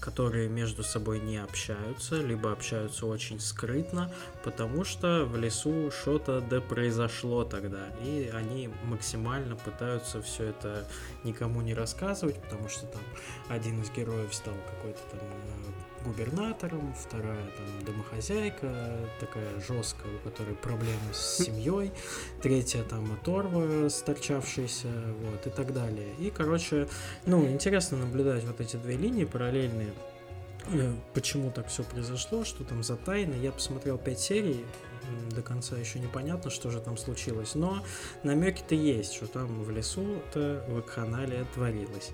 Которые 0.00 0.48
между 0.48 0.82
собой 0.82 1.20
не 1.20 1.38
общаются, 1.38 2.20
либо 2.20 2.52
общаются 2.52 3.06
очень 3.06 3.40
скрытно, 3.40 4.12
потому 4.44 4.84
что 4.84 5.24
в 5.24 5.36
лесу 5.36 5.90
что-то 5.90 6.40
да 6.40 6.60
произошло 6.60 7.44
тогда, 7.44 7.88
и 8.02 8.30
они 8.32 8.70
максимально 8.84 9.56
пытаются 9.56 10.22
все 10.22 10.44
это 10.44 10.86
никому 11.24 11.60
не 11.60 11.74
рассказывать, 11.74 12.40
потому 12.42 12.68
что 12.68 12.86
там 12.86 13.02
один 13.48 13.82
из 13.82 13.90
героев 13.90 14.34
стал 14.34 14.54
какой-то 14.70 15.00
там 15.10 15.20
э, 15.20 15.87
губернатором, 16.04 16.94
вторая 16.94 17.50
там 17.56 17.84
домохозяйка, 17.84 19.08
такая 19.20 19.60
жесткая, 19.60 20.12
у 20.14 20.18
которой 20.28 20.54
проблемы 20.54 21.12
с 21.12 21.44
семьей, 21.44 21.92
третья 22.42 22.82
там 22.82 23.12
оторва 23.12 23.88
сторчавшаяся, 23.88 24.88
вот, 25.20 25.46
и 25.46 25.50
так 25.50 25.72
далее. 25.72 26.14
И, 26.18 26.30
короче, 26.30 26.88
ну, 27.26 27.46
интересно 27.48 27.98
наблюдать 27.98 28.44
вот 28.44 28.60
эти 28.60 28.76
две 28.76 28.96
линии 28.96 29.24
параллельные, 29.24 29.92
э, 30.66 30.94
почему 31.14 31.50
так 31.50 31.68
все 31.68 31.82
произошло, 31.82 32.44
что 32.44 32.64
там 32.64 32.82
за 32.82 32.96
тайны. 32.96 33.34
Я 33.34 33.52
посмотрел 33.52 33.98
пять 33.98 34.20
серий, 34.20 34.64
до 35.34 35.42
конца 35.42 35.76
еще 35.76 35.98
непонятно, 35.98 36.50
что 36.50 36.70
же 36.70 36.80
там 36.80 36.96
случилось, 36.96 37.54
но 37.54 37.82
намеки-то 38.22 38.74
есть, 38.74 39.14
что 39.14 39.26
там 39.26 39.62
в 39.62 39.70
лесу-то 39.70 40.64
вакханалия 40.68 41.46
творилось. 41.54 42.10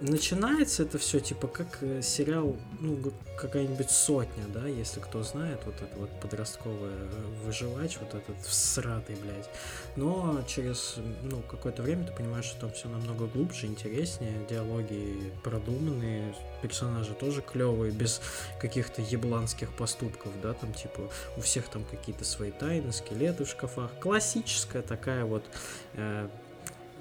Начинается 0.00 0.84
это 0.84 0.96
все 0.96 1.20
типа 1.20 1.46
как 1.46 1.78
э, 1.82 2.00
сериал, 2.00 2.56
ну, 2.80 2.98
какая-нибудь 3.36 3.90
сотня, 3.90 4.44
да, 4.48 4.66
если 4.66 4.98
кто 4.98 5.22
знает, 5.22 5.60
вот 5.66 5.74
это 5.74 5.94
вот 5.98 6.08
подростковое 6.20 6.94
э, 6.94 7.44
выживач, 7.44 7.98
вот 8.00 8.14
этот 8.14 8.38
всратый, 8.46 9.16
блядь. 9.16 9.50
Но 9.96 10.42
через, 10.48 10.96
ну, 11.22 11.42
какое-то 11.42 11.82
время 11.82 12.06
ты 12.06 12.14
понимаешь, 12.14 12.46
что 12.46 12.62
там 12.62 12.72
все 12.72 12.88
намного 12.88 13.26
глубже, 13.26 13.66
интереснее, 13.66 14.32
диалоги 14.48 15.32
продуманные, 15.44 16.34
персонажи 16.62 17.12
тоже 17.12 17.42
клевые, 17.42 17.92
без 17.92 18.22
каких-то 18.58 19.02
ебланских 19.02 19.70
поступков, 19.74 20.32
да, 20.42 20.54
там 20.54 20.72
типа 20.72 21.10
у 21.36 21.42
всех 21.42 21.68
там 21.68 21.84
какие-то 21.84 22.24
свои 22.24 22.52
тайны, 22.52 22.90
скелеты 22.92 23.44
в 23.44 23.50
шкафах. 23.50 23.90
Классическая 24.00 24.80
такая 24.80 25.26
вот 25.26 25.44
э, 25.92 26.28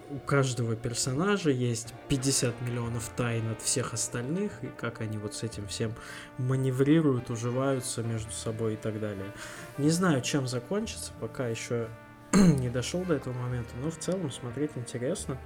у 0.09 0.19
каждого 0.19 0.75
персонажа 0.75 1.51
есть 1.51 1.93
50 2.07 2.61
миллионов 2.61 3.09
тайн 3.15 3.51
от 3.51 3.61
всех 3.61 3.93
остальных, 3.93 4.63
и 4.63 4.67
как 4.67 5.01
они 5.01 5.17
вот 5.17 5.35
с 5.35 5.43
этим 5.43 5.67
всем 5.67 5.93
маневрируют, 6.37 7.29
уживаются 7.29 8.01
между 8.01 8.31
собой 8.31 8.73
и 8.73 8.77
так 8.77 8.99
далее. 8.99 9.31
Не 9.77 9.89
знаю, 9.89 10.21
чем 10.21 10.47
закончится, 10.47 11.11
пока 11.19 11.47
еще 11.47 11.87
не 12.33 12.69
дошел 12.69 13.03
до 13.03 13.15
этого 13.15 13.33
момента, 13.33 13.71
но 13.81 13.91
в 13.91 13.97
целом 13.97 14.31
смотреть 14.31 14.71
интересно. 14.75 15.37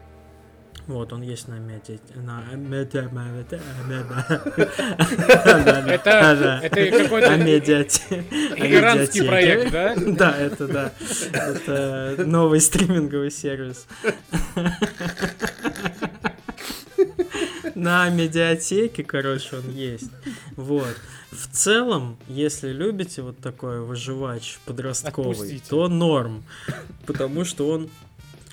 Вот, 0.87 1.13
он 1.13 1.21
есть 1.21 1.47
на 1.47 1.59
меди... 1.59 1.99
на 2.15 2.41
медиа... 2.55 3.09
Это, 5.93 6.59
это 6.61 7.03
какой-то 7.03 7.37
иранский 8.57 9.25
проект, 9.25 9.71
да? 9.71 9.95
Да, 9.95 10.37
это 10.37 10.67
да. 10.67 10.91
Это 11.31 12.15
новый 12.25 12.59
стриминговый 12.59 13.31
сервис. 13.31 13.87
На 17.75 18.09
медиатеке, 18.09 19.03
короче, 19.03 19.57
он 19.57 19.69
есть. 19.71 20.11
Вот. 20.55 20.95
В 21.31 21.47
целом, 21.51 22.17
если 22.27 22.69
любите 22.69 23.21
вот 23.21 23.39
такой 23.39 23.81
выживач 23.81 24.59
подростковый, 24.65 25.61
то 25.67 25.87
норм. 25.87 26.43
Потому 27.05 27.45
что 27.45 27.69
он 27.69 27.89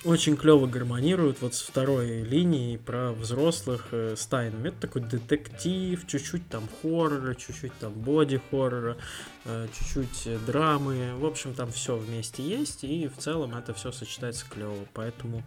очень 0.03 0.35
клево 0.35 0.65
гармонирует 0.65 1.41
вот 1.41 1.53
с 1.53 1.61
второй 1.61 2.23
линией 2.23 2.77
про 2.77 3.11
взрослых 3.11 3.87
э, 3.91 4.15
с 4.17 4.25
тайнами. 4.25 4.69
Это 4.69 4.81
такой 4.81 5.01
детектив, 5.03 6.05
чуть-чуть 6.07 6.47
там 6.49 6.67
хоррора, 6.81 7.35
чуть-чуть 7.35 7.73
там 7.79 7.93
боди-хоррора, 7.93 8.97
э, 9.45 9.67
чуть-чуть 9.73 10.25
э, 10.25 10.39
драмы. 10.45 11.15
В 11.15 11.25
общем, 11.25 11.53
там 11.53 11.71
все 11.71 11.97
вместе 11.97 12.43
есть, 12.43 12.83
и 12.83 13.07
в 13.07 13.21
целом 13.21 13.55
это 13.55 13.73
все 13.73 13.91
сочетается 13.91 14.45
клево. 14.49 14.85
Поэтому 14.93 15.43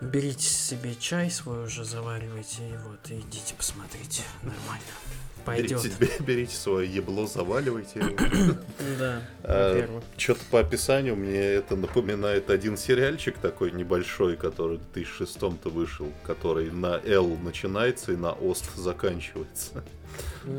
берите 0.00 0.46
себе 0.46 0.94
чай 0.94 1.30
свой 1.30 1.64
уже, 1.64 1.84
заваривайте, 1.84 2.68
и 2.68 2.76
вот, 2.86 3.10
и 3.10 3.20
идите 3.20 3.54
посмотрите. 3.54 4.22
Нормально. 4.42 5.11
Пойдет. 5.44 5.82
Берите, 5.98 6.22
берите 6.22 6.54
свое 6.56 6.88
ебло, 6.88 7.26
заваливайте 7.26 7.98
его. 8.00 8.10
Да, 8.98 9.22
А. 9.42 10.00
Что-то 10.16 10.40
по 10.50 10.60
описанию 10.60 11.16
мне 11.16 11.36
это 11.40 11.76
напоминает 11.76 12.50
один 12.50 12.76
сериальчик 12.76 13.38
такой 13.38 13.72
небольшой, 13.72 14.36
который 14.36 14.78
в 14.78 14.96
2006-то 14.96 15.68
вышел, 15.70 16.12
который 16.24 16.70
на 16.70 17.00
L 17.04 17.36
начинается 17.42 18.12
и 18.12 18.16
на 18.16 18.32
Ост 18.32 18.74
заканчивается. 18.76 19.84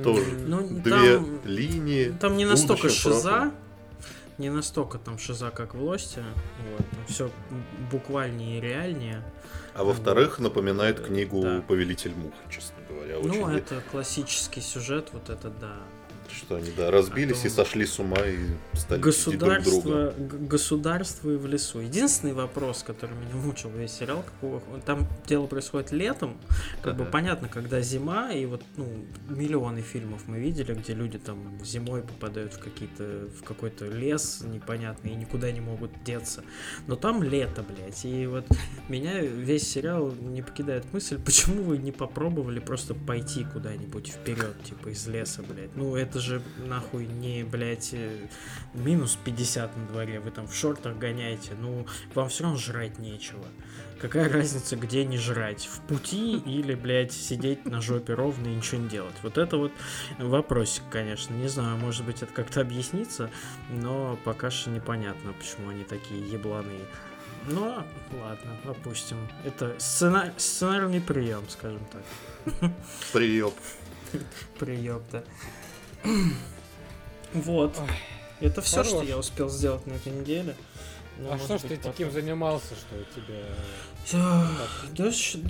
Тоже 0.03 0.31
Ну, 0.47 0.67
две 0.67 1.15
там- 1.17 1.39
линии. 1.45 2.13
Там 2.19 2.35
не 2.37 2.45
настолько 2.45 2.89
шиза, 2.89 3.51
не 4.37 4.49
настолько 4.49 4.97
там 4.97 5.17
шиза, 5.19 5.51
как 5.51 5.75
в 5.75 5.83
Лосте. 5.83 6.23
Вот, 6.77 6.85
все 7.07 7.29
буквальнее 7.91 8.57
и 8.57 8.61
реальнее. 8.61 9.21
А 9.75 9.83
во-вторых, 9.83 10.39
напоминает 10.39 10.99
книгу 10.99 11.41
Да. 11.41 11.63
«Повелитель 11.67 12.13
мух», 12.15 12.33
честно 12.49 12.75
говоря. 12.87 13.19
Очень 13.19 13.41
ну, 13.41 13.49
это 13.49 13.81
классический 13.91 14.61
сюжет, 14.61 15.09
вот 15.13 15.29
это 15.29 15.49
да. 15.49 15.77
Что 16.35 16.55
они, 16.55 16.71
да, 16.75 16.89
разбились 16.91 17.39
А 17.39 17.41
то- 17.43 17.47
и 17.47 17.51
сошли 17.51 17.85
с 17.85 17.99
ума 17.99 18.17
и 18.25 18.37
стали 18.77 19.01
чтить 19.11 19.37
друг 19.37 19.61
друга. 19.63 20.13
Государство, 20.13 20.37
государство 20.47 21.29
и 21.31 21.35
в 21.37 21.45
лесу. 21.47 21.79
Единственный 21.79 22.33
вопрос, 22.33 22.83
который 22.83 23.15
меня 23.15 23.35
мучил 23.35 23.69
весь 23.69 23.91
сериал, 23.91 24.23
какого, 24.23 24.61
там 24.85 25.07
дело 25.27 25.45
происходит 25.47 25.91
летом, 25.91 26.37
как 26.81 26.95
бы 26.95 27.03
Ага. 27.03 27.11
понятно, 27.11 27.47
когда 27.49 27.81
зима, 27.81 28.31
и 28.31 28.45
вот 28.45 28.63
ну, 28.77 28.87
миллионы 29.29 29.81
фильмов 29.81 30.23
мы 30.27 30.39
видели, 30.39 30.73
где 30.73 30.93
люди 30.93 31.17
там 31.19 31.59
зимой 31.63 32.01
попадают 32.01 32.53
в 32.53 32.59
какие-то 32.59 33.27
в 33.39 33.43
какой-то 33.43 33.85
лес 33.87 34.41
непонятный 34.45 35.11
и 35.11 35.15
никуда 35.15 35.51
не 35.51 35.61
могут 35.61 35.91
деться. 36.03 36.43
Но 36.87 36.95
там 36.95 37.21
лето, 37.23 37.63
блядь. 37.63 38.05
И 38.05 38.25
вот 38.27 38.45
меня 38.89 39.19
весь 39.21 39.67
сериал 39.69 40.11
не 40.11 40.41
покидает 40.41 40.91
мысль, 40.93 41.19
почему 41.23 41.63
вы 41.63 41.77
не 41.77 41.91
попробовали 41.91 42.59
просто 42.59 42.93
пойти 42.95 43.45
куда-нибудь 43.51 44.07
вперед, 44.09 44.55
типа 44.63 44.89
из 44.89 45.07
леса, 45.07 45.41
блядь. 45.43 45.75
Ну 45.75 45.95
это 45.95 46.19
же 46.23 46.41
нахуй 46.57 47.05
не, 47.05 47.43
блядь, 47.43 47.89
э, 47.93 48.27
минус 48.73 49.17
50 49.23 49.77
на 49.77 49.85
дворе, 49.87 50.19
вы 50.19 50.31
там 50.31 50.47
в 50.47 50.55
шортах 50.55 50.97
гоняете, 50.97 51.51
ну 51.59 51.85
вам 52.15 52.29
все 52.29 52.43
равно 52.43 52.57
жрать 52.57 52.99
нечего. 52.99 53.45
Какая 54.03 54.27
разница, 54.27 54.75
где 54.75 55.05
не 55.05 55.17
жрать? 55.17 55.65
В 55.65 55.79
пути 55.81 56.37
или, 56.37 56.75
блядь, 56.75 57.13
сидеть 57.13 57.65
на 57.65 57.79
жопе 57.79 58.13
ровно 58.15 58.47
и 58.47 58.55
ничего 58.55 58.81
не 58.81 58.89
делать? 58.89 59.15
Вот 59.21 59.37
это 59.37 59.55
вот 59.55 59.71
вопросик, 60.17 60.83
конечно. 60.91 61.33
Не 61.33 61.47
знаю, 61.47 61.77
может 61.77 62.05
быть, 62.05 62.21
это 62.21 62.33
как-то 62.33 62.59
объяснится, 62.59 63.29
но 63.69 64.19
пока 64.25 64.51
что 64.51 64.71
непонятно, 64.71 65.31
почему 65.33 65.69
они 65.69 65.85
такие 65.85 66.19
ебланые. 66.29 66.85
Но, 67.47 67.85
ладно, 68.11 68.57
опустим. 68.65 69.17
Это 69.45 69.75
сцена... 69.79 70.33
сценарный 70.37 70.99
прием, 71.01 71.43
скажем 71.47 71.81
так. 71.91 72.71
Приёб. 73.13 73.53
Прием, 74.59 75.01
да. 75.11 75.23
Вот. 77.33 77.77
Ой, 77.79 77.87
Это 78.47 78.61
все, 78.61 78.83
что 78.83 79.01
я 79.03 79.17
успел 79.17 79.49
сделать 79.49 79.85
на 79.87 79.93
этой 79.93 80.11
неделе. 80.11 80.55
Ну, 81.19 81.31
А 81.31 81.37
что 81.37 81.57
ж 81.57 81.61
ты 81.61 81.77
потом. 81.77 81.91
таким 81.91 82.11
занимался, 82.11 82.73
что 82.75 82.95
у 82.95 83.03
тебя... 83.15 83.43
Да, 84.11 84.47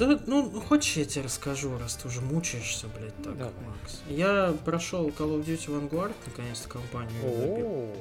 да, 0.07 0.19
ну, 0.27 0.61
хочешь, 0.61 0.97
я 0.97 1.05
тебе 1.05 1.23
расскажу, 1.25 1.77
раз 1.77 1.95
ты 1.95 2.07
уже 2.09 2.21
мучаешься, 2.21 2.87
блядь, 2.87 3.15
так, 3.23 3.37
Давай. 3.37 3.53
Макс. 3.65 4.01
Я 4.09 4.53
прошел 4.65 5.07
Call 5.07 5.39
of 5.39 5.45
Duty 5.45 5.67
Vanguard, 5.89 6.13
наконец-то 6.27 6.67
компанию 6.69 7.15
Э, 7.23 7.95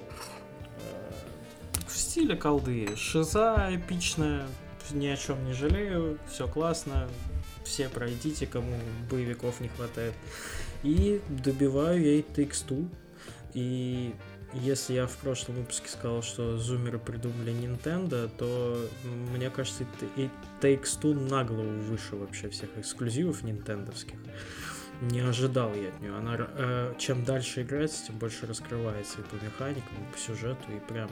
В 1.87 1.97
стиле 1.97 2.37
колды. 2.37 2.95
Шиза 2.97 3.69
эпичная, 3.71 4.47
ни 4.91 5.07
о 5.07 5.17
чем 5.17 5.45
не 5.47 5.53
жалею, 5.53 6.19
все 6.31 6.49
классно, 6.49 7.09
все 7.65 7.89
пройдите, 7.89 8.47
кому 8.47 8.77
боевиков 9.09 9.61
не 9.61 9.69
хватает. 9.69 10.15
И 10.83 11.21
добиваю 11.29 12.03
я 12.03 12.13
и 12.19 12.23
Takes-Two. 12.23 12.89
И 13.55 14.15
если 14.55 14.95
я 14.95 15.07
в 15.07 15.17
прошлом 15.19 15.57
выпуске 15.57 15.89
сказал, 15.89 16.23
что 16.23 16.59
зумеры 16.59 16.99
придумали 16.99 17.53
Nintendo, 17.53 18.31
то 18.37 18.87
мне 19.33 19.51
кажется, 19.51 19.85
и 20.17 20.29
Takes-Two 20.61 21.29
на 21.29 21.45
голову 21.45 21.71
выше 21.83 22.17
вообще 22.17 22.49
всех 22.49 22.71
эксклюзивов 22.77 23.43
нинтендовских. 23.43 24.17
Не 25.01 25.21
ожидал 25.21 25.75
я 25.75 25.89
от 25.89 26.01
нее. 26.01 26.15
Она, 26.15 26.37
э, 26.39 26.95
чем 26.99 27.25
дальше 27.25 27.63
играется, 27.63 28.07
тем 28.07 28.19
больше 28.19 28.47
раскрывается 28.47 29.21
и 29.21 29.23
по 29.25 29.43
механикам, 29.43 29.97
и 29.99 30.13
по 30.13 30.19
сюжету, 30.19 30.63
и 30.71 30.79
прям 30.93 31.11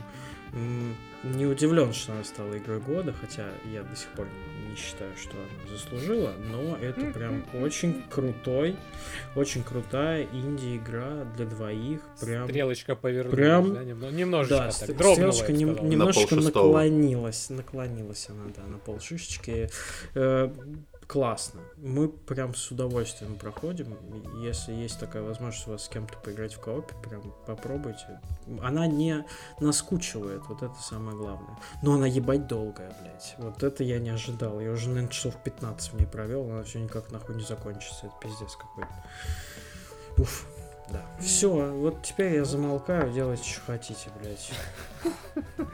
не 1.22 1.46
удивлен, 1.46 1.92
что 1.92 2.12
она 2.12 2.24
стала 2.24 2.56
игрой 2.56 2.80
года, 2.80 3.12
хотя 3.12 3.46
я 3.72 3.82
до 3.82 3.94
сих 3.96 4.08
пор 4.10 4.26
не 4.68 4.76
считаю, 4.76 5.10
что 5.20 5.32
она 5.32 5.70
заслужила, 5.76 6.32
но 6.50 6.76
это 6.80 7.06
прям 7.12 7.44
очень 7.60 8.02
крутой, 8.08 8.76
очень 9.34 9.62
крутая 9.64 10.24
инди-игра 10.32 11.24
для 11.36 11.44
двоих, 11.46 12.00
прям 12.20 12.48
Стрелочка 12.48 12.94
повернулась, 12.96 13.34
Прям- 13.36 13.74
да, 13.74 13.82
немно- 13.84 14.10
немножечко 14.12 14.56
да, 14.56 14.70
так, 14.86 14.96
дрогнула, 14.96 15.32
стрелочка 15.32 15.52
я 15.52 15.52
бы 15.52 15.58
нем- 15.64 15.74
сказал. 15.74 15.90
немножко 15.90 16.20
полшестого. 16.28 16.66
наклонилась, 16.66 17.50
наклонилась 17.50 18.28
она, 18.30 18.44
да, 18.56 18.62
на 18.66 18.78
полшишечки. 18.78 19.68
Классно. 21.10 21.62
Мы 21.76 22.08
прям 22.08 22.54
с 22.54 22.70
удовольствием 22.70 23.34
проходим. 23.34 23.96
Если 24.44 24.72
есть 24.72 25.00
такая 25.00 25.24
возможность 25.24 25.66
у 25.66 25.72
вас 25.72 25.86
с 25.86 25.88
кем-то 25.88 26.16
поиграть 26.18 26.54
в 26.54 26.60
коопе, 26.60 26.94
прям 27.02 27.34
попробуйте. 27.48 28.20
Она 28.62 28.86
не 28.86 29.26
наскучивает, 29.58 30.42
вот 30.48 30.62
это 30.62 30.76
самое 30.80 31.16
главное. 31.16 31.58
Но 31.82 31.94
она 31.94 32.06
ебать 32.06 32.46
долгая, 32.46 32.94
блядь. 33.02 33.34
Вот 33.38 33.60
это 33.64 33.82
я 33.82 33.98
не 33.98 34.10
ожидал. 34.10 34.60
Я 34.60 34.70
уже, 34.70 34.88
наверное, 34.88 35.10
часов 35.10 35.34
15 35.42 35.94
в 35.94 35.98
ней 35.98 36.06
провел, 36.06 36.48
она 36.48 36.62
все 36.62 36.78
никак 36.78 37.10
нахуй 37.10 37.34
не 37.34 37.42
закончится. 37.42 38.06
Это 38.06 38.14
пиздец 38.20 38.54
какой-то. 38.54 38.94
Уф. 40.16 40.46
Да. 40.90 41.04
Все, 41.18 41.48
вот 41.48 42.04
теперь 42.04 42.34
я 42.34 42.44
замолкаю, 42.44 43.12
делайте, 43.12 43.50
что 43.50 43.62
хотите, 43.62 44.10
блядь. 44.20 44.52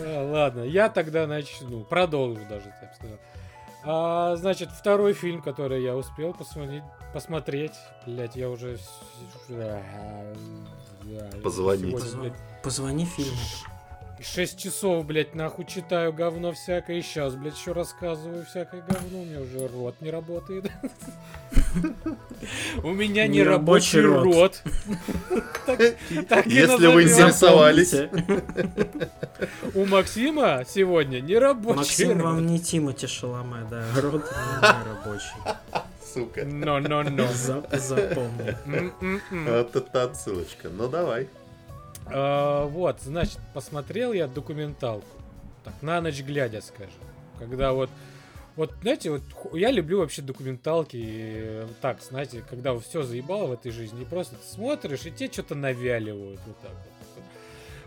А, 0.00 0.30
Ладно, 0.30 0.60
я 0.60 0.88
тогда 0.88 1.26
начну, 1.26 1.82
продолжу 1.82 2.42
даже, 2.48 2.68
я 2.80 2.88
бы 2.88 2.94
сказал. 2.94 3.18
А, 3.86 4.36
значит, 4.36 4.70
второй 4.70 5.12
фильм, 5.12 5.42
который 5.42 5.82
я 5.82 5.94
успел 5.96 6.32
посмотреть, 6.32 6.82
посмотреть, 7.12 7.74
блять, 8.06 8.34
я 8.36 8.48
уже... 8.48 8.78
с- 8.78 9.00
да, 9.48 9.82
да, 11.02 11.30
Позвонить. 11.42 11.90
сегодня, 12.00 12.20
блядь, 12.30 12.62
Позвони 12.62 13.04
фильму. 13.04 13.36
Шесть 14.24 14.58
часов, 14.58 15.04
блядь, 15.04 15.34
нахуй 15.34 15.66
читаю 15.66 16.12
говно 16.12 16.52
всякое, 16.52 16.98
и 16.98 17.02
сейчас, 17.02 17.34
блядь, 17.34 17.58
еще 17.58 17.72
рассказываю 17.72 18.46
всякое 18.46 18.80
говно, 18.80 19.20
у 19.20 19.24
меня 19.24 19.40
уже 19.40 19.68
рот 19.68 19.96
не 20.00 20.10
работает. 20.10 20.70
У 22.82 22.92
меня 22.92 23.26
не 23.26 23.42
рабочий 23.42 24.00
рот. 24.00 24.62
И 25.68 26.50
Если 26.50 26.86
вы 26.86 27.02
интересовались. 27.02 27.94
У 29.74 29.84
Максима 29.84 30.64
сегодня 30.68 31.20
не 31.20 31.36
рабочий 31.38 31.76
Максим 31.76 32.18
вам 32.20 32.46
не 32.46 32.58
Тимати 32.60 33.06
Шаломе, 33.06 33.66
да, 33.70 33.84
рот 34.00 34.24
не 34.24 34.84
рабочий. 34.84 35.84
Сука. 36.14 36.44
Но-но-но. 36.44 37.26
За- 37.32 37.64
Запомни. 37.72 38.54
М-м-м. 38.66 39.46
Вот 39.46 39.74
это 39.76 40.04
отсылочка. 40.04 40.68
Ну 40.68 40.88
давай. 40.88 41.28
А, 42.06 42.66
Вот, 42.66 43.00
значит, 43.00 43.38
посмотрел 43.52 44.12
я 44.12 44.26
документалку. 44.26 45.06
Так, 45.64 45.74
на 45.82 46.00
ночь 46.00 46.22
глядя, 46.22 46.60
скажем. 46.60 46.92
Когда 47.38 47.72
вот 47.72 47.90
вот, 48.56 48.72
знаете, 48.82 49.10
вот 49.10 49.22
я 49.52 49.72
люблю 49.72 49.98
вообще 49.98 50.22
документалки 50.22 51.02
э, 51.02 51.66
так, 51.80 52.00
знаете, 52.00 52.44
когда 52.48 52.78
все 52.78 53.02
заебало 53.02 53.48
в 53.48 53.52
этой 53.52 53.72
жизни, 53.72 54.02
и 54.02 54.04
просто 54.04 54.36
ты 54.36 54.46
смотришь, 54.46 55.06
и 55.06 55.10
тебе 55.10 55.32
что-то 55.32 55.56
навяливают 55.56 56.40
вот 56.46 56.60
так 56.60 56.70
вот. 56.70 56.93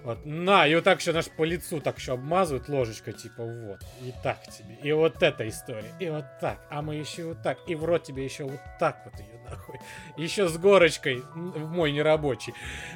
Вот, 0.03 0.25
на, 0.25 0.67
и 0.67 0.75
вот 0.75 0.83
так 0.83 0.99
еще 0.99 1.11
наш 1.11 1.25
по 1.25 1.43
лицу 1.43 1.81
так 1.81 1.97
еще 1.97 2.13
обмазывают 2.13 2.69
ложечкой, 2.69 3.13
типа, 3.13 3.43
вот, 3.43 3.79
и 4.01 4.13
так 4.23 4.41
тебе, 4.43 4.75
и 4.81 4.91
вот 4.91 5.21
эта 5.21 5.47
история, 5.47 5.91
и 5.99 6.09
вот 6.09 6.25
так, 6.39 6.59
а 6.69 6.81
мы 6.81 6.95
еще 6.95 7.25
вот 7.25 7.41
так, 7.41 7.57
и 7.67 7.75
в 7.75 7.83
рот 7.83 8.03
тебе 8.03 8.23
еще 8.23 8.45
вот 8.45 8.59
так 8.79 9.01
вот 9.05 9.19
ее 9.19 9.39
нахуй, 9.49 9.79
еще 10.15 10.47
с 10.47 10.57
горочкой 10.57 11.23
в 11.33 11.69
мой 11.69 11.91
нерабочий, 11.91 12.53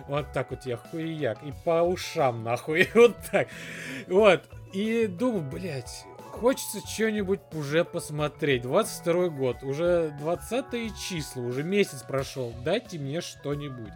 вот 0.08 0.32
так 0.32 0.52
вот 0.52 0.66
я 0.66 0.78
хуяк, 0.78 1.44
и 1.44 1.54
по 1.66 1.82
ушам 1.82 2.44
нахуй, 2.44 2.90
вот 2.94 3.16
так, 3.32 3.48
вот, 4.08 4.44
и 4.74 5.08
думаю, 5.08 5.42
блядь, 5.42 6.06
хочется 6.32 6.80
что-нибудь 6.88 7.42
уже 7.54 7.84
посмотреть. 7.86 8.64
22 8.64 9.30
год, 9.30 9.64
уже 9.64 10.16
20 10.20 10.98
числа, 10.98 11.42
уже 11.44 11.64
месяц 11.64 12.04
прошел. 12.04 12.54
Дайте 12.64 12.98
мне 12.98 13.22
что-нибудь. 13.22 13.92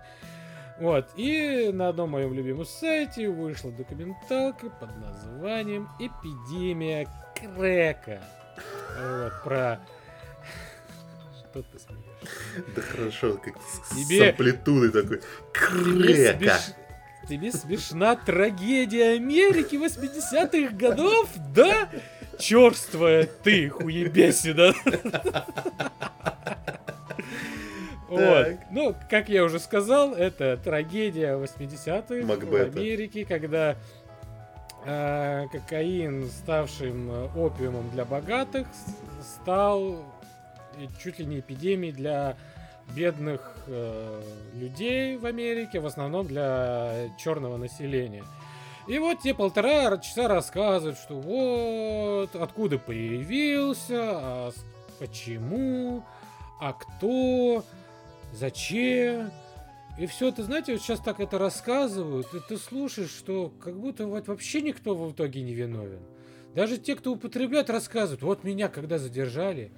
Вот, 0.79 1.07
и 1.15 1.69
на 1.73 1.89
одном 1.89 2.09
моем 2.11 2.33
любимом 2.33 2.65
сайте 2.65 3.29
вышла 3.29 3.71
документалка 3.71 4.69
под 4.69 4.89
названием 4.97 5.87
«Эпидемия 5.99 7.07
крека». 7.33 8.21
Вот, 8.99 9.33
про... 9.43 9.79
Что 11.51 11.61
ты 11.63 11.79
смеешь? 11.79 12.65
Да 12.75 12.81
хорошо, 12.81 13.37
как 13.37 13.55
с 13.61 13.95
Тебе- 13.95 14.29
амплитудой 14.31 14.89
такой. 14.91 15.19
Тебе, 15.19 16.33
Крека. 16.33 16.37
смеш- 16.43 16.75
Тебе 17.29 17.51
смешна 17.53 18.15
трагедия 18.17 19.11
Америки 19.15 19.75
80-х 19.75 20.75
годов, 20.75 21.29
да? 21.53 21.89
Черствая 22.37 23.25
ты, 23.25 23.69
хуебесина. 23.69 24.73
Вот. 28.07 28.47
Ну, 28.71 28.95
как 29.09 29.29
я 29.29 29.43
уже 29.43 29.59
сказал, 29.59 30.13
это 30.13 30.57
трагедия 30.57 31.37
80-х 31.37 32.13
в 32.13 32.27
Макбета. 32.27 32.79
Америке, 32.79 33.25
когда 33.25 33.75
э, 34.85 35.45
кокаин, 35.51 36.27
ставшим 36.29 37.09
э, 37.11 37.27
опиумом 37.35 37.89
для 37.91 38.05
богатых, 38.05 38.67
стал 39.21 40.05
э, 40.77 40.85
чуть 41.01 41.19
ли 41.19 41.25
не 41.25 41.39
эпидемией 41.39 41.93
для 41.93 42.37
бедных 42.95 43.55
э, 43.67 44.21
людей 44.53 45.17
в 45.17 45.25
Америке, 45.25 45.79
в 45.79 45.85
основном 45.85 46.27
для 46.27 47.09
черного 47.17 47.57
населения. 47.57 48.23
И 48.87 48.99
вот 48.99 49.21
те 49.21 49.33
полтора 49.33 49.97
часа 49.97 50.27
рассказывают, 50.27 50.99
что 50.99 51.15
вот 51.15 52.35
откуда 52.35 52.77
появился, 52.77 53.99
а 53.99 54.51
почему, 54.99 56.03
а 56.59 56.73
кто, 56.73 57.65
зачем. 58.35 59.31
И 59.97 60.07
все, 60.07 60.31
ты 60.31 60.43
знаете, 60.43 60.73
вот 60.73 60.81
сейчас 60.81 60.99
так 60.99 61.19
это 61.19 61.37
рассказывают, 61.37 62.27
и 62.33 62.39
ты 62.39 62.57
слушаешь, 62.57 63.11
что 63.11 63.53
как 63.63 63.75
будто 63.75 64.05
вот 64.07 64.27
вообще 64.27 64.61
никто 64.61 64.93
в 64.93 65.13
итоге 65.13 65.41
не 65.41 65.53
виновен. 65.53 66.01
Даже 66.53 66.77
те, 66.77 66.95
кто 66.95 67.13
употребляет, 67.13 67.69
рассказывают, 67.69 68.21
вот 68.21 68.43
меня 68.43 68.67
когда 68.67 68.97
задержали. 68.97 69.71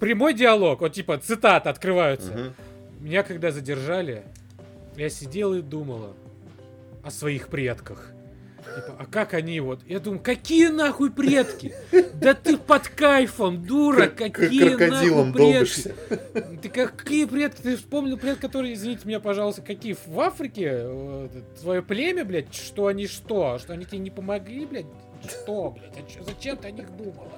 Прямой 0.00 0.34
диалог, 0.34 0.80
вот 0.80 0.92
типа 0.92 1.18
цитаты 1.18 1.68
открываются. 1.68 2.32
Мгм. 2.32 2.54
Меня 3.00 3.22
когда 3.22 3.52
задержали, 3.52 4.24
я 4.96 5.08
сидела 5.08 5.54
и 5.54 5.62
думала 5.62 6.14
о 7.04 7.10
своих 7.10 7.48
предках. 7.48 8.12
Типа, 8.62 8.96
а 8.98 9.06
как 9.06 9.34
они 9.34 9.58
вот? 9.60 9.80
Я 9.86 9.98
думаю, 10.00 10.20
какие 10.20 10.68
нахуй 10.68 11.10
предки? 11.10 11.74
Да 12.14 12.34
ты 12.34 12.56
под 12.56 12.88
кайфом, 12.88 13.64
дура, 13.64 14.06
какие 14.06 14.74
нахуй 14.76 15.32
предки? 15.32 15.94
Ты 16.62 16.68
какие 16.68 17.24
предки? 17.24 17.60
Ты 17.60 17.76
вспомнил 17.76 18.16
предок, 18.16 18.40
который, 18.40 18.72
извините 18.74 19.06
меня, 19.06 19.20
пожалуйста, 19.20 19.62
какие 19.62 19.96
в 20.06 20.20
Африке? 20.20 20.86
Твое 21.60 21.82
племя, 21.82 22.24
блядь, 22.24 22.54
что 22.54 22.86
они 22.86 23.06
что? 23.06 23.58
Что 23.58 23.72
они 23.72 23.84
тебе 23.84 23.98
не 23.98 24.10
помогли, 24.10 24.64
блядь? 24.64 24.86
Что, 25.28 25.70
блядь? 25.70 25.98
А 25.98 26.10
чё- 26.10 26.22
зачем 26.24 26.56
ты 26.56 26.68
о 26.68 26.70
них 26.70 26.96
думала? 26.96 27.28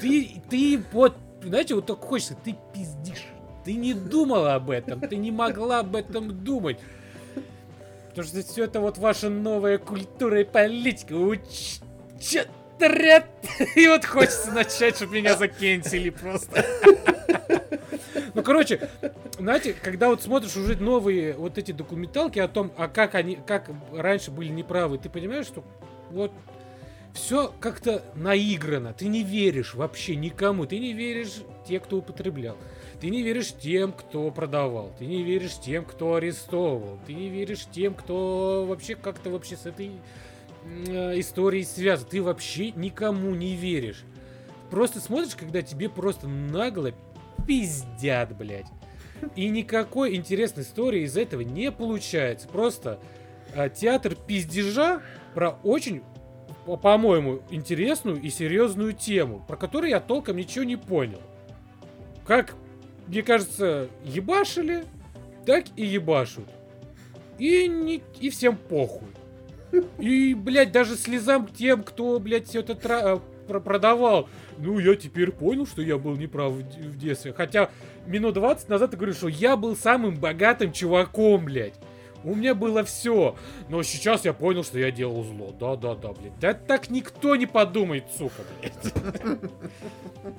Ты, 0.00 0.42
ты 0.48 0.82
вот, 0.92 1.16
знаете, 1.42 1.74
вот 1.74 1.86
так 1.86 1.98
хочется, 1.98 2.36
ты 2.44 2.54
пиздишь. 2.74 3.24
Ты 3.64 3.74
не 3.74 3.94
думала 3.94 4.54
об 4.54 4.70
этом, 4.70 5.00
ты 5.00 5.16
не 5.16 5.30
могла 5.30 5.80
об 5.80 5.94
этом 5.94 6.44
думать. 6.44 6.78
Потому 8.14 8.28
что 8.28 8.42
все 8.42 8.64
это 8.64 8.80
вот 8.80 8.98
ваша 8.98 9.30
новая 9.30 9.78
культура 9.78 10.40
и 10.40 10.44
политика. 10.44 11.14
Уч... 11.14 11.80
И 13.74 13.88
вот 13.88 14.04
хочется 14.04 14.50
начать, 14.50 14.96
чтобы 14.96 15.16
меня 15.16 15.36
закенсили 15.36 16.10
просто. 16.10 16.64
Ну, 18.34 18.42
короче, 18.42 18.88
знаете, 19.38 19.74
когда 19.74 20.08
вот 20.08 20.22
смотришь 20.22 20.56
уже 20.56 20.74
новые 20.76 21.34
вот 21.34 21.58
эти 21.58 21.72
документалки 21.72 22.38
о 22.38 22.48
том, 22.48 22.72
а 22.78 22.88
как 22.88 23.14
они, 23.14 23.38
как 23.46 23.70
раньше 23.92 24.30
были 24.30 24.48
неправы, 24.48 24.96
ты 24.96 25.10
понимаешь, 25.10 25.44
что 25.44 25.62
вот 26.10 26.32
все 27.12 27.52
как-то 27.60 28.02
наиграно. 28.14 28.94
Ты 28.94 29.08
не 29.08 29.22
веришь 29.22 29.74
вообще 29.74 30.16
никому. 30.16 30.66
Ты 30.66 30.78
не 30.78 30.94
веришь 30.94 31.42
те, 31.66 31.78
кто 31.78 31.98
употреблял. 31.98 32.56
Ты 33.02 33.10
не 33.10 33.24
веришь 33.24 33.52
тем, 33.52 33.90
кто 33.92 34.30
продавал. 34.30 34.92
Ты 34.96 35.06
не 35.06 35.24
веришь 35.24 35.58
тем, 35.58 35.84
кто 35.84 36.14
арестовывал. 36.14 37.00
Ты 37.04 37.14
не 37.14 37.30
веришь 37.30 37.66
тем, 37.68 37.94
кто 37.94 38.64
вообще 38.64 38.94
как-то 38.94 39.28
вообще 39.28 39.56
с 39.56 39.66
этой 39.66 39.90
э, 40.86 41.18
историей 41.18 41.64
связан. 41.64 42.06
Ты 42.08 42.22
вообще 42.22 42.70
никому 42.70 43.34
не 43.34 43.56
веришь. 43.56 44.04
Просто 44.70 45.00
смотришь, 45.00 45.34
когда 45.34 45.62
тебе 45.62 45.88
просто 45.88 46.28
нагло 46.28 46.92
пиздят, 47.44 48.36
блядь. 48.36 48.68
И 49.34 49.48
никакой 49.48 50.14
интересной 50.14 50.62
истории 50.62 51.02
из 51.02 51.16
этого 51.16 51.40
не 51.40 51.72
получается. 51.72 52.46
Просто 52.46 53.00
а, 53.52 53.68
театр 53.68 54.14
пиздежа 54.14 55.02
про 55.34 55.58
очень, 55.64 56.02
по- 56.66 56.76
по-моему, 56.76 57.40
интересную 57.50 58.22
и 58.22 58.30
серьезную 58.30 58.92
тему, 58.92 59.44
про 59.48 59.56
которую 59.56 59.90
я 59.90 59.98
толком 59.98 60.36
ничего 60.36 60.62
не 60.62 60.76
понял. 60.76 61.20
Как, 62.24 62.54
мне 63.12 63.22
кажется, 63.22 63.88
ебашили, 64.04 64.84
так 65.44 65.66
и 65.76 65.84
ебашут. 65.84 66.46
И, 67.38 67.68
не, 67.68 68.02
и 68.18 68.30
всем 68.30 68.56
похуй. 68.56 69.08
И, 69.98 70.32
блядь, 70.32 70.72
даже 70.72 70.96
слезам 70.96 71.46
к 71.46 71.52
тем, 71.52 71.82
кто, 71.82 72.18
блядь, 72.18 72.48
все 72.48 72.60
это 72.60 72.74
тра- 72.74 73.16
э, 73.16 73.18
про- 73.46 73.60
продавал. 73.60 74.30
Ну, 74.56 74.78
я 74.78 74.94
теперь 74.94 75.30
понял, 75.30 75.66
что 75.66 75.82
я 75.82 75.98
был 75.98 76.16
неправ 76.16 76.52
в, 76.52 76.60
в 76.60 76.96
детстве. 76.96 77.34
Хотя 77.34 77.68
минут 78.06 78.32
20 78.32 78.70
назад 78.70 78.92
ты 78.92 78.96
говоришь, 78.96 79.16
что 79.16 79.28
я 79.28 79.58
был 79.58 79.76
самым 79.76 80.16
богатым 80.16 80.72
чуваком, 80.72 81.44
блядь. 81.44 81.74
У 82.24 82.34
меня 82.34 82.54
было 82.54 82.84
все. 82.84 83.36
Но 83.68 83.82
сейчас 83.82 84.24
я 84.24 84.32
понял, 84.32 84.64
что 84.64 84.78
я 84.78 84.90
делал 84.90 85.24
зло. 85.24 85.52
Да-да-да, 85.58 86.12
блядь. 86.12 86.38
Да 86.38 86.54
так 86.54 86.90
никто 86.90 87.36
не 87.36 87.46
подумает, 87.46 88.04
сука, 88.16 88.42
блядь. 88.60 88.94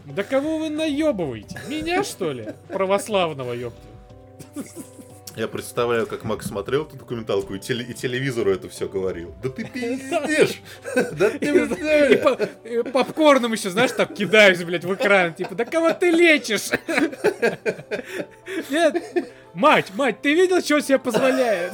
Да 0.05 0.23
кого 0.23 0.59
вы 0.59 0.69
наебываете? 0.69 1.59
Меня, 1.67 2.03
что 2.03 2.31
ли? 2.31 2.49
Православного, 2.69 3.53
ёпта. 3.53 3.81
Я 5.35 5.47
представляю, 5.47 6.05
как 6.05 6.23
Макс 6.25 6.45
смотрел 6.45 6.85
эту 6.85 6.95
документалку 6.95 7.55
и, 7.55 7.59
теле- 7.59 7.83
и 7.85 7.93
телевизору 7.95 8.51
это 8.51 8.69
все 8.69 8.87
говорил. 8.87 9.33
Да 9.41 9.49
ты 9.49 9.65
пиздишь! 9.65 10.61
Да 11.13 11.29
ты 11.31 12.83
попкорном 12.91 13.53
еще, 13.53 13.71
знаешь, 13.71 13.91
так 13.91 14.13
кидаюсь, 14.13 14.63
блядь, 14.63 14.85
в 14.85 14.93
экран. 14.93 15.33
Типа, 15.33 15.55
да 15.55 15.65
кого 15.65 15.91
ты 15.93 16.11
лечишь? 16.11 16.69
Нет, 18.69 19.03
мать, 19.55 19.91
мать, 19.95 20.21
ты 20.21 20.35
видел, 20.35 20.61
что 20.61 20.79
себе 20.81 20.99
позволяет? 20.99 21.73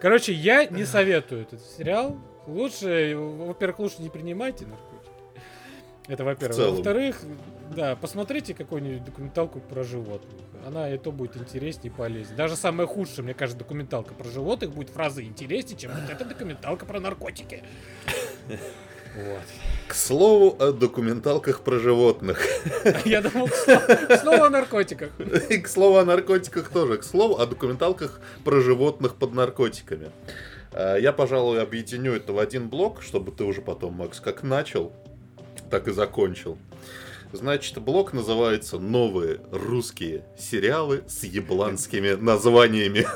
Короче, 0.00 0.32
я 0.32 0.66
не 0.66 0.84
советую 0.84 1.42
этот 1.42 1.60
сериал. 1.76 2.16
Лучше, 2.46 3.14
во-первых, 3.16 3.78
лучше 3.80 3.96
не 4.02 4.08
принимайте 4.08 4.66
наркотики. 4.66 5.10
Это 6.08 6.24
во-первых. 6.24 6.58
Во-вторых, 6.58 7.20
да, 7.74 7.96
посмотрите 7.96 8.54
какую-нибудь 8.54 9.04
документалку 9.04 9.60
про 9.60 9.82
животных. 9.82 10.32
Она 10.66 10.88
и 10.92 10.98
то 10.98 11.10
будет 11.12 11.36
интереснее 11.36 11.92
и 11.92 11.96
полезнее. 11.96 12.36
Даже 12.36 12.56
самая 12.56 12.86
худшая, 12.86 13.24
мне 13.24 13.34
кажется, 13.34 13.58
документалка 13.58 14.14
про 14.14 14.28
животных 14.28 14.70
будет 14.70 14.90
в 14.90 14.96
разы 14.96 15.22
интереснее, 15.24 15.76
чем 15.78 15.90
вот 15.92 16.08
эта 16.10 16.24
документалка 16.24 16.86
про 16.86 17.00
наркотики. 17.00 17.62
Вот. 19.14 19.42
К 19.88 19.94
слову 19.94 20.56
о 20.58 20.72
документалках 20.72 21.60
про 21.60 21.78
животных. 21.78 22.42
Я 23.04 23.20
думал, 23.20 23.48
снова- 23.48 24.16
снова 24.16 24.46
о 24.46 24.50
наркотиках. 24.50 25.10
И 25.50 25.58
к 25.58 25.68
слову 25.68 25.98
о 25.98 26.04
наркотиках 26.04 26.70
тоже. 26.70 26.96
К 26.96 27.04
слову 27.04 27.38
о 27.38 27.46
документалках 27.46 28.20
про 28.44 28.60
животных 28.60 29.16
под 29.16 29.34
наркотиками. 29.34 30.10
А, 30.72 30.96
Я, 30.96 31.12
пожалуй, 31.12 31.60
объединю 31.60 32.14
это 32.14 32.32
в 32.32 32.38
один 32.38 32.68
блок, 32.70 33.02
чтобы 33.02 33.32
ты 33.32 33.44
уже 33.44 33.60
потом, 33.60 33.92
Макс, 33.94 34.18
как 34.20 34.42
начал, 34.42 34.92
так 35.70 35.88
и 35.88 35.92
закончил. 35.92 36.56
Значит, 37.32 37.78
блок 37.78 38.12
называется 38.12 38.78
«Новые 38.78 39.40
русские 39.50 40.24
сериалы 40.38 41.02
с 41.08 41.24
ебланскими 41.24 42.10
названиями». 42.12 43.06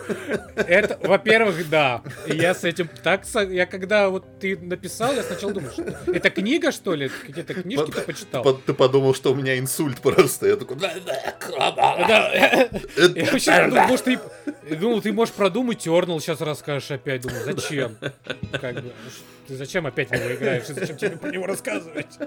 Это, 0.56 0.98
во-первых, 1.06 1.68
да. 1.68 2.02
Я 2.26 2.54
с 2.54 2.64
этим 2.64 2.88
так... 3.02 3.24
Я 3.50 3.66
когда 3.66 4.08
вот 4.08 4.24
ты 4.40 4.56
написал, 4.56 5.12
я 5.14 5.22
сначала 5.22 5.52
думал, 5.52 5.70
что 5.70 5.82
это 6.10 6.30
книга, 6.30 6.72
что 6.72 6.94
ли? 6.94 7.08
Какие-то 7.26 7.54
книжки 7.54 7.90
ты 7.90 8.00
почитал? 8.00 8.42
Под- 8.42 8.64
Ты 8.64 8.72
подумал, 8.72 9.14
что 9.14 9.32
у 9.32 9.34
меня 9.34 9.58
инсульт 9.58 10.00
просто. 10.00 10.46
Я 10.48 10.56
такой... 10.56 10.76
Да. 10.78 12.32
Я 12.32 13.30
вообще 13.32 13.68
думал, 13.68 13.86
может, 13.88 14.04
ты, 14.04 14.18
думал, 14.76 15.00
ты 15.02 15.12
можешь 15.12 15.34
продумать 15.34 15.78
Тернал, 15.78 16.20
сейчас 16.20 16.40
расскажешь 16.40 16.90
опять. 16.90 17.22
Думаю, 17.22 17.44
зачем? 17.44 17.96
Как 18.52 18.74
бы, 18.82 18.92
ты 19.46 19.56
зачем 19.56 19.86
опять 19.86 20.08
в 20.10 20.12
него 20.12 20.34
играешь? 20.34 20.68
И 20.68 20.72
зачем 20.72 20.96
тебе 20.96 21.10
про 21.16 21.30
него 21.30 21.46
рассказывать? 21.46 22.18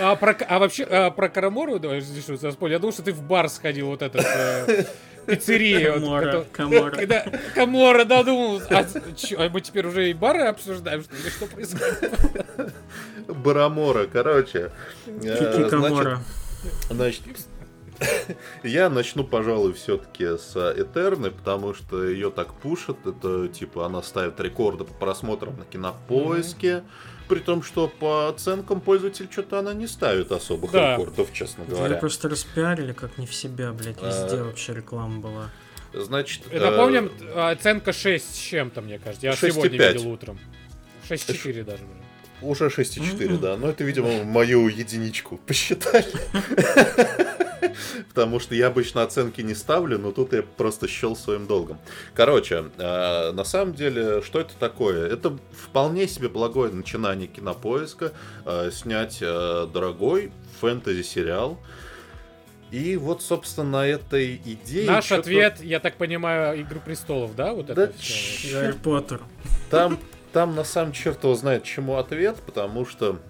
А, 0.00 0.16
про, 0.16 0.36
а 0.48 0.58
вообще, 0.58 0.84
а 0.84 1.10
про 1.10 1.28
Карамору, 1.28 1.78
давай, 1.78 2.00
что 2.00 2.68
я 2.68 2.78
думал, 2.78 2.92
что 2.92 3.02
ты 3.02 3.12
в 3.12 3.22
бар 3.22 3.48
сходил, 3.48 3.86
вот 3.88 4.02
этот, 4.02 4.24
э, 4.24 4.84
пиццерия. 5.26 5.92
вот, 5.92 6.00
Камора, 6.02 6.28
это- 6.28 6.46
Камора. 6.52 6.90
Когда 6.96 7.26
Камора, 7.54 8.04
да, 8.04 8.22
думал, 8.22 8.62
а, 8.70 8.84
чё, 9.16 9.40
а 9.40 9.48
мы 9.48 9.60
теперь 9.60 9.86
уже 9.86 10.10
и 10.10 10.12
бары 10.14 10.42
обсуждаем, 10.42 11.02
что 11.02 11.14
ли? 11.16 11.30
Что 11.30 11.46
происходит? 11.46 12.12
Барамора, 13.28 14.06
короче. 14.06 14.70
э, 15.06 15.10
Кики 15.56 15.68
Камора. 15.70 16.20
Значит, 16.90 17.22
Я 18.62 18.90
начну, 18.90 19.24
пожалуй, 19.24 19.72
все-таки 19.72 20.36
с 20.36 20.56
Этерны, 20.56 21.30
потому 21.30 21.74
что 21.74 22.04
ее 22.04 22.30
так 22.30 22.54
пушат. 22.54 22.96
Это 23.06 23.48
типа 23.48 23.86
она 23.86 24.02
ставит 24.02 24.40
рекорды 24.40 24.84
по 24.84 24.94
просмотрам 24.94 25.56
на 25.56 25.64
кинопоиске. 25.64 26.68
Mm-hmm. 26.68 26.82
При 27.28 27.38
том, 27.40 27.62
что 27.62 27.88
по 27.88 28.28
оценкам 28.28 28.80
пользователь 28.80 29.28
что-то 29.30 29.58
она 29.58 29.72
не 29.72 29.86
ставит 29.86 30.30
особых 30.30 30.72
да. 30.72 30.92
рекордов, 30.92 31.32
честно 31.32 31.64
говоря. 31.64 31.94
Вы 31.94 32.00
просто 32.00 32.28
распиарили 32.28 32.92
как 32.92 33.16
не 33.16 33.26
в 33.26 33.34
себя, 33.34 33.72
блядь. 33.72 34.02
Везде 34.02 34.36
а... 34.36 34.44
вообще 34.44 34.74
реклама 34.74 35.20
была. 35.20 35.50
Значит... 35.94 36.42
Напомним, 36.52 37.10
э... 37.20 37.50
оценка 37.52 37.92
6 37.92 38.34
с 38.34 38.38
чем-то, 38.38 38.82
мне 38.82 38.98
кажется. 38.98 39.26
Я 39.26 39.34
6, 39.34 39.54
сегодня 39.54 39.78
5. 39.78 39.94
видел 39.94 40.10
утром. 40.10 40.38
6,4 41.08 41.64
даже. 41.64 41.84
Уже 42.44 42.66
6,4, 42.66 43.16
mm-hmm. 43.16 43.38
да. 43.40 43.56
Но 43.56 43.68
это, 43.68 43.84
видимо, 43.84 44.24
мою 44.24 44.68
единичку 44.68 45.38
посчитали. 45.46 46.06
Потому 48.08 48.40
что 48.40 48.54
я 48.54 48.68
обычно 48.68 49.02
оценки 49.02 49.40
не 49.40 49.54
ставлю, 49.54 49.98
но 49.98 50.12
тут 50.12 50.32
я 50.32 50.42
просто 50.42 50.86
счел 50.86 51.16
своим 51.16 51.46
долгом. 51.46 51.78
Короче, 52.14 52.66
э, 52.76 53.32
на 53.32 53.44
самом 53.44 53.74
деле, 53.74 54.22
что 54.22 54.40
это 54.40 54.54
такое? 54.58 55.08
Это 55.08 55.36
вполне 55.50 56.06
себе 56.06 56.28
благое 56.28 56.72
начинание 56.72 57.26
кинопоиска. 57.26 58.12
Э, 58.44 58.70
снять 58.72 59.18
э, 59.20 59.66
дорогой 59.72 60.30
фэнтези-сериал. 60.60 61.58
И 62.70 62.96
вот, 62.96 63.22
собственно, 63.22 63.70
на 63.70 63.86
этой 63.86 64.36
идее... 64.36 64.90
Наш 64.90 65.12
ответ, 65.12 65.60
я 65.62 65.78
так 65.78 65.94
понимаю, 65.96 66.60
Игру 66.60 66.80
престолов, 66.80 67.36
да? 67.36 67.52
Вот 67.52 67.66
да 67.66 67.72
это 67.84 67.94
Гарри 68.52 68.72
Поттер. 68.72 69.20
Там, 69.70 69.98
там 70.34 70.56
на 70.56 70.64
самом 70.64 70.92
черт 70.92 71.22
его 71.22 71.34
знает, 71.36 71.62
чему 71.62 71.96
ответ, 71.96 72.36
потому 72.44 72.84
что 72.84 73.20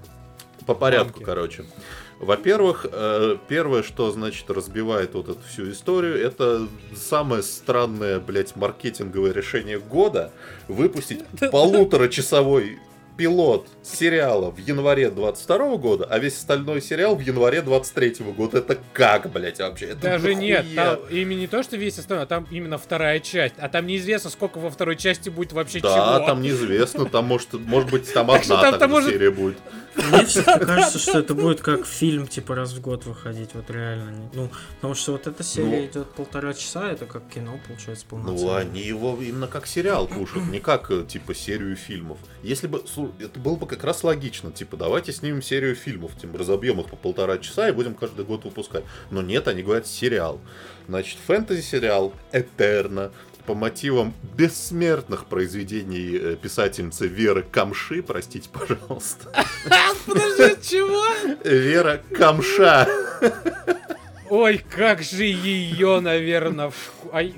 по 0.66 0.74
порядку, 0.74 1.18
Банки. 1.18 1.24
короче. 1.24 1.64
Во-первых, 2.18 2.86
э, 2.90 3.36
первое, 3.46 3.82
что, 3.82 4.10
значит, 4.10 4.48
разбивает 4.48 5.12
вот 5.12 5.28
эту 5.28 5.40
всю 5.46 5.70
историю, 5.70 6.18
это 6.18 6.66
самое 6.96 7.42
странное, 7.42 8.20
блядь, 8.20 8.56
маркетинговое 8.56 9.32
решение 9.32 9.78
года 9.78 10.32
выпустить 10.66 11.22
полуторачасовой 11.52 12.78
пилот 13.16 13.68
сериала 13.82 14.50
в 14.50 14.58
январе 14.58 15.10
22 15.10 15.76
года, 15.76 16.06
а 16.10 16.18
весь 16.18 16.36
остальной 16.36 16.80
сериал 16.80 17.14
в 17.16 17.20
январе 17.20 17.62
23 17.62 18.16
года. 18.36 18.58
Это 18.58 18.78
как, 18.92 19.30
блядь, 19.30 19.58
вообще? 19.58 19.86
Это 19.86 20.02
Даже 20.02 20.28
нахуя? 20.28 20.62
нет, 20.62 20.66
там 20.74 20.98
именно 21.10 21.40
не 21.40 21.46
то, 21.46 21.62
что 21.62 21.76
весь 21.76 21.98
остальной, 21.98 22.24
а 22.24 22.26
там 22.26 22.46
именно 22.50 22.78
вторая 22.78 23.20
часть. 23.20 23.54
А 23.58 23.68
там 23.68 23.86
неизвестно, 23.86 24.30
сколько 24.30 24.58
во 24.58 24.70
второй 24.70 24.96
части 24.96 25.28
будет 25.28 25.52
вообще 25.52 25.80
да, 25.80 25.94
чего. 25.94 26.04
Да, 26.04 26.20
там 26.20 26.42
неизвестно, 26.42 27.06
там 27.06 27.26
может, 27.26 27.52
может 27.54 27.90
быть 27.90 28.12
там 28.12 28.30
одна 28.30 28.88
может... 28.88 29.10
серия 29.10 29.30
будет. 29.30 29.58
Мне 29.96 30.24
все-таки 30.26 30.64
кажется, 30.64 30.98
что 30.98 31.18
это 31.18 31.34
будет 31.34 31.60
как 31.60 31.86
фильм, 31.86 32.26
типа, 32.26 32.54
раз 32.54 32.72
в 32.72 32.80
год 32.80 33.06
выходить, 33.06 33.50
вот 33.54 33.70
реально. 33.70 34.30
Ну, 34.32 34.50
потому 34.76 34.94
что 34.94 35.12
вот 35.12 35.26
эта 35.26 35.42
серия 35.42 35.80
ну, 35.80 35.86
идет 35.86 36.08
полтора 36.10 36.54
часа, 36.54 36.90
это 36.90 37.06
как 37.06 37.22
кино, 37.28 37.58
получается, 37.66 38.04
полноценное. 38.08 38.44
Ну, 38.44 38.54
они 38.54 38.80
его 38.82 39.16
именно 39.20 39.46
как 39.46 39.66
сериал 39.66 40.06
пушат, 40.06 40.42
не 40.50 40.60
как, 40.60 40.90
э, 40.90 41.04
типа, 41.06 41.34
серию 41.34 41.76
фильмов. 41.76 42.18
Если 42.42 42.66
бы, 42.66 42.82
это 43.18 43.38
было 43.38 43.56
бы 43.56 43.66
как 43.66 43.84
раз 43.84 44.04
логично, 44.04 44.50
типа, 44.50 44.76
давайте 44.76 45.12
снимем 45.12 45.42
серию 45.42 45.74
фильмов, 45.74 46.12
тем 46.20 46.34
разобьем 46.36 46.80
их 46.80 46.86
по 46.86 46.96
полтора 46.96 47.38
часа 47.38 47.68
и 47.68 47.72
будем 47.72 47.94
каждый 47.94 48.24
год 48.24 48.44
выпускать. 48.44 48.84
Но 49.10 49.22
нет, 49.22 49.48
они 49.48 49.62
говорят 49.62 49.86
сериал. 49.86 50.40
Значит, 50.88 51.18
фэнтези-сериал 51.26 52.12
Этерна 52.32 53.10
по 53.46 53.54
мотивам 53.54 54.14
бессмертных 54.36 55.26
произведений 55.26 56.16
э, 56.16 56.36
писательницы 56.36 57.06
Веры 57.06 57.44
Камши, 57.50 58.02
простите, 58.02 58.48
пожалуйста. 58.50 59.30
Подожди, 60.06 60.56
чего? 60.62 61.04
Вера 61.44 62.00
Камша. 62.16 62.88
Ой, 64.30 64.64
как 64.70 65.02
же 65.02 65.24
ее, 65.24 66.00
наверное, 66.00 66.70
в 66.70 66.74
школе. 66.74 67.32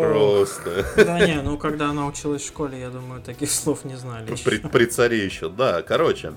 Просто. 0.00 0.86
Да 0.96 1.26
не, 1.26 1.40
ну 1.42 1.58
когда 1.58 1.90
она 1.90 2.06
училась 2.06 2.42
в 2.42 2.46
школе, 2.46 2.80
я 2.80 2.90
думаю, 2.90 3.20
таких 3.22 3.50
слов 3.50 3.84
не 3.84 3.96
знали. 3.96 4.34
При, 4.44 4.58
при 4.58 4.86
царе 4.86 5.24
еще, 5.24 5.48
да. 5.50 5.82
Короче, 5.82 6.32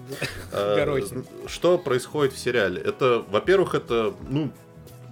э, 0.51 1.01
что 1.47 1.78
происходит 1.78 2.34
в 2.34 2.38
сериале? 2.38 2.82
Это, 2.82 3.24
во-первых, 3.30 3.74
это, 3.74 4.13
ну, 4.30 4.51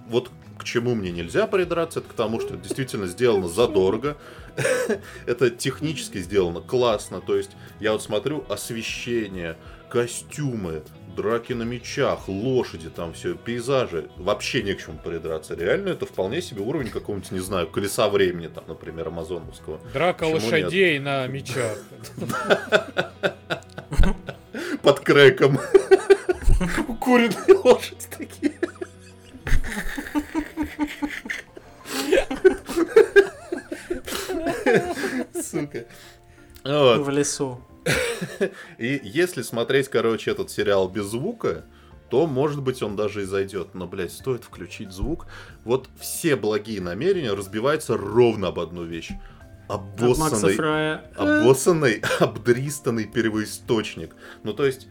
вот 0.08 0.30
к 0.58 0.64
чему 0.64 0.94
мне 0.94 1.10
нельзя 1.10 1.46
придраться, 1.46 2.00
это 2.00 2.08
к 2.08 2.14
тому, 2.14 2.40
что 2.40 2.54
это 2.54 2.62
действительно 2.62 3.06
сделано 3.06 3.48
задорого. 3.48 4.16
это 5.26 5.50
технически 5.50 6.18
сделано 6.18 6.60
классно. 6.60 7.20
То 7.20 7.36
есть 7.36 7.50
я 7.80 7.92
вот 7.92 8.02
смотрю 8.02 8.44
освещение, 8.48 9.56
костюмы, 9.88 10.82
драки 11.16 11.52
на 11.52 11.62
мечах, 11.62 12.28
лошади, 12.28 12.90
там 12.90 13.12
все, 13.12 13.34
пейзажи. 13.34 14.08
Вообще 14.16 14.62
не 14.62 14.74
к 14.74 14.84
чему 14.84 14.98
придраться. 14.98 15.54
Реально 15.54 15.90
это 15.90 16.06
вполне 16.06 16.42
себе 16.42 16.62
уровень 16.62 16.90
какого-нибудь, 16.90 17.30
не 17.32 17.40
знаю, 17.40 17.68
колеса 17.68 18.08
времени, 18.08 18.48
там, 18.48 18.64
например, 18.66 19.08
амазоновского. 19.08 19.80
Драка 19.92 20.26
Почему 20.26 20.46
лошадей 20.46 20.94
нет? 20.94 21.04
на 21.04 21.26
мечах. 21.26 21.78
Под 24.82 25.00
крэком. 25.00 25.58
Куриные 27.00 27.58
лошади 27.62 28.06
такие. 28.16 28.52
Сука. 35.42 35.84
Вот. 36.64 37.00
В 37.06 37.10
лесу. 37.10 37.60
И 38.78 39.00
если 39.02 39.42
смотреть, 39.42 39.88
короче, 39.88 40.30
этот 40.30 40.50
сериал 40.50 40.88
без 40.88 41.06
звука, 41.06 41.64
то, 42.10 42.26
может 42.26 42.62
быть, 42.62 42.82
он 42.82 42.96
даже 42.96 43.22
и 43.22 43.24
зайдет. 43.24 43.74
Но, 43.74 43.86
блядь, 43.86 44.12
стоит 44.12 44.44
включить 44.44 44.92
звук. 44.92 45.26
Вот 45.64 45.88
все 45.98 46.36
благие 46.36 46.80
намерения 46.80 47.32
разбиваются 47.32 47.96
ровно 47.96 48.48
об 48.48 48.60
одну 48.60 48.84
вещь. 48.84 49.10
Обоссанный, 49.68 50.98
обоссанный, 51.16 52.02
обдристанный 52.20 53.04
первоисточник. 53.04 54.14
Ну, 54.42 54.52
то 54.52 54.66
есть, 54.66 54.88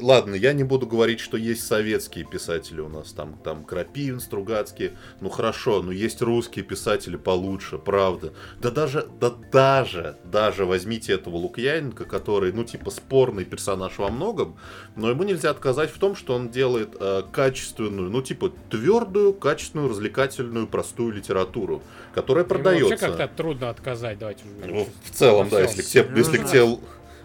ладно, 0.00 0.34
я 0.34 0.52
не 0.52 0.64
буду 0.64 0.86
говорить, 0.86 1.20
что 1.20 1.36
есть 1.36 1.66
советские 1.66 2.24
писатели 2.24 2.80
у 2.80 2.88
нас, 2.88 3.12
там, 3.12 3.38
там 3.42 3.64
Крапивин, 3.64 4.20
Стругацкий, 4.20 4.92
ну 5.20 5.28
хорошо, 5.28 5.82
но 5.82 5.92
есть 5.92 6.22
русские 6.22 6.64
писатели 6.64 7.16
получше, 7.16 7.78
правда. 7.78 8.32
Да 8.60 8.70
даже, 8.70 9.08
да 9.20 9.30
даже, 9.52 10.16
даже 10.24 10.64
возьмите 10.64 11.12
этого 11.12 11.36
Лукьяненко, 11.36 12.04
который, 12.04 12.52
ну 12.52 12.64
типа 12.64 12.90
спорный 12.90 13.44
персонаж 13.44 13.98
во 13.98 14.10
многом, 14.10 14.56
но 14.96 15.10
ему 15.10 15.22
нельзя 15.22 15.50
отказать 15.50 15.90
в 15.90 15.98
том, 15.98 16.16
что 16.16 16.34
он 16.34 16.50
делает 16.50 16.96
э, 16.98 17.22
качественную, 17.32 18.10
ну 18.10 18.22
типа 18.22 18.52
твердую, 18.70 19.32
качественную, 19.34 19.88
развлекательную, 19.88 20.66
простую 20.66 21.12
литературу, 21.12 21.82
которая 22.14 22.44
продается. 22.44 22.90
Вообще 22.90 23.06
как-то 23.06 23.28
трудно 23.28 23.70
отказать, 23.70 24.18
давайте 24.18 24.44
уже. 24.44 24.72
Ну, 24.72 24.88
в 25.04 25.10
целом, 25.10 25.48
да, 25.48 25.60
если 25.60 25.82
к 25.82 25.86
тебе, 25.86 26.08
если 26.16 26.38
к 26.38 26.46
тебе 26.46 26.78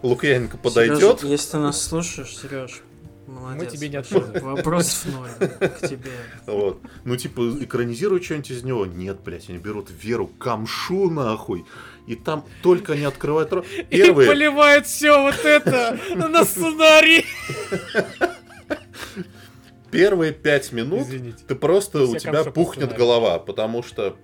Лукьяненко 0.06 0.58
подойдет. 0.58 1.00
Сережа, 1.00 1.28
если 1.28 1.52
ты 1.52 1.58
нас 1.58 1.82
слушаешь, 1.82 2.38
Сереж, 2.38 2.82
Молодец. 3.28 3.64
Мы 3.64 3.78
тебе 3.78 3.90
не 3.90 3.96
отказываем. 3.98 4.44
Вопрос 4.44 5.04
в 5.04 5.12
ноль 5.12 5.50
к 5.50 5.88
тебе. 5.88 6.12
Вот. 6.46 6.80
Ну, 7.06 7.16
типа, 7.16 7.58
экранизируют 7.60 8.24
что-нибудь 8.24 8.52
из 8.52 8.64
него. 8.64 8.86
Нет, 8.86 9.22
блядь, 9.26 9.50
они 9.50 9.58
берут 9.58 9.90
Веру 9.90 10.28
Камшу, 10.28 11.10
нахуй. 11.10 11.66
И 12.06 12.16
там 12.16 12.46
только 12.62 12.96
не 12.96 13.06
открывают 13.06 13.52
рот. 13.52 13.66
Первые... 13.90 14.28
И 14.28 14.32
поливают 14.32 14.86
все 14.86 15.20
вот 15.20 15.44
это 15.44 16.00
на 16.16 16.46
сценарий. 16.46 17.26
Первые 19.90 20.32
пять 20.32 20.72
минут 20.72 21.08
Извините. 21.08 21.44
ты 21.48 21.56
просто 21.56 22.04
у 22.04 22.16
тебя 22.18 22.44
пухнет 22.44 22.96
голова, 22.96 23.40
потому 23.40 23.82
что 23.82 24.18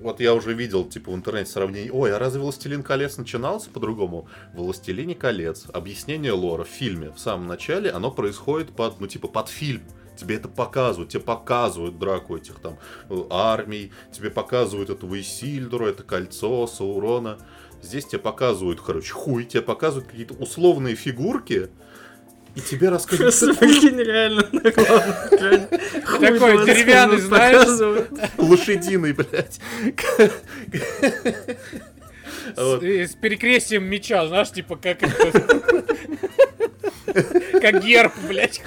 вот 0.00 0.20
я 0.20 0.34
уже 0.34 0.52
видел, 0.52 0.84
типа, 0.84 1.10
в 1.10 1.14
интернете 1.14 1.50
сравнение. 1.50 1.92
Ой, 1.92 2.14
а 2.14 2.18
разве 2.18 2.40
«Властелин 2.40 2.82
колец» 2.82 3.16
начинался 3.16 3.70
по-другому? 3.70 4.28
«Властелине 4.54 5.14
колец», 5.14 5.66
объяснение 5.72 6.32
лора 6.32 6.64
в 6.64 6.68
фильме 6.68 7.10
в 7.10 7.18
самом 7.18 7.46
начале, 7.46 7.90
оно 7.90 8.10
происходит 8.10 8.74
под, 8.74 9.00
ну, 9.00 9.06
типа, 9.06 9.28
под 9.28 9.48
фильм. 9.48 9.82
Тебе 10.16 10.36
это 10.36 10.48
показывают, 10.48 11.10
тебе 11.10 11.22
показывают 11.22 11.98
драку 11.98 12.36
этих 12.36 12.58
там 12.58 12.78
э, 13.10 13.22
армий, 13.30 13.92
тебе 14.12 14.30
показывают 14.30 14.88
этого 14.88 15.20
Исильдура, 15.20 15.88
это 15.88 16.02
кольцо, 16.02 16.66
Саурона. 16.66 17.38
Здесь 17.82 18.06
тебе 18.06 18.18
показывают, 18.18 18.80
короче, 18.80 19.12
хуй, 19.12 19.44
тебе 19.44 19.62
показывают 19.62 20.08
какие-то 20.08 20.34
условные 20.34 20.94
фигурки, 20.94 21.68
и 22.56 22.60
тебе 22.60 22.88
рассказывают... 22.88 23.38
Просто 23.38 23.60
прикинь, 23.60 24.00
реально 24.00 24.48
на 24.50 24.70
главном 24.70 25.68
Такой 25.68 26.64
деревянный, 26.64 27.18
знаешь? 27.18 27.68
Лошадиный, 28.38 29.12
блядь. 29.12 29.60
С 32.56 33.14
перекрестием 33.14 33.84
меча, 33.84 34.26
знаешь, 34.26 34.50
типа 34.52 34.76
как 34.76 35.00
Как 37.60 37.84
герб, 37.84 38.14
блядь. 38.26 38.62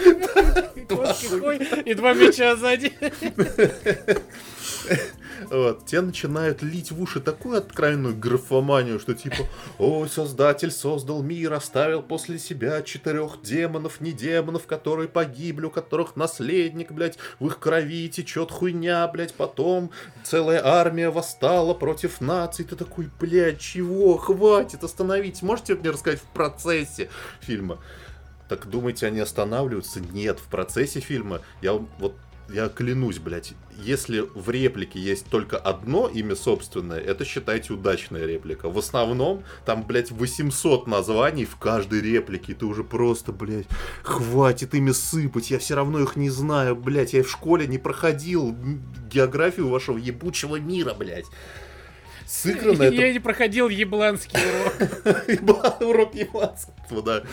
И 1.85 1.93
два 1.95 2.13
меча 2.13 2.55
сзади. 2.55 2.93
Вот, 5.49 5.85
те 5.85 6.01
начинают 6.01 6.61
лить 6.61 6.91
в 6.91 7.01
уши 7.01 7.19
такую 7.19 7.57
откровенную 7.57 8.15
графоманию, 8.15 8.99
что 8.99 9.13
типа, 9.13 9.47
ой, 9.77 10.09
создатель 10.09 10.71
создал 10.71 11.21
мир, 11.21 11.53
оставил 11.53 12.01
после 12.01 12.39
себя 12.39 12.81
четырех 12.81 13.41
демонов, 13.41 14.01
не 14.01 14.11
демонов, 14.11 14.65
которые 14.65 15.07
погибли, 15.07 15.65
у 15.65 15.69
которых 15.69 16.15
наследник, 16.15 16.91
блядь, 16.91 17.17
в 17.39 17.47
их 17.47 17.59
крови 17.59 18.09
течет 18.09 18.51
хуйня, 18.51 19.07
блядь, 19.07 19.33
потом 19.33 19.91
целая 20.23 20.65
армия 20.65 21.09
восстала 21.09 21.73
против 21.73 22.21
наций. 22.21 22.65
Ты 22.65 22.75
такой, 22.75 23.09
блядь, 23.19 23.59
чего? 23.59 24.17
Хватит, 24.17 24.83
остановитесь. 24.83 25.41
Можете 25.41 25.75
мне 25.75 25.89
рассказать 25.89 26.19
в 26.19 26.33
процессе 26.33 27.09
фильма? 27.41 27.79
Так 28.47 28.67
думаете, 28.67 29.05
они 29.05 29.19
останавливаются? 29.19 29.99
Нет, 29.99 30.39
в 30.39 30.47
процессе 30.47 30.99
фильма 30.99 31.41
я 31.61 31.73
вот 31.73 32.15
я 32.51 32.69
клянусь, 32.69 33.19
блядь, 33.19 33.53
если 33.77 34.21
в 34.33 34.49
реплике 34.49 34.99
есть 34.99 35.25
только 35.27 35.57
одно 35.57 36.07
имя 36.07 36.35
собственное, 36.35 36.99
это 36.99 37.25
считайте 37.25 37.73
удачная 37.73 38.25
реплика. 38.25 38.69
В 38.69 38.77
основном 38.77 39.43
там, 39.65 39.83
блядь, 39.83 40.11
800 40.11 40.87
названий 40.87 41.45
в 41.45 41.55
каждой 41.57 42.01
реплике. 42.01 42.53
Ты 42.53 42.65
уже 42.65 42.83
просто, 42.83 43.31
блядь, 43.31 43.67
хватит 44.03 44.73
ими 44.73 44.91
сыпать. 44.91 45.51
Я 45.51 45.59
все 45.59 45.75
равно 45.75 45.99
их 45.99 46.15
не 46.15 46.29
знаю, 46.29 46.75
блядь. 46.75 47.13
Я 47.13 47.23
в 47.23 47.29
школе 47.29 47.67
не 47.67 47.77
проходил 47.77 48.55
географию 49.09 49.69
вашего 49.69 49.97
ебучего 49.97 50.57
мира, 50.57 50.93
блядь. 50.93 51.27
Сыграно 52.25 52.83
это... 52.83 52.95
Я 52.95 53.13
не 53.13 53.19
проходил 53.19 53.69
ебланский 53.69 54.39
урок. 54.39 55.81
Урок 55.81 56.15
ебланского, 56.89 57.01
да. 57.01 57.23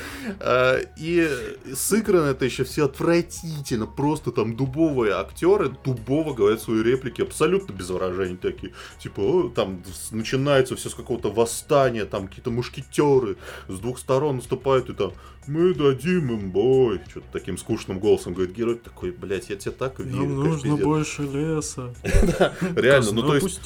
А, 0.40 0.80
и 0.96 1.28
сыграно 1.74 2.26
это 2.26 2.44
еще 2.44 2.64
все 2.64 2.86
отвратительно. 2.86 3.86
Просто 3.86 4.32
там 4.32 4.56
дубовые 4.56 5.14
актеры 5.14 5.74
дубово 5.84 6.34
говорят 6.34 6.60
свои 6.60 6.82
реплики 6.82 7.22
абсолютно 7.22 7.72
без 7.72 7.90
выражений 7.90 8.36
такие. 8.36 8.72
Типа, 8.98 9.50
там 9.54 9.82
начинается 10.10 10.76
все 10.76 10.88
с 10.88 10.94
какого-то 10.94 11.30
восстания, 11.30 12.04
там 12.04 12.28
какие-то 12.28 12.50
мушкетеры 12.50 13.36
с 13.68 13.78
двух 13.78 13.98
сторон 13.98 14.36
наступают 14.36 14.90
и 14.90 14.94
там 14.94 15.12
мы 15.46 15.74
дадим 15.74 16.32
им 16.32 16.50
бой. 16.50 17.00
Что-то 17.08 17.26
таким 17.32 17.58
скучным 17.58 17.98
голосом 17.98 18.34
говорит 18.34 18.54
герой. 18.54 18.76
Такой, 18.76 19.12
блядь, 19.12 19.48
я 19.48 19.56
тебе 19.56 19.72
так 19.72 19.98
верю. 19.98 20.16
Нам 20.16 20.34
нужно 20.34 20.76
больше 20.76 21.22
леса. 21.22 21.94
Да, 22.38 22.52
реально, 22.74 23.12
ну 23.12 23.22
то 23.22 23.34
есть... 23.36 23.60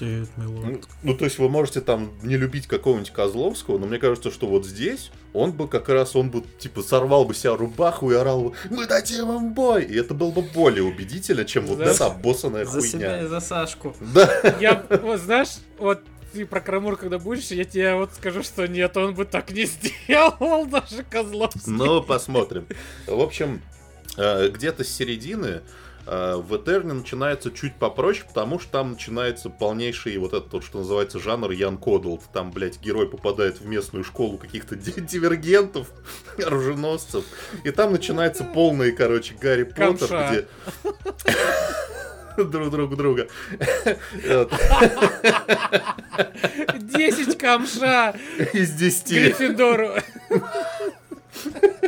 Ну 1.03 1.15
то 1.15 1.25
есть 1.25 1.39
вы 1.39 1.49
можете 1.49 1.81
там 1.81 2.11
не 2.23 2.37
любить 2.37 2.67
какого-нибудь 2.67 3.11
Козловского, 3.11 3.79
но 3.79 3.87
мне 3.87 3.99
кажется, 3.99 4.31
что 4.31 4.47
вот 4.47 4.67
здесь 4.67 5.11
он 5.33 5.53
бы 5.53 5.69
как 5.69 5.89
раз, 5.89 6.17
он 6.17 6.31
бы, 6.31 6.43
типа, 6.59 6.83
сорвал 6.83 7.25
бы 7.25 7.35
себя 7.35 7.57
рубаху 7.57 8.11
и 8.11 8.15
орал 8.15 8.45
бы, 8.45 8.53
мы 8.71 8.87
дадим 8.87 9.31
им 9.31 9.55
бой! 9.55 9.85
И 9.85 9.97
это 9.97 10.15
было 10.15 10.31
бы 10.31 10.43
более 10.43 10.83
убедительно, 10.83 11.45
чем 11.45 11.67
вот 11.67 11.81
эта 11.81 12.07
обоссанная 12.07 12.65
хуйня. 12.65 12.81
За 12.81 12.89
себя 12.89 13.23
и 13.23 13.27
за 13.27 13.41
Сашку. 13.41 13.95
Да. 14.01 14.57
Я, 14.61 14.85
вот 15.03 15.21
знаешь, 15.21 15.59
вот 15.79 16.01
ты 16.33 16.47
про 16.47 16.61
Крамур 16.61 16.97
когда 16.97 17.19
будешь, 17.19 17.51
я 17.51 17.65
тебе 17.65 17.95
вот 17.95 18.13
скажу, 18.15 18.43
что 18.43 18.67
нет, 18.67 18.97
он 18.97 19.15
бы 19.15 19.25
так 19.25 19.51
не 19.51 19.65
сделал, 19.67 20.67
даже 20.67 21.03
Козловский. 21.09 21.73
Ну, 21.73 22.03
посмотрим. 22.03 22.67
В 23.07 23.21
общем, 23.21 23.63
э, 24.17 24.49
где-то 24.49 24.85
с 24.85 24.89
середины 24.89 25.63
в 26.07 26.57
Этерне 26.57 26.93
начинается 26.93 27.51
чуть 27.51 27.75
попроще, 27.77 28.25
потому 28.27 28.59
что 28.59 28.71
там 28.73 28.93
начинается 28.93 29.51
полнейший 29.51 30.17
вот 30.19 30.33
этот, 30.33 30.53
вот, 30.53 30.65
что 30.65 30.79
называется, 30.79 31.19
жанр 31.19 31.51
Ян 31.51 31.77
Кодлд. 31.77 32.23
Там, 32.33 32.51
блядь, 32.51 32.81
герой 32.81 33.09
попадает 33.09 33.61
в 33.61 33.67
местную 33.67 34.05
школу 34.05 34.39
каких-то 34.39 34.77
дивергентов, 34.77 35.89
оруженосцев. 36.45 37.25
И 37.65 37.71
там 37.71 37.93
начинается 37.93 38.45
полный, 38.45 38.93
короче, 38.93 39.35
Гарри 39.41 39.65
Поттер, 39.65 40.09
где... 40.31 40.47
друг 42.45 42.71
друг 42.71 42.97
друга. 42.97 43.29
Десять 46.79 47.39
камша 47.39 48.15
из 48.53 48.73
десяти. 48.73 49.15
Гриффиндору. 49.21 49.95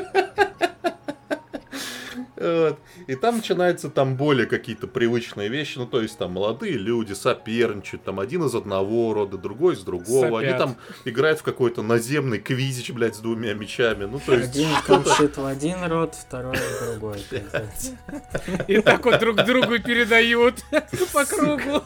Вот. 2.43 2.81
И 3.07 3.15
там 3.15 3.37
начинаются 3.37 3.89
там 3.89 4.17
более 4.17 4.47
какие-то 4.47 4.89
привычные 4.89 5.49
вещи, 5.49 5.79
ну 5.79 5.87
то 5.87 6.03
есть 6.03 6.19
там 6.19 6.33
молодые 6.33 6.73
люди 6.73 7.13
соперничают, 7.13 8.03
там 8.03 8.19
один 8.19 8.45
из 8.45 8.55
одного 8.55 9.15
рода, 9.15 9.39
другой 9.39 9.75
из 9.75 9.83
другого, 9.83 10.27
Сопят. 10.27 10.43
они 10.43 10.59
там 10.59 10.77
играют 11.05 11.39
в 11.39 11.43
какой-то 11.45 11.83
наземный 11.83 12.41
квизич, 12.41 12.91
блядь, 12.91 13.15
с 13.15 13.19
двумя 13.21 13.55
мечами, 13.55 14.07
ну 14.07 14.21
то 14.25 14.35
есть... 14.35 14.51
Один 14.51 14.71
камшит 14.85 15.37
в 15.37 15.47
один 15.47 15.85
род, 15.85 16.17
второй 16.17 16.57
в 16.57 16.99
другой. 16.99 17.25
И 18.67 18.81
так 18.81 19.05
вот 19.05 19.21
друг 19.21 19.37
другу 19.45 19.79
передают 19.79 20.57
по 21.13 21.25
кругу. 21.25 21.83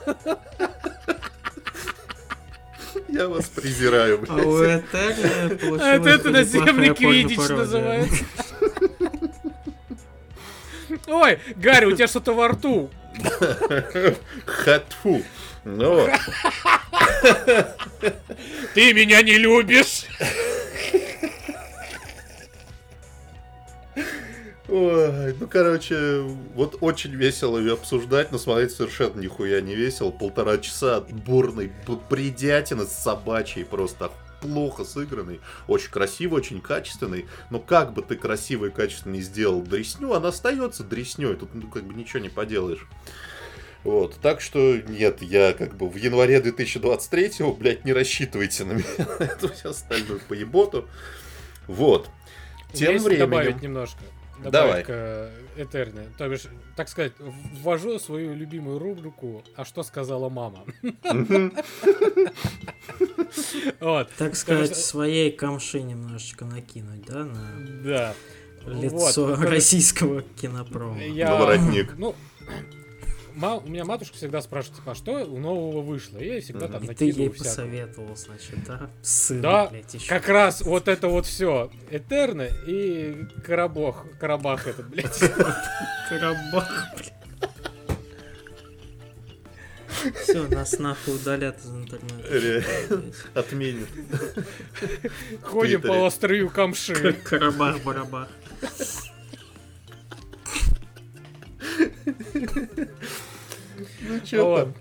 Я 3.09 3.28
вас 3.28 3.46
презираю, 3.46 4.18
блядь. 4.18 4.30
А 4.30 4.48
у 4.48 4.64
Этерна 4.64 5.57
получилось... 5.57 6.07
Это 6.16 6.30
наземный 6.30 6.94
квидич 6.94 7.36
называется. 7.36 8.24
Ой, 11.07 11.39
Гарри, 11.57 11.87
у 11.87 11.93
тебя 11.93 12.07
что-то 12.07 12.32
во 12.32 12.49
рту. 12.49 12.91
Хатфу. 14.45 15.22
Ну. 15.64 16.09
Ты 18.74 18.93
меня 18.93 19.22
не 19.22 19.39
любишь. 19.39 20.05
Ой, 24.68 25.34
ну, 25.39 25.47
короче, 25.47 26.22
вот 26.55 26.78
очень 26.80 27.14
весело 27.14 27.59
ее 27.59 27.74
обсуждать, 27.74 28.32
но 28.32 28.39
смотреть 28.39 28.72
совершенно 28.72 29.20
нихуя 29.20 29.61
не 29.61 29.76
весело. 29.76 30.11
Полтора 30.11 30.59
часа 30.59 31.01
бурной 31.01 31.72
бредятины 32.11 32.84
с 32.84 32.93
собачьей 32.93 33.64
просто 33.64 34.11
плохо 34.41 34.84
сыгранный, 34.84 35.41
очень 35.68 35.91
красивый, 35.91 36.41
очень 36.41 36.61
качественный, 36.61 37.26
но 37.51 37.59
как 37.59 37.93
бы 37.93 38.03
ты 38.03 38.16
красиво 38.16 38.66
и 38.66 38.70
качественно 38.70 39.14
не 39.14 39.20
сделал 39.20 39.62
дресню, 39.62 40.12
она 40.12 40.28
остается 40.28 40.84
дресней, 40.84 41.34
тут 41.34 41.55
ну, 41.55 41.68
как 41.68 41.84
бы 41.84 41.95
ничего 41.95 42.20
не 42.20 42.28
поделаешь. 42.28 42.87
Вот, 43.84 44.16
так 44.20 44.41
что 44.41 44.78
нет, 44.89 45.22
я 45.22 45.53
как 45.53 45.76
бы 45.76 45.89
в 45.89 45.95
январе 45.95 46.41
2023-го, 46.41 47.53
блядь, 47.53 47.84
не 47.84 47.93
рассчитывайте 47.93 48.64
на 48.64 48.72
меня, 48.72 48.87
на 49.20 49.24
эту 49.24 49.53
всю 49.53 49.68
остальную 49.68 50.20
поеботу. 50.28 50.89
Вот. 51.68 52.09
Тем 52.72 52.99
временем... 52.99 53.30
добавить 53.30 53.62
немножко. 53.62 54.01
Давай. 54.43 54.82
к 54.82 55.30
Этерне. 55.57 56.09
То 56.18 56.28
бишь, 56.28 56.46
так 56.76 56.88
сказать, 56.88 57.12
ввожу 57.18 57.98
свою 57.98 58.34
любимую 58.34 58.78
рубрику 58.78 59.42
«А 59.57 59.64
что 59.64 59.82
сказала 59.82 60.28
мама?» 60.28 60.64
Вот. 63.80 64.11
Так 64.18 64.36
сказать, 64.36 64.76
своей 64.76 65.30
камши 65.30 65.82
немножечко 65.82 66.44
накинуть, 66.44 67.04
да? 67.07 67.24
На... 67.24 67.82
Да. 67.84 68.14
Лицо 68.66 69.34
российского 69.36 70.22
кинопрома. 70.22 71.02
Я... 71.02 71.34
воротник. 71.34 71.94
Ну, 73.39 73.59
у 73.59 73.68
меня 73.68 73.84
матушка 73.84 74.16
всегда 74.16 74.41
спрашивает, 74.41 74.78
типа, 74.78 74.93
а 74.93 74.95
что 74.95 75.12
у 75.26 75.39
нового 75.39 75.82
вышло? 75.82 76.16
И 76.16 76.26
я 76.26 76.41
всегда 76.41 76.68
там 76.68 76.82
И 76.84 76.95
ты 76.95 77.11
ей 77.11 77.28
посоветовал, 77.28 78.16
значит, 78.16 78.64
да? 78.66 78.91
Сын, 79.03 79.43
да, 79.43 79.66
блядь, 79.66 79.93
еще. 79.93 80.09
как 80.09 80.26
раз 80.28 80.62
вот 80.62 80.89
это 80.89 81.09
вот 81.09 81.26
все. 81.26 81.70
Этерна 81.91 82.49
и 82.66 83.26
Карабах. 83.45 84.07
Карабах 84.18 84.66
этот, 84.66 84.89
блядь. 84.89 85.18
Карабах, 86.09 86.95
блядь. 86.97 87.12
Все, 90.22 90.49
нас 90.49 90.78
нахуй 90.78 91.16
удалят 91.16 91.59
из 91.59 91.70
интернета. 91.70 93.03
Отменят. 93.34 93.89
Ходим 95.43 95.82
по 95.82 96.07
острию 96.07 96.49
камши. 96.49 97.12
Карабах-барабах. 97.24 98.28
Ну 104.01 104.20
что 104.24 104.72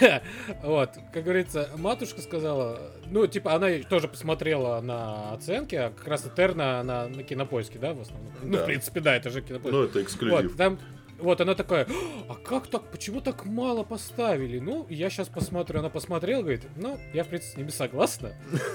Вот, 0.62 0.90
как 1.12 1.24
говорится, 1.24 1.70
матушка 1.76 2.20
сказала, 2.20 2.92
ну, 3.10 3.26
типа, 3.26 3.54
она 3.54 3.68
тоже 3.88 4.08
посмотрела 4.08 4.80
на 4.80 5.32
оценки, 5.32 5.74
а 5.74 5.90
как 5.90 6.06
раз 6.08 6.26
Этерна 6.26 6.82
на, 6.82 7.08
на 7.08 7.22
кинопоиске, 7.22 7.78
да, 7.78 7.94
в 7.94 8.00
основном? 8.00 8.32
Ну, 8.42 8.58
в 8.58 8.64
принципе, 8.64 9.00
да, 9.00 9.16
это 9.16 9.30
же 9.30 9.42
кинопоиск. 9.42 9.76
Ну, 9.76 9.84
это 9.84 10.02
эксклюзив. 10.02 10.50
Вот, 10.50 10.56
там 10.56 10.78
вот 11.18 11.40
она 11.40 11.54
такая, 11.54 11.86
а 12.28 12.34
как 12.34 12.66
так, 12.66 12.90
почему 12.90 13.20
так 13.20 13.46
мало 13.46 13.84
поставили? 13.84 14.58
Ну, 14.58 14.86
я 14.90 15.08
сейчас 15.08 15.28
посмотрю, 15.28 15.80
она 15.80 15.88
посмотрела, 15.88 16.42
говорит, 16.42 16.66
ну, 16.76 16.98
я, 17.14 17.24
в 17.24 17.28
принципе, 17.28 17.52
с 17.52 17.56
ними 17.56 17.70
согласна, 17.70 18.34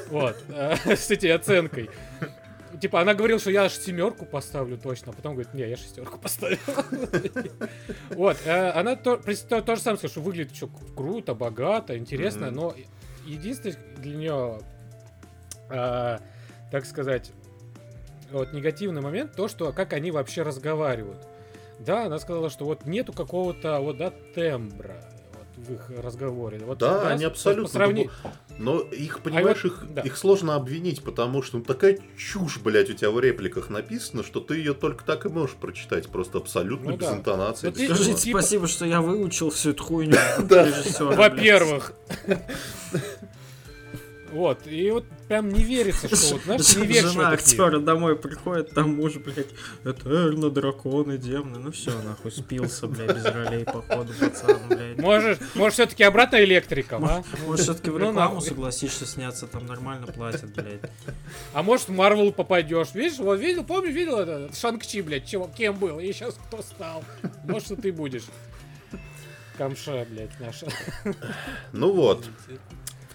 вот, 0.09 0.35
э, 0.49 0.95
с 0.95 1.11
этой 1.11 1.31
оценкой. 1.31 1.89
Типа, 2.79 3.01
она 3.01 3.13
говорила, 3.13 3.39
что 3.39 3.51
я 3.51 3.63
аж 3.63 3.73
семерку 3.73 4.25
поставлю 4.25 4.77
точно, 4.77 5.11
а 5.11 5.15
потом 5.15 5.33
говорит, 5.33 5.53
не, 5.53 5.67
я 5.67 5.75
шестерку 5.75 6.17
поставил. 6.17 6.57
Вот, 8.09 8.37
э, 8.45 8.69
она 8.71 8.95
то 8.95 9.17
же 9.25 9.35
самое 9.35 9.75
сказала, 9.77 9.97
что 9.97 10.21
выглядит 10.21 10.51
еще 10.51 10.69
круто, 10.95 11.33
богато, 11.33 11.97
интересно, 11.97 12.51
но 12.51 12.73
единственное 13.25 13.77
для 13.97 14.15
нее, 14.15 14.59
э, 15.69 16.17
так 16.71 16.85
сказать, 16.85 17.31
вот 18.31 18.53
негативный 18.53 19.01
момент, 19.01 19.33
то, 19.35 19.47
что 19.47 19.71
как 19.73 19.93
они 19.93 20.11
вообще 20.11 20.43
разговаривают. 20.43 21.27
Да, 21.79 22.05
она 22.05 22.19
сказала, 22.19 22.49
что 22.49 22.65
вот 22.65 22.85
нету 22.85 23.11
какого-то 23.11 23.79
вот, 23.79 23.97
да, 23.97 24.13
тембра. 24.35 25.10
В 25.57 25.73
их 25.73 25.89
разговоре. 26.03 26.59
Вот 26.65 26.77
Да, 26.79 27.03
раз 27.03 27.11
они 27.13 27.25
абсолютно. 27.25 27.67
сравни- 27.69 28.09
Но 28.57 28.79
их, 28.79 29.19
понимаешь, 29.19 29.63
вот- 29.63 29.71
их, 29.73 29.85
да. 29.93 30.01
их 30.01 30.17
сложно 30.17 30.55
обвинить, 30.55 31.03
потому 31.03 31.41
что 31.43 31.57
ну, 31.57 31.63
такая 31.63 31.99
чушь, 32.17 32.59
блядь, 32.59 32.89
у 32.89 32.93
тебя 32.93 33.11
в 33.11 33.19
репликах 33.19 33.69
написана, 33.69 34.23
что 34.23 34.39
ты 34.39 34.55
ее 34.57 34.73
только 34.73 35.03
так 35.03 35.25
и 35.25 35.29
можешь 35.29 35.55
прочитать. 35.55 36.07
Просто 36.09 36.37
абсолютно 36.39 36.91
Ну 36.91 36.97
без 36.97 37.07
да. 37.07 37.15
интонации. 37.15 37.69
Без 37.69 37.77
ты-. 37.77 37.85
Скажите 37.87 38.13
типа- 38.15 38.39
спасибо, 38.39 38.67
что 38.67 38.85
я 38.85 39.01
выучил 39.01 39.49
всю 39.49 39.71
эту 39.71 39.83
хуйню. 39.83 40.17
Во-первых. 40.99 41.93
Вот, 44.31 44.65
и 44.65 44.89
вот 44.91 45.03
прям 45.27 45.49
не 45.49 45.61
верится, 45.61 46.07
что 46.07 46.35
вот, 46.35 46.43
знаешь, 46.43 46.75
не 46.77 46.85
веришь 46.85 47.11
Жена 47.11 47.29
актера 47.29 47.79
домой 47.79 48.15
приходит, 48.15 48.71
там 48.73 48.95
муж, 48.95 49.15
блядь, 49.15 49.47
Этерно, 49.83 50.49
драконы, 50.49 51.17
демоны. 51.17 51.59
Ну 51.59 51.71
все, 51.71 51.91
нахуй, 52.01 52.31
спился, 52.31 52.87
блядь, 52.87 53.13
без 53.13 53.25
ролей, 53.25 53.65
походу, 53.65 54.13
пацан, 54.19 54.57
блядь. 54.69 54.97
Можешь, 54.97 55.37
может, 55.55 55.73
все-таки 55.73 56.03
обратно 56.03 56.41
электриком, 56.43 57.03
а? 57.05 57.23
Может, 57.45 57.65
все-таки 57.65 57.89
в 57.89 57.99
Ну, 57.99 58.09
рекламу 58.09 58.39
согласишься 58.41 59.05
сняться, 59.05 59.47
там 59.47 59.65
нормально 59.65 60.07
платят, 60.07 60.53
блядь. 60.53 60.89
А 61.53 61.61
может, 61.61 61.89
в 61.89 61.91
Марвел 61.91 62.31
попадешь. 62.31 62.93
Видишь, 62.93 63.19
вот 63.19 63.37
видел, 63.39 63.65
помню, 63.65 63.91
видел 63.91 64.17
это? 64.17 64.49
Шанг-Чи, 64.55 65.01
блядь, 65.01 65.27
чего, 65.27 65.49
кем 65.57 65.75
был, 65.77 65.99
и 65.99 66.11
сейчас 66.13 66.37
кто 66.47 66.61
стал. 66.61 67.03
Может, 67.43 67.65
что 67.65 67.75
ты 67.75 67.91
будешь. 67.91 68.23
Камша, 69.57 70.07
блядь, 70.09 70.39
наша. 70.39 70.67
Ну 71.73 71.91
вот, 71.91 72.25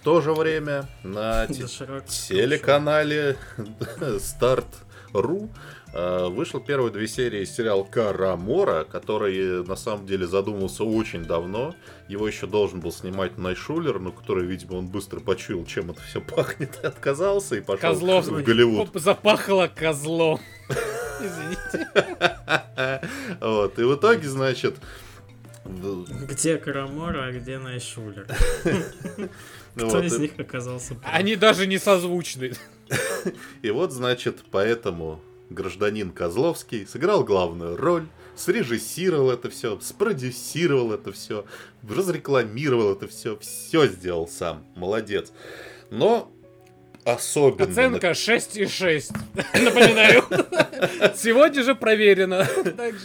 то 0.07 0.21
же 0.21 0.35
время 0.35 0.87
на 1.03 1.49
те- 1.49 1.67
телеканале 1.67 3.37
Старт.ру 4.21 5.51
э, 5.93 6.27
вышел 6.29 6.61
первые 6.61 6.93
две 6.93 7.09
серии 7.09 7.45
сериала 7.45 7.83
Карамора, 7.83 8.85
который 8.85 9.65
на 9.67 9.75
самом 9.75 10.07
деле 10.07 10.29
задумался 10.29 10.85
очень 10.85 11.25
давно. 11.25 11.75
Его 12.07 12.29
еще 12.29 12.47
должен 12.47 12.79
был 12.79 12.93
снимать 12.93 13.37
Найшулер, 13.37 13.99
но 13.99 14.13
который, 14.13 14.47
видимо, 14.47 14.75
он 14.77 14.87
быстро 14.87 15.19
почуял, 15.19 15.65
чем 15.65 15.91
это 15.91 16.01
все 16.03 16.21
пахнет, 16.37 16.79
и 16.85 16.87
отказался 16.87 17.57
и 17.57 17.61
пошел 17.61 17.91
Козлов. 17.91 18.27
в 18.29 18.43
Голливуд. 18.45 18.91
Запахло 18.95 19.67
козлом. 19.67 20.39
Извините. 21.21 21.89
Вот, 23.41 23.77
и 23.77 23.83
в 23.83 23.97
итоге, 23.97 24.29
значит, 24.29 24.77
Где 25.65 26.59
Карамора, 26.59 27.25
а 27.25 27.33
где 27.33 27.59
Найшулер? 27.59 28.29
Ну 29.77 29.89
Кто 29.89 29.99
вот, 29.99 30.05
из 30.05 30.19
них 30.19 30.33
оказался 30.39 30.95
прав? 30.95 31.15
Они 31.15 31.37
даже 31.37 31.67
не 31.67 31.79
созвучны. 31.79 32.53
И 33.63 33.71
вот, 33.71 33.93
значит, 33.93 34.43
поэтому 34.51 35.21
гражданин 35.51 36.13
Козловский 36.13 36.87
сыграл 36.87 37.25
главную 37.25 37.77
роль, 37.77 38.07
срежиссировал 38.35 39.31
это 39.31 39.51
все, 39.51 39.79
спродюсировал 39.81 40.93
это 40.93 41.13
все, 41.13 41.45
разрекламировал 41.87 42.93
это 42.93 43.07
все, 43.07 43.39
все 43.39 43.87
сделал 43.87 44.27
сам. 44.29 44.65
Молодец. 44.77 45.33
Но 45.91 46.33
особенно... 47.07 47.71
Оценка 47.71 48.11
6,6. 48.11 49.17
Напоминаю. 49.65 50.25
Сегодня 51.15 51.63
же 51.63 51.75
проверено. 51.75 52.47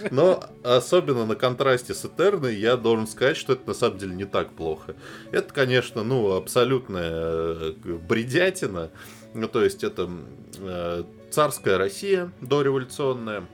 Но 0.09 0.43
особенно 0.63 1.25
на 1.25 1.35
контрасте 1.35 1.93
с 1.93 2.03
Этерной 2.03 2.55
я 2.55 2.75
должен 2.77 3.07
сказать, 3.07 3.37
что 3.37 3.53
это 3.53 3.67
на 3.67 3.73
самом 3.73 3.99
деле 3.99 4.15
не 4.15 4.25
так 4.25 4.51
плохо. 4.53 4.95
Это, 5.31 5.53
конечно, 5.53 6.03
ну, 6.03 6.33
абсолютная 6.35 7.11
э, 7.11 7.73
бредятина. 7.83 8.89
Ну, 9.35 9.47
то 9.47 9.63
есть 9.63 9.83
это 9.83 10.09
э, 10.57 11.03
царская 11.29 11.77
Россия 11.77 12.31
дореволюционная, 12.41 13.45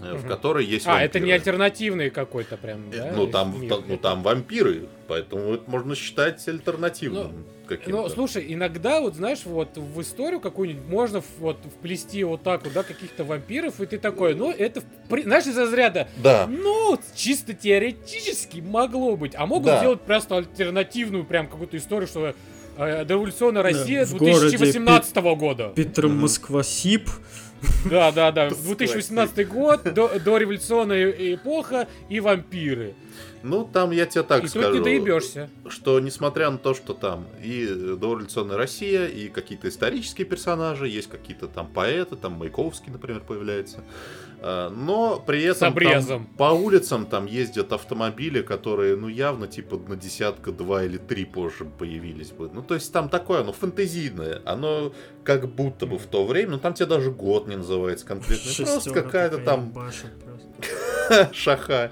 в 0.00 0.02
Мгм. 0.20 0.28
которой 0.28 0.64
есть 0.64 0.86
А, 0.86 1.00
это 1.02 1.18
не 1.20 1.26
вампиры. 1.30 1.38
альтернативный 1.38 2.10
какой-то 2.10 2.56
прям, 2.56 2.90
да? 2.90 3.12
Ну 3.14 3.26
там, 3.26 3.60
мир? 3.60 3.70
там- 3.70 3.84
ну, 3.88 3.96
там 3.96 4.22
вампиры, 4.22 4.86
поэтому 5.08 5.54
это 5.54 5.70
можно 5.70 5.94
считать 5.94 6.46
альтернативным 6.48 7.44
каким-то. 7.66 8.02
Ну, 8.02 8.08
слушай, 8.08 8.44
иногда, 8.48 9.00
вот 9.00 9.14
знаешь, 9.14 9.40
вот 9.44 9.76
в 9.76 10.00
историю 10.02 10.40
какую-нибудь 10.40 10.86
можно 10.88 11.20
в- 11.20 11.38
вот 11.38 11.58
вплести 11.78 12.24
вот 12.24 12.42
так 12.42 12.64
вот, 12.64 12.72
да, 12.74 12.82
каких-то 12.82 13.24
вампиров, 13.24 13.80
и 13.80 13.86
ты 13.86 13.98
такой, 13.98 14.34
ну, 14.34 14.50
это, 14.50 14.80
в 14.80 15.22
знаешь, 15.22 15.46
из 15.46 15.56
разряда, 15.56 16.08
Да, 16.16 16.46
ну, 16.48 16.98
чисто 17.14 17.54
теоретически 17.54 18.60
могло 18.60 19.16
быть, 19.16 19.32
а 19.36 19.46
могут 19.46 19.66
Да. 19.66 19.78
сделать 19.78 20.00
просто 20.02 20.36
альтернативную 20.38 21.24
прям 21.24 21.46
какую-то 21.46 21.76
историю, 21.76 22.08
что 22.08 22.34
э, 22.76 23.04
дореволюционная 23.04 23.62
Россия 23.62 24.04
в 24.04 24.14
городе 24.16 24.58
2018 24.58 25.36
года. 25.36 25.72
Питер 25.76 26.08
Мгм. 26.08 26.22
Москва 26.22 26.64
Сип. 26.64 27.08
Да, 27.84 28.12
да, 28.12 28.32
да. 28.32 28.50
Согласен. 28.50 28.76
2018 28.76 29.48
год, 29.48 29.94
до, 29.94 30.18
дореволюционная 30.18 31.10
эпоха 31.34 31.88
и 32.08 32.20
вампиры. 32.20 32.94
ну 33.42 33.68
там 33.70 33.90
я 33.90 34.06
тебе 34.06 34.22
так 34.22 34.44
и 34.44 34.48
скажу. 34.48 34.68
тут 34.68 34.78
не 34.78 34.84
доебешься. 34.84 35.50
что 35.68 36.00
несмотря 36.00 36.50
на 36.50 36.58
то, 36.58 36.74
что 36.74 36.94
там 36.94 37.26
и 37.42 37.66
дореволюционная 37.66 38.56
Россия, 38.56 39.06
и 39.06 39.28
какие-то 39.28 39.68
исторические 39.68 40.26
персонажи, 40.26 40.88
есть 40.88 41.08
какие-то 41.08 41.46
там 41.46 41.66
поэты, 41.66 42.16
там 42.16 42.32
Маяковский, 42.32 42.90
например, 42.90 43.20
появляется, 43.20 43.84
но 44.44 45.22
при 45.24 45.42
этом 45.42 45.74
там 45.74 46.26
по 46.36 46.52
улицам 46.52 47.06
там 47.06 47.26
ездят 47.26 47.72
автомобили, 47.72 48.42
которые, 48.42 48.96
ну, 48.96 49.08
явно, 49.08 49.46
типа, 49.46 49.80
на 49.88 49.96
десятка, 49.96 50.52
два 50.52 50.84
или 50.84 50.98
три 50.98 51.24
позже 51.24 51.64
появились 51.64 52.30
бы. 52.30 52.50
Ну, 52.52 52.62
то 52.62 52.74
есть 52.74 52.92
там 52.92 53.08
такое, 53.08 53.40
оно 53.40 53.52
фэнтезийное, 53.52 54.42
оно 54.44 54.92
как 55.24 55.48
будто 55.48 55.86
бы 55.86 55.98
в 55.98 56.06
то 56.06 56.26
время, 56.26 56.52
ну, 56.52 56.58
там 56.58 56.74
тебе 56.74 56.86
даже 56.86 57.10
год 57.10 57.48
не 57.48 57.56
называется 57.56 58.04
конкретно, 58.04 58.44
просто 58.44 58.64
Шестерка 58.64 59.02
какая-то 59.02 59.38
такая 59.38 59.56
там 59.56 59.72
просто. 59.72 60.08
шаха. 61.32 61.90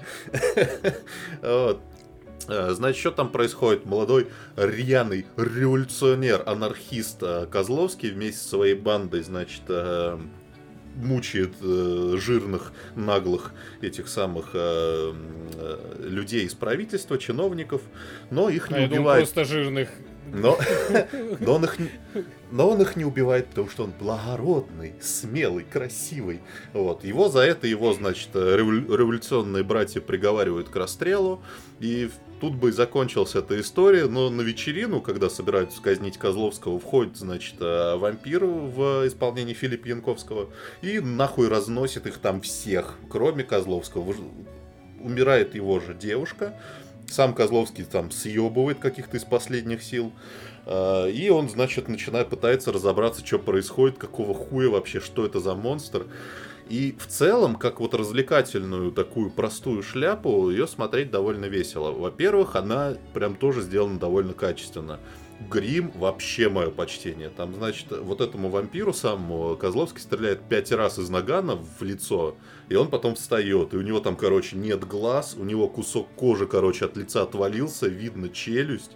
Вот. 1.41 1.81
Э, 2.47 2.71
Значит, 2.71 2.99
что 2.99 3.11
там 3.11 3.31
происходит? 3.31 3.85
Молодой 3.85 4.27
рьяный 4.55 5.25
революционер, 5.37 6.43
анархист 6.45 7.21
э, 7.21 7.47
Козловский 7.49 8.11
вместе 8.11 8.41
со 8.41 8.49
своей 8.49 8.75
бандой, 8.75 9.23
значит, 9.23 9.63
э, 9.67 10.19
мучает 10.95 11.51
э, 11.61 12.15
жирных, 12.17 12.71
наглых 12.95 13.51
этих 13.81 14.07
самых 14.07 14.51
э, 14.53 15.13
э, 15.55 16.07
людей 16.07 16.45
из 16.45 16.53
правительства, 16.53 17.17
чиновников, 17.17 17.81
но 18.31 18.49
их 18.49 18.69
А 18.71 18.73
не 18.75 18.81
я 18.81 18.87
думал, 18.87 19.01
убивает. 19.01 19.23
просто 19.31 19.45
жирных. 19.45 19.89
Но, 20.31 20.57
но, 21.39 21.55
он 21.55 21.65
их, 21.65 21.77
но 22.53 22.69
он 22.69 22.79
их 22.83 22.95
не 22.95 23.03
убивает, 23.03 23.47
потому 23.47 23.67
что 23.67 23.85
он 23.85 23.93
благородный, 23.99 24.93
смелый, 25.01 25.63
красивый. 25.63 26.39
Вот. 26.71 27.03
Его 27.03 27.27
за 27.27 27.39
это, 27.39 27.65
его, 27.65 27.93
значит, 27.93 28.29
револю- 28.35 28.95
революционные 28.95 29.63
братья 29.63 30.01
приговаривают 30.01 30.69
к 30.69 30.75
расстрелу. 30.75 31.41
И 31.79 32.11
тут 32.39 32.53
бы 32.53 32.69
и 32.69 32.71
закончилась 32.71 33.33
эта 33.33 33.59
история, 33.59 34.05
но 34.05 34.29
на 34.29 34.41
вечерину, 34.41 35.01
когда 35.01 35.31
собираются 35.31 35.81
казнить 35.81 36.19
Козловского, 36.19 36.79
входит, 36.79 37.17
значит, 37.17 37.55
э, 37.59 37.95
вампир 37.95 38.45
в 38.45 39.07
исполнении 39.07 39.55
Филиппа 39.55 39.87
Янковского 39.87 40.51
и 40.83 40.99
нахуй 40.99 41.47
разносит 41.47 42.05
их 42.05 42.19
там 42.19 42.41
всех, 42.41 42.99
кроме 43.09 43.43
Козловского. 43.43 44.13
Умирает 45.01 45.55
его 45.55 45.79
же 45.79 45.95
девушка, 45.95 46.53
сам 47.09 47.33
Козловский 47.33 47.83
там 47.83 48.11
съебывает 48.11 48.79
каких-то 48.79 49.17
из 49.17 49.23
последних 49.23 49.83
сил. 49.83 50.11
А, 50.65 51.07
И 51.07 51.29
он, 51.29 51.49
значит, 51.49 51.87
начинает 51.87 52.29
пытается 52.29 52.71
разобраться, 52.71 53.25
что 53.25 53.39
происходит, 53.39 53.97
какого 53.97 54.33
хуя 54.33 54.69
вообще, 54.69 54.99
что 54.99 55.25
это 55.25 55.39
за 55.39 55.55
монстр. 55.55 56.05
И 56.69 56.95
в 56.97 57.07
целом, 57.07 57.55
как 57.55 57.81
вот 57.81 57.93
развлекательную 57.93 58.91
такую 58.91 59.29
простую 59.31 59.83
шляпу, 59.83 60.49
ее 60.49 60.65
смотреть 60.65 61.11
довольно 61.11 61.45
весело. 61.45 61.91
Во-первых, 61.91 62.55
она 62.55 62.95
прям 63.13 63.35
тоже 63.35 63.61
сделана 63.61 63.99
довольно 63.99 64.33
качественно. 64.33 64.99
Грим 65.51 65.91
вообще 65.95 66.47
мое 66.47 66.69
почтение. 66.69 67.29
Там, 67.29 67.53
значит, 67.53 67.87
вот 67.91 68.21
этому 68.21 68.49
вампиру 68.49 68.93
самому 68.93 69.57
Козловский 69.57 69.99
стреляет 69.99 70.47
пять 70.47 70.71
раз 70.71 70.97
из 70.99 71.09
нагана 71.09 71.57
в 71.57 71.83
лицо, 71.83 72.37
и 72.69 72.75
он 72.75 72.87
потом 72.87 73.15
встает. 73.15 73.73
И 73.73 73.77
у 73.77 73.81
него 73.81 73.99
там, 73.99 74.15
короче, 74.15 74.55
нет 74.55 74.85
глаз, 74.85 75.35
у 75.37 75.43
него 75.43 75.67
кусок 75.67 76.07
кожи, 76.15 76.47
короче, 76.47 76.85
от 76.85 76.95
лица 76.95 77.23
отвалился, 77.23 77.87
видно 77.87 78.29
челюсть. 78.29 78.91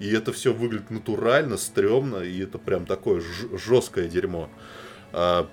И 0.00 0.10
это 0.10 0.32
все 0.32 0.52
выглядит 0.52 0.90
натурально, 0.90 1.56
стрёмно, 1.56 2.16
и 2.16 2.42
это 2.42 2.58
прям 2.58 2.86
такое 2.86 3.22
жесткое 3.52 4.08
дерьмо. 4.08 4.48
А, 5.12 5.46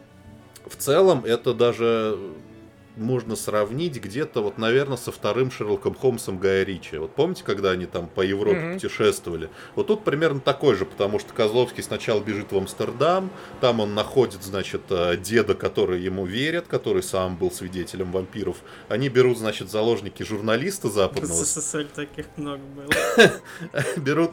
в 0.66 0.76
целом, 0.78 1.26
это 1.26 1.54
даже 1.54 2.18
можно 2.98 3.36
сравнить 3.36 4.02
где-то, 4.02 4.42
вот, 4.42 4.58
наверное, 4.58 4.98
со 4.98 5.12
вторым 5.12 5.52
Шерлоком 5.52 5.94
Холмсом 5.96 6.38
Гая 6.40 6.64
Ричи. 6.64 6.98
Вот 6.98 7.14
помните, 7.16 7.44
когда 7.44 7.72
они 7.72 7.86
там 7.86 8.08
по 8.08 8.22
Европе 8.22 8.60
Мгм. 8.60 8.74
путешествовали? 8.76 9.50
Вот 9.76 9.88
тут 9.88 10.04
примерно 10.04 10.40
такой 10.40 10.76
же, 10.76 10.86
потому 10.86 11.20
что 11.20 11.34
Козловский 11.34 11.84
сначала 11.84 12.20
бежит 12.20 12.52
в 12.52 12.58
Амстердам, 12.58 13.30
там 13.62 13.80
он 13.80 13.94
находит, 13.96 14.44
значит, 14.44 14.82
э, 14.90 15.18
деда, 15.18 15.54
который 15.54 16.02
ему 16.02 16.26
верят, 16.26 16.66
который 16.68 17.04
сам 17.04 17.36
был 17.38 17.52
свидетелем 17.52 18.12
вампиров. 18.12 18.58
Они 18.90 19.10
берут, 19.10 19.38
значит, 19.38 19.70
заложники 19.70 20.24
журналиста 20.24 20.88
В 20.88 20.94
западного, 20.94 21.44
СССР 21.46 21.88
таких 21.94 22.26
много 22.36 22.62
было. 22.76 23.32
берут 23.98 24.32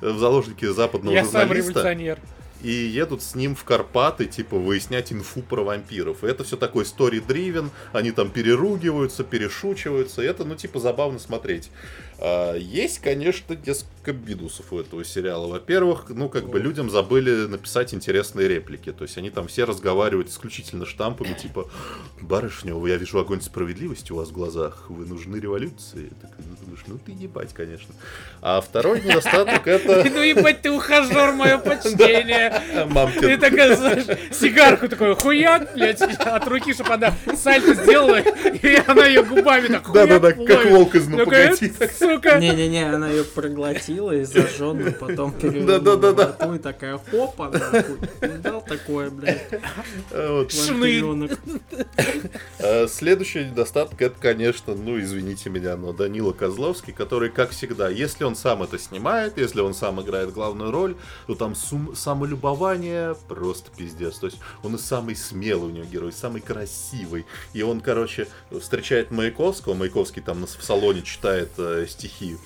в 0.00 0.18
заложники 0.18 0.64
западного 0.66 1.14
Я 1.14 1.24
сам 1.24 1.42
журналиста. 1.48 1.70
революционер. 1.70 2.18
И 2.62 2.70
едут 2.70 3.22
с 3.22 3.34
ним 3.34 3.54
в 3.54 3.64
Карпаты, 3.64 4.26
типа, 4.26 4.56
выяснять 4.56 5.12
инфу 5.12 5.42
про 5.42 5.62
вампиров. 5.62 6.24
И 6.24 6.26
это 6.26 6.44
все 6.44 6.56
такой 6.56 6.84
story-driven, 6.84 7.70
они 7.92 8.12
там 8.12 8.30
переругиваются, 8.30 9.24
перешучиваются, 9.24 10.22
и 10.22 10.26
это, 10.26 10.44
ну, 10.44 10.54
типа, 10.54 10.80
забавно 10.80 11.18
смотреть. 11.18 11.70
А, 12.18 12.54
есть, 12.54 13.00
конечно, 13.00 13.56
несколько 14.00 14.12
минусов 14.12 14.72
у 14.72 14.80
этого 14.80 15.04
сериала. 15.04 15.46
Во-первых, 15.46 16.06
ну, 16.08 16.28
как 16.28 16.48
бы 16.48 16.58
людям 16.58 16.90
забыли 16.90 17.46
написать 17.46 17.92
интересные 17.94 18.48
реплики. 18.48 18.92
То 18.92 19.04
есть 19.04 19.18
они 19.18 19.30
там 19.30 19.48
все 19.48 19.64
разговаривают 19.64 20.28
исключительно 20.28 20.86
штампами, 20.86 21.34
типа, 21.34 21.68
барышня, 22.20 22.74
я 22.86 22.96
вижу 22.96 23.18
огонь 23.18 23.42
справедливости 23.42 24.12
у 24.12 24.16
вас 24.16 24.28
в 24.28 24.32
глазах, 24.32 24.86
вы 24.88 25.06
нужны 25.06 25.36
революции. 25.36 26.10
Так, 26.20 26.30
ну, 26.38 26.56
думаешь, 26.62 26.84
ну 26.86 26.98
ты 26.98 27.12
ебать, 27.12 27.52
конечно. 27.52 27.94
А 28.40 28.60
второй 28.60 29.00
недостаток 29.00 29.66
это... 29.66 30.08
Ну 30.10 30.22
ебать, 30.22 30.62
ты 30.62 30.70
ухажер, 30.70 31.32
мое 31.32 31.58
почтение. 31.58 32.86
Мамкин. 32.88 33.20
Ты 33.20 33.38
такая, 33.38 33.76
знаешь, 33.76 34.04
сигарку 34.32 34.88
такой, 34.88 35.14
хуяк, 35.14 35.74
блядь, 35.74 36.00
от 36.00 36.48
руки, 36.48 36.72
чтобы 36.74 36.94
она 36.94 37.14
сальто 37.36 37.74
сделала, 37.74 38.18
и 38.18 38.82
она 38.86 39.06
ее 39.06 39.22
губами 39.22 39.68
так 39.68 39.92
Да-да-да, 39.92 40.32
как 40.32 40.66
волк 40.66 40.94
из 40.94 41.06
«Ну, 41.06 41.18
погоди». 41.18 41.72
сука. 41.98 42.38
Не-не-не, 42.38 42.94
она 42.94 43.08
ее 43.10 43.24
проглотила 43.24 43.89
и 43.90 44.24
зажженную 44.24 44.92
потом 44.94 45.32
перевела 45.38 45.78
Да-да-да-да. 45.78 46.26
во 46.38 46.46
рту 46.46 46.54
и 46.54 46.58
такая 46.58 46.98
хопа, 46.98 47.48
нахуй. 47.50 47.98
Видал 48.20 48.62
такое, 48.62 49.10
блядь, 49.10 49.48
А, 50.12 50.44
вампиренок. 50.44 51.38
А, 52.58 52.86
Следующий 52.88 53.44
недостаток 53.44 54.00
это, 54.02 54.14
конечно, 54.20 54.74
ну 54.74 54.98
извините 55.00 55.50
меня, 55.50 55.76
но 55.76 55.92
Данила 55.92 56.32
Козловский, 56.32 56.92
который, 56.92 57.30
как 57.30 57.50
всегда, 57.50 57.88
если 57.88 58.24
он 58.24 58.36
сам 58.36 58.62
это 58.62 58.78
снимает, 58.78 59.38
если 59.38 59.60
он 59.60 59.74
сам 59.74 60.00
играет 60.00 60.32
главную 60.32 60.70
роль, 60.70 60.96
то 61.26 61.34
там 61.34 61.54
сум- 61.54 61.94
самолюбование 61.96 63.16
просто 63.28 63.70
пиздец. 63.76 64.18
То 64.18 64.26
есть 64.26 64.38
он 64.62 64.74
и 64.74 64.78
самый 64.78 65.16
смелый 65.16 65.68
у 65.68 65.70
него 65.70 65.84
герой, 65.86 66.12
самый 66.12 66.40
красивый. 66.40 67.26
И 67.52 67.62
он, 67.62 67.80
короче, 67.80 68.28
встречает 68.60 69.10
Маяковского, 69.10 69.74
Маяковский 69.74 70.22
там 70.22 70.46
в 70.46 70.62
салоне 70.64 71.02
читает 71.02 71.50
э, 71.58 71.86
стихи. 71.88 72.36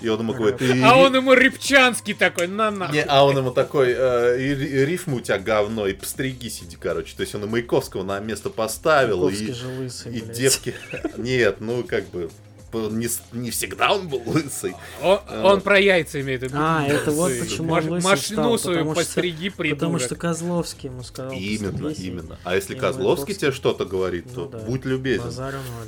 И 0.00 0.08
он 0.08 0.20
ему 0.20 0.34
говорит, 0.34 0.58
«Ты 0.58 0.82
А 0.82 0.94
он 0.96 1.14
ему 1.16 1.32
репчанский 1.32 2.12
такой, 2.12 2.48
на 2.48 2.70
на. 2.70 2.88
не, 2.92 3.02
а 3.02 3.24
он 3.24 3.38
ему 3.38 3.50
такой, 3.50 3.94
э, 3.96 4.38
и 4.40 4.54
ри- 4.54 4.84
рифмы 4.84 5.16
у 5.16 5.20
тебя 5.20 5.38
говно, 5.38 5.86
и 5.86 5.94
постриги 5.94 6.48
сиди, 6.48 6.76
короче. 6.78 7.14
То 7.16 7.22
есть 7.22 7.34
он 7.34 7.44
и 7.44 7.46
Маяковского 7.46 8.02
на 8.02 8.20
место 8.20 8.50
поставил, 8.50 9.20
Маяковский 9.24 9.48
и, 9.48 9.52
же 9.54 9.66
лысый, 9.68 10.16
и 10.16 10.20
блядь. 10.20 10.36
девки... 10.36 10.74
Нет, 11.16 11.56
ну 11.60 11.82
как 11.82 12.06
бы... 12.10 12.30
Не, 12.74 13.08
не 13.32 13.50
всегда 13.50 13.94
он 13.94 14.08
был 14.08 14.22
лысый. 14.26 14.74
Он, 15.02 15.18
он 15.42 15.60
про 15.62 15.78
яйца 15.80 16.20
имеет 16.20 16.40
в 16.40 16.44
виду. 16.44 16.56
А, 16.58 16.84
это 16.86 17.10
вот 17.10 17.32
почему 17.40 17.70
маш- 17.74 17.84
он 17.86 17.90
лысый 17.92 18.10
Машину 18.10 18.42
стал, 18.42 18.58
свою 18.58 18.84
что- 18.84 18.94
постриги, 18.96 19.48
придурок. 19.48 19.78
Потому 19.80 19.98
что 19.98 20.14
Козловский 20.14 20.90
ему 20.90 21.02
сказал. 21.02 21.32
именно, 21.32 21.72
«Постригись». 21.72 21.98
именно. 22.00 22.38
А 22.44 22.54
если 22.54 22.74
И 22.74 22.78
Козловский 22.78 23.34
тебе 23.34 23.52
что-то 23.52 23.86
говорит, 23.86 24.26
то 24.34 24.40
Ну 24.42 24.48
да. 24.50 24.58
будь 24.58 24.84
любезен. 24.84 25.22
Базара 25.24 25.52
ноль. 25.56 25.86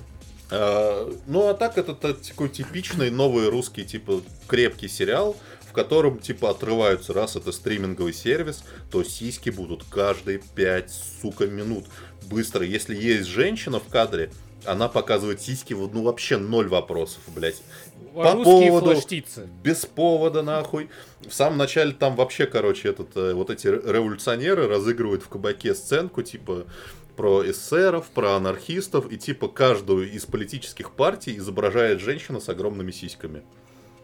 А, 0.51 1.12
ну 1.27 1.49
а 1.49 1.55
так 1.55 1.77
это 1.79 1.95
та- 1.95 2.15
такой 2.15 2.49
типичный 2.49 3.11
новый 3.11 3.49
русский 3.49 3.85
типа 3.85 4.23
крепкий 4.47 4.89
сериал, 4.89 5.37
в 5.69 5.73
котором 5.73 6.19
типа 6.19 6.51
отрываются, 6.51 7.12
раз 7.12 7.37
это 7.37 7.53
стриминговый 7.53 8.12
сервис, 8.15 8.65
то 8.91 9.05
сиськи 9.05 9.51
будут 9.51 9.85
каждые 9.85 10.41
5, 10.55 10.91
сука, 11.23 11.47
минут. 11.47 11.85
Быстро. 12.31 12.65
Если 12.65 12.95
есть 12.97 13.27
женщина 13.29 13.79
в 13.79 13.89
кадре, 13.89 14.31
она 14.65 14.89
показывает 14.89 15.41
сиськи, 15.41 15.73
ну 15.75 16.03
вообще 16.03 16.37
ноль 16.39 16.69
вопросов, 16.69 17.20
блядь. 17.29 17.62
по 18.15 18.33
Русские 18.33 18.70
поводу- 18.70 18.95
флештицы. 18.95 19.49
Без 19.62 19.87
повода, 19.87 20.43
нахуй. 20.43 20.89
В 21.29 21.33
самом 21.33 21.59
начале 21.59 21.93
там 21.93 22.16
вообще, 22.16 22.47
короче, 22.47 22.89
этот, 22.89 23.16
э, 23.16 23.33
вот 23.35 23.51
эти 23.51 23.69
ре- 23.69 23.81
революционеры 23.85 24.66
разыгрывают 24.66 25.23
в 25.23 25.29
кабаке 25.29 25.75
сценку, 25.75 26.23
типа, 26.23 26.65
про 27.19 27.51
эсеров, 27.51 28.07
про 28.11 28.36
анархистов, 28.36 29.11
и 29.11 29.19
типа 29.19 29.49
каждую 29.49 30.09
из 30.09 30.24
политических 30.24 30.93
партий 30.93 31.36
изображает 31.39 32.01
женщина 32.01 32.39
с 32.39 32.49
огромными 32.49 32.93
сиськами. 32.93 33.43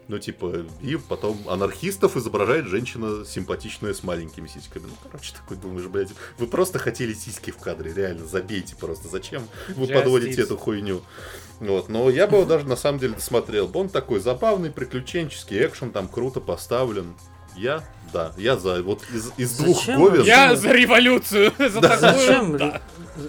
Ну, 0.09 0.19
типа, 0.19 0.65
и 0.81 0.97
потом 0.97 1.39
анархистов 1.47 2.17
изображает 2.17 2.65
женщина 2.65 3.25
симпатичная 3.25 3.93
с 3.93 4.03
маленькими 4.03 4.47
сиськами. 4.47 4.83
Ну, 4.87 4.95
короче, 5.01 5.33
такой 5.33 5.55
думаешь, 5.55 5.87
блядь, 5.87 6.09
вы 6.37 6.47
просто 6.47 6.77
хотели 6.77 7.13
сиськи 7.13 7.51
в 7.51 7.57
кадре, 7.57 7.93
реально, 7.93 8.25
забейте 8.25 8.75
просто. 8.75 9.07
Зачем 9.07 9.47
вы 9.69 9.87
подводите 9.87 10.41
эту 10.41 10.57
хуйню? 10.57 11.01
Вот, 11.61 11.87
но 11.87 12.09
я 12.09 12.27
бы 12.27 12.35
его 12.35 12.45
даже 12.45 12.67
на 12.67 12.75
самом 12.75 12.99
деле 12.99 13.13
досмотрел. 13.13 13.71
Он 13.73 13.87
такой 13.87 14.19
забавный, 14.19 14.71
приключенческий, 14.71 15.65
экшен 15.65 15.91
там 15.91 16.09
круто 16.09 16.41
поставлен. 16.41 17.15
Я, 17.55 17.83
да, 18.11 18.33
я 18.37 18.57
за. 18.57 18.81
Вот 18.83 19.03
из, 19.13 19.31
из 19.37 19.57
двух 19.57 19.77
Зачем 19.77 20.03
говен... 20.03 20.23
Я 20.23 20.55
за 20.55 20.71
революцию. 20.71 21.53
За 21.57 21.81
такую. 21.81 21.99
Зачем, 21.99 22.57
да. 22.57 22.81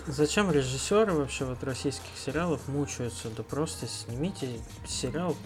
зачем 0.07 0.51
режиссеры 0.51 1.13
вообще 1.13 1.45
вот 1.45 1.63
российских 1.63 2.11
сериалов 2.25 2.67
мучаются? 2.69 3.29
Да 3.37 3.43
просто 3.43 3.87
снимите 3.87 4.49
сериал, 4.87 5.37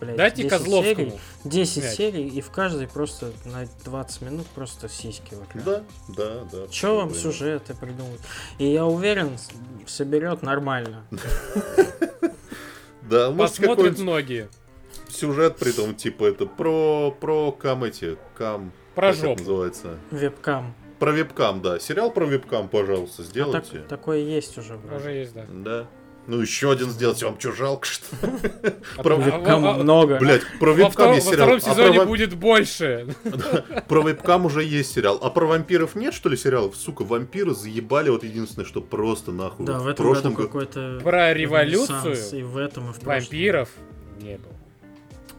блядь, 0.00 0.16
Дайте 0.16 0.42
10 0.42 0.50
Козловскому. 0.50 0.96
серий, 0.96 1.20
10 1.44 1.72
снять. 1.72 1.94
серий, 1.94 2.28
и 2.28 2.40
в 2.40 2.50
каждой 2.50 2.88
просто 2.88 3.32
на 3.44 3.66
20 3.84 4.22
минут 4.22 4.46
просто 4.48 4.88
сиськи 4.88 5.34
вокруг. 5.34 5.64
Да, 5.64 5.82
да, 6.08 6.44
да. 6.52 6.68
Че 6.68 6.96
вам 6.96 7.08
абсолютно. 7.08 7.32
сюжеты 7.32 7.74
придумать? 7.74 8.20
И 8.58 8.66
я 8.66 8.86
уверен, 8.86 9.38
соберет 9.86 10.42
нормально. 10.42 11.04
Да, 13.08 13.30
может 13.30 13.58
Посмотрят 13.58 13.98
многие. 13.98 14.48
Сюжет 15.08 15.56
придумать, 15.56 15.96
типа 15.98 16.24
это 16.26 16.46
про, 16.46 17.10
про 17.20 17.52
кам 17.52 17.84
эти, 17.84 18.16
кам... 18.36 18.72
Про 18.94 19.12
как 19.12 19.24
это 19.24 19.38
называется? 19.42 19.98
Вебкам. 20.10 20.74
Про 20.98 21.12
вебкам, 21.12 21.60
да. 21.60 21.78
Сериал 21.78 22.10
про 22.10 22.24
вебкам, 22.24 22.68
пожалуйста, 22.68 23.22
А 23.22 23.24
так- 23.24 23.30
сделайте. 23.30 23.78
такое 23.88 24.18
есть 24.20 24.56
уже. 24.56 24.74
вроде. 24.76 24.96
Уже 24.96 25.10
есть, 25.12 25.34
да. 25.34 25.44
Да. 25.48 25.86
Ну, 26.26 26.40
еще 26.40 26.72
один 26.72 26.90
сделайте, 26.90 27.24
вам 27.26 27.38
что, 27.38 27.52
жалко, 27.52 27.86
что? 27.86 28.04
А 28.96 29.02
Про 29.04 29.14
Вебкам 29.14 29.64
а- 29.64 29.70
а- 29.70 29.74
много. 29.74 30.18
Блять, 30.18 30.42
про 30.58 30.70
Во 30.70 30.74
вебкам 30.74 30.90
втором, 30.92 31.14
есть 31.14 31.26
во 31.28 31.32
сериал. 31.34 31.46
втором 31.46 31.60
а 31.62 31.74
про 31.76 31.84
сезоне 31.92 32.04
будет 32.04 32.34
больше. 32.34 33.14
Про 33.86 34.02
вебкам 34.02 34.46
уже 34.46 34.64
есть 34.64 34.92
сериал. 34.92 35.20
А 35.22 35.30
про 35.30 35.46
вампиров 35.46 35.94
нет, 35.94 36.14
что 36.14 36.28
ли, 36.28 36.36
сериалов? 36.36 36.74
Сука, 36.74 37.04
вампиры 37.04 37.54
заебали 37.54 38.10
вот 38.10 38.24
единственное, 38.24 38.66
что 38.66 38.80
просто 38.80 39.30
нахуй. 39.30 39.66
Да, 39.66 39.78
в 39.78 39.86
этом 39.86 40.34
году 40.34 40.34
какой-то 40.48 40.98
Про 41.04 41.32
революцию 41.32 42.16
И 42.32 42.42
в 42.42 42.56
этом, 42.56 42.90
и 42.90 42.92
в 42.92 42.98
прошлом. 42.98 43.20
вампиров 43.20 43.68
не 44.20 44.38
было. 44.38 44.55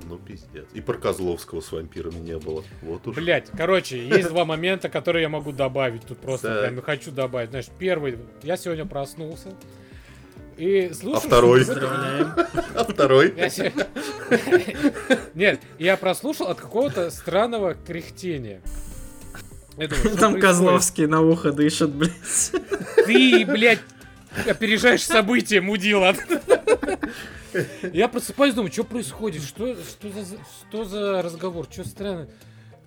Ну, 0.09 0.17
пиздец. 0.17 0.65
И 0.73 0.81
про 0.81 0.97
Козловского 0.97 1.61
с 1.61 1.71
вампирами 1.71 2.19
не 2.19 2.38
было. 2.38 2.63
Вот 2.81 3.05
уж. 3.07 3.15
Блять, 3.15 3.47
короче, 3.55 4.07
есть 4.07 4.29
два 4.29 4.45
момента, 4.45 4.89
которые 4.89 5.23
я 5.23 5.29
могу 5.29 5.51
добавить. 5.51 6.03
Тут 6.05 6.19
просто 6.19 6.61
прям 6.61 6.81
хочу 6.81 7.11
добавить. 7.11 7.49
Знаешь, 7.49 7.67
первый, 7.77 8.17
я 8.43 8.57
сегодня 8.57 8.85
проснулся. 8.85 9.53
И 10.57 10.91
слушаю... 10.93 11.17
А 11.17 11.19
второй? 11.19 11.65
А 12.75 12.84
второй? 12.84 13.34
Нет, 15.35 15.61
я 15.77 15.97
прослушал 15.97 16.47
от 16.47 16.59
какого-то 16.59 17.11
странного 17.11 17.75
кряхтения. 17.75 18.61
Думаю, 19.75 19.89
Там 19.89 20.31
происходит? 20.31 20.41
Козловский 20.41 21.05
на 21.05 21.21
ухо 21.21 21.51
дышит, 21.51 21.91
блядь. 21.93 22.51
Ты, 23.05 23.45
блядь, 23.45 23.81
опережаешь 24.45 25.03
события, 25.03 25.61
мудила. 25.61 26.15
Я 27.93 28.07
просыпаюсь, 28.07 28.53
думаю, 28.53 28.72
что 28.72 28.84
происходит? 28.84 29.43
Что, 29.43 29.76
что, 29.76 30.09
за, 30.11 30.38
что 30.69 30.85
за 30.85 31.22
разговор? 31.22 31.68
Что 31.72 31.85
странно? 31.85 32.27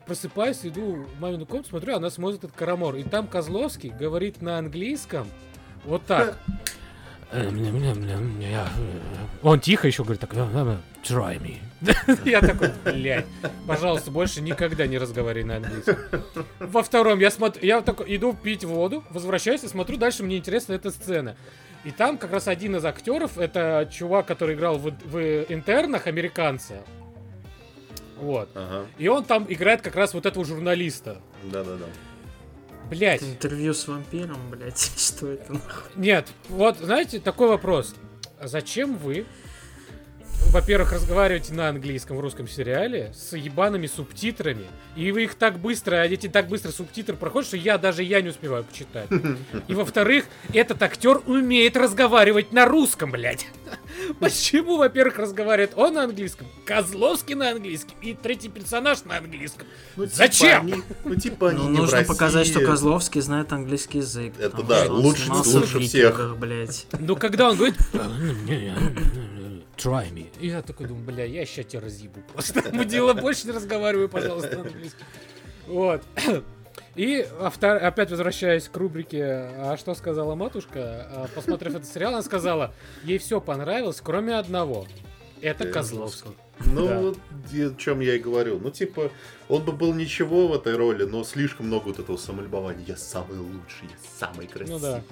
Просыпаюсь, 0.07 0.61
иду 0.65 1.05
в 1.05 1.21
мамину 1.21 1.47
комнату, 1.47 1.71
смотрю, 1.71 1.97
она 1.97 2.11
смотрит 2.11 2.45
этот 2.45 2.57
карамор. 2.57 2.97
И 2.97 3.03
там 3.03 3.27
Козловский 3.27 3.91
говорит 3.91 4.43
на 4.43 4.59
английском 4.59 5.29
вот 5.85 6.05
так. 6.07 6.39
Он 9.43 9.61
тихо 9.61 9.87
еще 9.87 10.03
говорит 10.03 10.21
так, 10.21 10.33
try 10.35 11.41
me. 11.41 11.57
Я 12.29 12.41
такой, 12.41 12.71
блядь, 12.85 13.27
пожалуйста, 13.67 14.11
больше 14.11 14.41
никогда 14.43 14.87
не 14.87 14.99
разговаривай 14.99 15.45
на 15.45 15.57
английском. 15.57 15.97
Во 16.59 16.83
втором 16.83 17.21
я 17.21 17.31
смотрю, 17.31 17.65
я 17.65 17.81
такой 17.81 18.15
иду 18.17 18.35
пить 18.35 18.65
воду, 18.65 19.03
возвращаюсь 19.11 19.65
и 19.65 19.69
смотрю, 19.69 19.97
дальше 19.97 20.23
мне 20.23 20.37
интересна 20.37 20.75
эта 20.75 20.91
сцена. 20.91 21.37
И 21.85 21.91
там 21.91 22.19
как 22.19 22.33
раз 22.33 22.49
один 22.49 22.77
из 22.77 22.85
актеров, 22.85 23.39
это 23.39 23.89
чувак, 23.91 24.27
который 24.27 24.55
играл 24.55 24.77
в, 24.77 24.91
в 24.91 25.45
интернах, 25.49 26.07
американца. 26.07 26.85
Вот. 28.19 28.51
Ага. 28.55 28.87
И 28.99 29.09
он 29.09 29.25
там 29.25 29.47
играет 29.49 29.81
как 29.81 29.97
раз 29.97 30.13
вот 30.13 30.27
этого 30.27 30.45
журналиста. 30.45 31.23
Да-да-да. 31.45 31.87
Блять. 32.91 33.23
Интервью 33.23 33.73
с 33.73 33.87
вампиром, 33.87 34.51
блядь. 34.51 34.91
Что 34.97 35.29
это? 35.29 35.53
нахуй? 35.53 35.93
Нет, 35.95 36.29
вот, 36.49 36.77
знаете, 36.79 37.21
такой 37.21 37.49
вопрос. 37.49 37.95
А 38.41 38.49
Зачем 38.49 38.97
вы, 38.97 39.27
во-первых, 40.49 40.93
разговариваете 40.93 41.55
на 41.55 41.69
английском 41.69 42.17
в 42.17 42.21
русском 42.21 42.49
сериале 42.49 43.13
с 43.15 43.37
ебаными 43.37 43.87
субтитрами, 43.87 44.67
и 44.97 45.13
вы 45.13 45.25
их 45.25 45.37
так 45.37 45.59
быстро, 45.59 46.03
эти 46.03 46.29
так 46.29 46.49
быстро 46.49 46.73
субтитры 46.73 47.17
проходят, 47.17 47.47
что 47.47 47.57
я 47.57 47.79
даже 47.79 48.03
я 48.03 48.21
не 48.21 48.31
успеваю 48.31 48.65
почитать. 48.65 49.09
И 49.69 49.75
во-вторых, 49.75 50.25
этот 50.53 50.83
актер 50.83 51.21
умеет 51.27 51.77
разговаривать 51.77 52.53
на 52.53 52.67
русском, 52.67 53.13
блядь. 53.13 53.47
Почему, 54.19 54.77
во-первых, 54.77 55.19
разговаривает 55.19 55.73
он 55.77 55.95
на 55.95 56.05
английском, 56.05 56.47
Козловский 56.65 57.35
на 57.35 57.51
английском 57.51 57.95
и 58.03 58.15
третий 58.15 58.49
персонаж 58.49 59.05
на 59.05 59.19
английском? 59.19 59.67
Ну, 59.97 60.05
типа 60.05 60.17
Зачем? 60.17 60.61
они- 60.67 60.83
ну, 61.05 61.15
типа, 61.15 61.51
они 61.51 61.59
Ну, 61.63 61.69
не 61.71 61.77
в 61.79 61.81
нужно 61.83 62.03
показать, 62.05 62.47
что 62.47 62.59
России. 62.61 62.71
Козловский 62.71 63.21
знает 63.21 63.53
английский 63.53 63.99
язык. 63.99 64.35
Это 64.39 64.63
да, 64.63 64.85
лучше- 64.89 65.31
лучше 65.31 65.79
всех. 65.81 66.37
Блядь. 66.39 66.87
Ну, 66.99 67.17
когда 67.17 67.51
он 67.51 67.57
говорит, 67.57 67.77
try 69.77 70.11
me. 70.13 70.27
И 70.41 70.49
я 70.49 70.63
такой 70.63 70.87
думаю, 70.87 71.05
бля, 71.05 71.25
я 71.25 71.47
ща 71.47 71.63
тебя 71.63 71.81
разъебу 71.83 72.21
просто. 72.33 72.63
Мудила, 72.73 73.15
больше 73.15 73.47
не 73.47 73.53
разговариваю, 73.53 74.09
пожалуйста, 74.09 74.57
на 74.57 74.63
английском. 74.63 75.07
Вот. 75.67 76.03
И 76.95 77.27
а, 77.39 77.51
втор- 77.51 77.79
опять 77.79 78.11
возвращаясь 78.11 78.69
к 78.69 78.77
рубрике 78.77 79.25
«А 79.25 79.77
что 79.79 79.95
сказала 79.95 80.35
матушка?», 80.35 81.07
а, 81.11 81.29
посмотрев 81.35 81.75
этот 81.75 81.87
сериал, 81.89 82.13
она 82.15 82.23
сказала, 82.23 82.75
ей 83.05 83.19
все 83.19 83.41
понравилось, 83.41 84.01
кроме 84.03 84.37
одного. 84.37 84.87
Это 85.41 85.65
Э, 85.69 85.73
Козловский. 85.73 86.31
Ну, 86.67 86.87
Да. 86.87 86.99
вот 86.99 87.19
о 87.53 87.75
чем 87.77 88.01
я 88.01 88.17
и 88.17 88.19
говорю. 88.19 88.59
Ну, 88.63 88.71
типа, 88.71 89.11
он 89.49 89.65
бы 89.65 89.73
был 89.73 89.95
ничего 89.95 90.49
в 90.49 90.55
этой 90.55 90.77
роли, 90.77 91.05
но 91.05 91.25
слишком 91.25 91.67
много 91.69 91.85
вот 91.89 91.99
этого 91.99 92.19
самолюбования. 92.19 92.85
Я 92.87 92.97
самый 92.97 93.39
лучший, 93.39 93.85
я 93.89 93.97
самый 94.19 94.47
красивый. 94.47 94.79
Ну 94.79 94.79
да. 94.79 95.03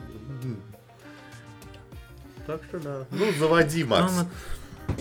Так 2.47 2.63
что 2.69 2.79
да. 2.81 3.07
Ну, 3.11 3.33
заводи, 3.39 3.85
Макс. 3.85 4.13
Ну, 4.17 4.95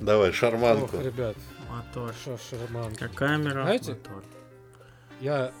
Давай, 0.00 0.30
Ох, 0.30 0.34
шарманку. 0.34 1.00
ребят, 1.00 1.36
Мотор. 1.70 2.12
шо 2.24 2.36
шарман. 2.50 2.94
Как 2.96 3.14
камера, 3.14 3.62
Знаете? 3.62 3.92
мотор. 3.92 4.24
Я... 5.20 5.52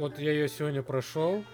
Вот 0.00 0.18
я 0.18 0.32
ее 0.32 0.48
сегодня 0.48 0.82
прошел. 0.82 1.44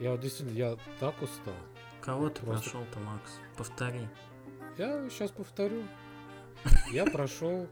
Я 0.00 0.10
вот 0.10 0.20
действительно, 0.20 0.56
я 0.56 0.76
так 0.98 1.14
устал. 1.22 1.54
Кого 2.00 2.28
ты 2.28 2.42
Просто- 2.42 2.70
прошел-то, 2.70 2.98
Макс? 2.98 3.30
Повтори. 3.56 4.08
Я 4.76 5.08
сейчас 5.10 5.30
повторю. 5.30 5.84
Я 6.90 7.06
прошел 7.06 7.68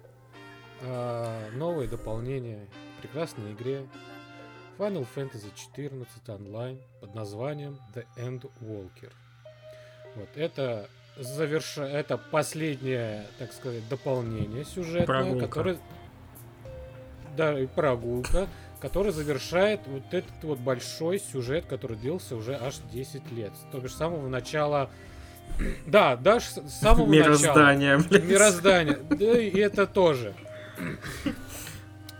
а, 0.83 1.51
новое 1.55 1.89
дополнение 1.89 2.69
к 2.99 3.03
прекрасной 3.03 3.53
игре 3.53 3.85
Final 4.79 5.05
Fantasy 5.17 5.51
14 5.57 6.29
онлайн 6.29 6.81
под 7.01 7.17
названием 7.17 7.81
The 7.97 8.07
End 8.17 8.49
Walker. 8.61 9.13
Вот 10.15 10.29
это 10.37 10.89
заверша... 11.17 11.85
это 11.85 12.17
последнее, 12.17 13.27
так 13.41 13.53
сказать, 13.53 13.89
дополнение 13.89 14.65
сюжетное, 14.65 15.05
Прогулка. 15.05 15.47
которое 15.49 15.79
да, 17.37 17.59
и 17.59 17.67
прогулка, 17.67 18.49
который 18.81 19.13
завершает 19.13 19.81
вот 19.87 20.03
этот 20.13 20.43
вот 20.43 20.59
большой 20.59 21.19
сюжет, 21.19 21.67
который 21.67 21.97
длился 21.97 22.37
уже 22.37 22.55
аж 22.57 22.77
10 22.93 23.33
лет. 23.33 23.53
То 23.73 23.79
бишь 23.79 23.93
с 23.93 23.97
самого 23.97 24.29
начала... 24.29 24.91
Да, 25.87 26.17
да, 26.17 26.41
с 26.41 26.61
самого 26.81 27.07
начала. 27.07 27.25
Мироздание, 27.29 27.99
блядь. 27.99 28.25
Мироздание. 28.25 28.99
Да, 29.11 29.39
и 29.39 29.59
это 29.59 29.87
тоже. 29.87 30.35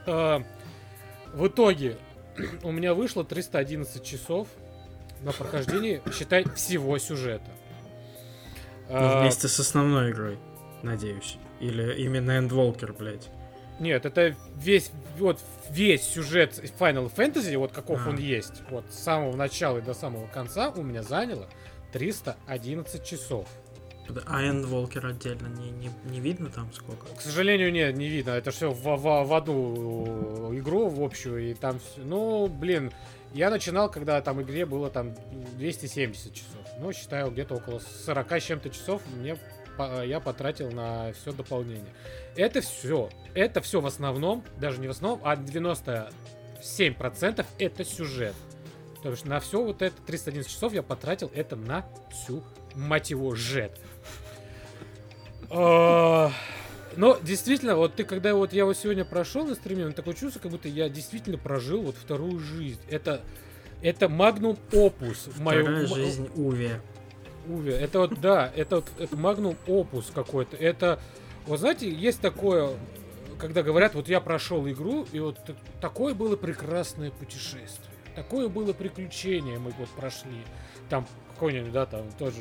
А, 0.07 0.43
В 1.35 1.47
итоге 1.47 1.99
у 2.63 2.73
меня 2.73 2.95
вышло 2.95 3.25
311 3.25 4.03
часов 4.03 4.49
на 5.23 5.33
прохождении, 5.33 6.01
считай, 6.13 6.45
всего 6.55 6.97
сюжета. 6.99 7.51
Ну, 8.89 8.97
А, 8.97 9.21
вместе 9.21 9.49
с 9.49 9.61
основной 9.61 10.11
игрой, 10.13 10.39
надеюсь. 10.83 11.37
Или 11.61 11.95
именно 12.03 12.39
Эндволкер, 12.39 12.93
блядь. 12.93 13.29
Нет, 13.81 14.05
это 14.07 14.35
весь, 14.57 14.91
вот 15.19 15.41
весь 15.71 16.03
сюжет 16.03 16.59
Final 16.79 17.13
Fantasy, 17.15 17.57
вот 17.57 17.73
каков 17.73 18.01
А. 18.07 18.11
он 18.11 18.17
есть, 18.19 18.63
вот 18.71 18.85
с 18.91 18.99
самого 18.99 19.37
начала 19.37 19.79
и 19.79 19.83
до 19.83 19.95
самого 19.95 20.27
конца 20.27 20.71
у 20.71 20.83
меня 20.83 21.03
заняло 21.03 21.49
311 21.93 23.05
часов. 23.05 23.47
А 24.27 24.43
Эндволкер 24.43 25.05
отдельно 25.05 25.49
не, 25.49 25.71
не, 25.71 25.91
не 26.05 26.19
видно 26.21 26.49
там 26.51 26.73
сколько? 26.73 27.07
К 27.15 27.21
сожалению, 27.21 27.71
нет, 27.71 27.95
не 27.95 28.09
видно. 28.09 28.31
Это 28.31 28.51
все 28.53 28.71
в, 28.71 28.83
в- 28.83 29.25
в 29.27 29.35
одну 29.35 30.55
игру, 30.59 30.89
в 30.89 31.03
общую, 31.03 31.51
и 31.51 31.55
там 31.55 31.79
все. 31.79 32.01
Ну, 32.01 32.47
блин, 32.47 32.91
я 33.35 33.51
начинал, 33.51 33.91
когда 33.91 34.23
там 34.23 34.41
игре 34.41 34.65
было 34.65 34.89
там 34.89 35.15
270 35.59 36.33
часов. 36.33 36.49
Ну, 36.81 36.91
считаю, 36.95 37.31
где-то 37.31 37.57
около 37.57 37.81
40 38.07 38.33
с 38.33 38.43
чем-то 38.45 38.71
часов 38.71 39.03
мне 39.15 39.37
я 40.05 40.21
потратил 40.21 40.71
на 40.71 41.13
все 41.13 41.33
дополнение. 41.33 41.93
Это 42.37 42.61
все, 42.61 43.11
это 43.35 43.61
все 43.61 43.81
в 43.81 43.87
основном, 43.87 44.45
даже 44.59 44.81
не 44.81 44.89
в 44.89 44.91
основном, 44.91 45.21
а 45.25 45.37
97% 45.37 47.47
это 47.59 47.85
сюжет. 47.85 48.35
То 49.03 49.11
есть 49.11 49.25
на 49.25 49.41
все 49.41 49.63
вот 49.63 49.83
это 49.83 49.95
311 50.07 50.51
часов 50.51 50.73
я 50.73 50.83
потратил 50.83 51.31
это 51.35 51.57
на 51.57 51.85
всю, 52.11 52.43
мать 52.75 53.11
его, 53.11 53.35
жет. 53.35 53.79
А, 55.51 56.31
Но 56.97 57.19
действительно, 57.23 57.77
вот 57.77 57.95
ты, 57.95 58.05
когда 58.05 58.35
вот 58.35 58.53
я 58.53 58.65
вот 58.65 58.77
сегодня 58.77 59.05
прошел 59.05 59.47
на 59.47 59.55
стриме, 59.55 59.89
такое 59.91 60.15
чувство, 60.15 60.41
как 60.41 60.51
будто 60.51 60.69
я 60.69 60.89
действительно 60.89 61.39
прожил 61.39 61.83
вот 61.83 61.97
вторую 61.97 62.41
жизнь. 62.41 62.81
Это, 62.91 63.21
это 63.83 64.09
магнум 64.09 64.59
опус. 64.73 65.29
Вторая 65.33 65.87
жизнь 65.87 66.29
Уви. 66.35 66.73
Уве, 67.49 67.73
это 67.73 68.01
вот, 68.01 68.21
да, 68.21 68.53
это 68.55 68.77
вот 68.77 68.91
это 68.99 69.17
магнум 69.17 69.57
опус 69.67 70.11
какой-то. 70.15 70.57
Это, 70.57 71.01
вот 71.47 71.61
знаете, 71.61 71.91
есть 71.91 72.21
такое, 72.21 72.71
когда 73.39 73.63
говорят, 73.63 73.95
вот 73.95 74.09
я 74.09 74.21
прошел 74.21 74.69
игру, 74.69 75.07
и 75.13 75.19
вот 75.19 75.39
такое 75.81 76.15
было 76.15 76.37
прекрасное 76.37 77.11
путешествие. 77.11 77.91
Такое 78.15 78.49
было 78.49 78.73
приключение, 78.73 79.59
мы 79.59 79.71
вот 79.79 79.89
прошли. 79.91 80.43
Там 80.91 81.07
какой-нибудь, 81.35 81.73
да, 81.73 81.87
там 81.87 82.11
тоже 82.19 82.39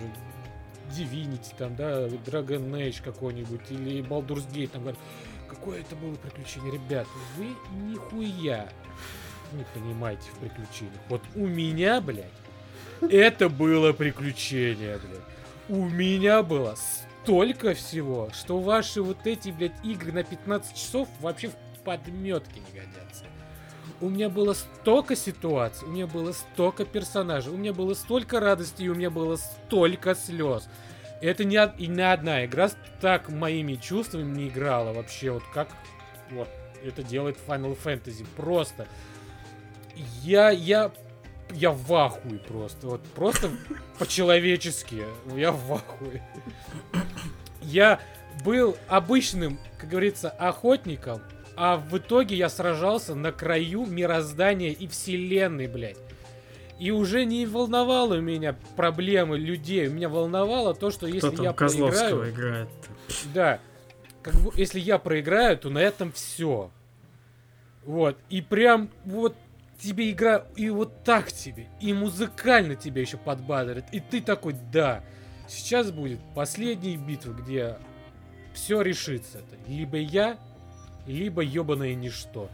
Divinity, 0.92 1.54
там, 1.58 1.76
да, 1.76 2.08
Dragon 2.08 2.70
Age 2.72 3.02
какой-нибудь, 3.04 3.62
или 3.70 4.02
Baldur's 4.02 4.52
Gate, 4.52 4.70
там 4.70 4.82
говорят, 4.82 5.00
какое 5.48 5.82
это 5.82 5.96
было 5.96 6.16
приключение. 6.16 6.74
Ребят, 6.74 7.08
вы 7.38 7.48
нихуя 7.90 8.70
не 9.54 9.66
понимаете 9.74 10.30
в 10.34 10.40
приключениях. 10.40 11.00
Вот 11.08 11.22
у 11.36 11.48
меня, 11.48 12.02
блядь, 12.02 12.26
это 13.02 13.49
было 13.49 13.94
приключение, 13.94 14.98
блядь. 14.98 15.22
У 15.69 15.86
меня 15.86 16.44
было 16.44 16.76
столько 17.24 17.74
всего, 17.74 18.30
что 18.34 18.60
ваши 18.60 19.02
вот 19.02 19.26
эти, 19.26 19.49
блядь, 19.49 19.74
игры 19.84 20.11
на 20.11 20.24
15 20.24 20.76
часов 20.76 21.10
вообще 21.19 21.49
в 21.49 21.84
подметке 21.84 22.61
не 22.61 22.80
годятся. 22.80 23.26
У 23.99 24.10
меня 24.10 24.30
было 24.30 24.53
столько 24.53 25.15
ситуаций, 25.15 25.88
у 25.88 25.91
меня 25.91 26.07
было 26.07 26.32
столько 26.32 26.86
персонажей, 26.86 27.52
у 27.52 27.57
меня 27.57 27.74
было 27.74 27.95
столько 27.95 28.40
радости, 28.40 28.84
и 28.84 28.90
у 28.90 28.95
меня 28.95 29.10
было 29.10 29.38
столько 29.38 30.14
слез. 30.14 30.69
Это 31.19 31.44
не, 31.45 31.60
и 31.80 31.88
ни 31.88 32.02
одна 32.02 32.45
игра 32.45 32.69
так 33.02 33.30
моими 33.30 33.76
чувствами 33.76 34.38
не 34.38 34.49
играла 34.49 34.94
вообще, 34.94 35.32
вот 35.32 35.44
как 35.53 35.69
вот 36.30 36.48
это 36.84 37.03
делает 37.03 37.38
Final 37.48 37.78
Fantasy. 37.84 38.26
Просто 38.36 38.88
я, 40.22 40.52
я, 40.52 40.91
я 41.52 41.72
в 41.72 41.94
ахуе 41.94 42.40
просто. 42.40 42.88
Вот 42.88 43.02
просто 43.15 43.52
по-человечески. 43.99 45.03
Я 45.36 45.52
в 45.52 45.74
ахуе. 45.74 46.24
Я 47.61 47.99
был 48.44 48.78
обычным, 48.88 49.60
как 49.80 49.90
говорится, 49.90 50.30
охотником, 50.30 51.22
а 51.56 51.78
в 51.78 51.98
итоге 51.98 52.36
я 52.36 52.49
сражался 52.49 53.15
на 53.15 53.32
краю 53.32 53.86
мироздания 53.86 54.69
и 54.69 54.88
вселенной, 54.88 55.68
блядь. 55.68 55.98
И 56.80 56.91
уже 56.91 57.26
не 57.26 57.48
волновало 57.48 58.19
меня 58.19 58.56
проблемы 58.76 59.40
людей. 59.40 59.88
Меня 59.88 60.10
волновало 60.10 60.76
то, 60.76 60.91
что 60.91 61.07
если 61.07 61.30
Кто 61.30 61.38
там 61.38 61.45
я 61.45 61.53
Козловского 61.53 62.22
проиграю... 62.22 62.32
играет? 62.32 62.69
Да. 63.34 63.60
Как 64.22 64.36
бы, 64.36 64.52
если 64.56 64.80
я 64.80 64.99
проиграю, 64.99 65.57
то 65.57 65.72
на 65.72 65.80
этом 65.80 66.11
все. 66.11 66.69
Вот. 67.84 68.18
И 68.30 68.41
прям 68.41 68.91
вот 69.06 69.36
тебе 69.78 70.12
игра, 70.12 70.45
и 70.56 70.70
вот 70.70 71.04
так 71.04 71.32
тебе, 71.32 71.68
и 71.80 71.94
музыкально 71.94 72.76
тебя 72.76 73.02
еще 73.02 73.18
подбадривает. 73.18 73.86
И 73.91 73.99
ты 73.99 74.22
такой, 74.22 74.56
да, 74.72 75.04
сейчас 75.48 75.91
будет 75.91 76.20
последняя 76.36 76.98
битва, 76.98 77.34
где 77.34 77.78
все 78.54 78.82
решится. 78.82 79.40
Это 79.40 79.56
либо 79.68 79.98
я, 79.98 80.38
либо 81.06 81.41
ебаное 81.41 81.94
ничто. 81.94 82.49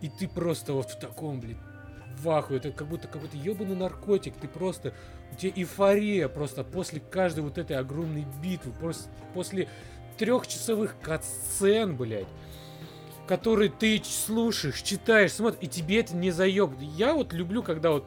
И 0.00 0.08
ты 0.08 0.28
просто 0.28 0.72
вот 0.72 0.90
в 0.90 0.98
таком, 0.98 1.40
блин, 1.40 1.58
в 2.18 2.28
ахуе. 2.30 2.58
Это 2.58 2.72
как 2.72 2.88
будто 2.88 3.08
какой-то 3.08 3.36
ебаный 3.36 3.76
наркотик. 3.76 4.34
Ты 4.36 4.48
просто... 4.48 4.92
У 5.32 5.36
тебя 5.36 5.52
эйфория 5.56 6.28
просто 6.28 6.62
после 6.64 7.00
каждой 7.00 7.40
вот 7.40 7.58
этой 7.58 7.76
огромной 7.76 8.26
битвы. 8.42 8.72
Просто 8.72 9.08
после 9.32 9.68
трехчасовых 10.18 10.96
катсцен, 11.00 11.96
блядь, 11.96 12.28
которые 13.26 13.70
ты 13.70 14.00
слушаешь, 14.04 14.82
читаешь, 14.82 15.32
смотришь, 15.32 15.60
и 15.62 15.68
тебе 15.68 16.00
это 16.00 16.14
не 16.14 16.30
заеб. 16.30 16.70
Я 16.80 17.14
вот 17.14 17.32
люблю, 17.32 17.62
когда 17.62 17.90
вот... 17.90 18.04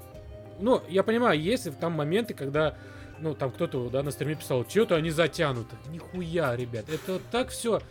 Ну, 0.59 0.81
я 0.89 1.03
понимаю, 1.03 1.39
есть 1.39 1.77
там 1.79 1.93
моменты, 1.93 2.33
когда 2.33 2.75
ну, 3.19 3.33
там 3.33 3.51
кто-то, 3.51 3.89
да, 3.89 4.03
на 4.03 4.11
стриме 4.11 4.35
писал, 4.35 4.65
что-то 4.67 4.95
они 4.95 5.09
затянуты. 5.09 5.75
Нихуя, 5.89 6.55
ребят, 6.55 6.85
это 6.89 7.19
так 7.31 7.49
все 7.49 7.81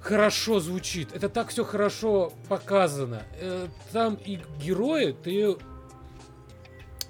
хорошо 0.00 0.58
звучит, 0.60 1.14
это 1.14 1.28
так 1.28 1.48
все 1.48 1.64
хорошо 1.64 2.32
показано. 2.48 3.22
Э, 3.40 3.68
Там 3.92 4.16
и 4.16 4.40
герои, 4.60 5.12
ты 5.12 5.56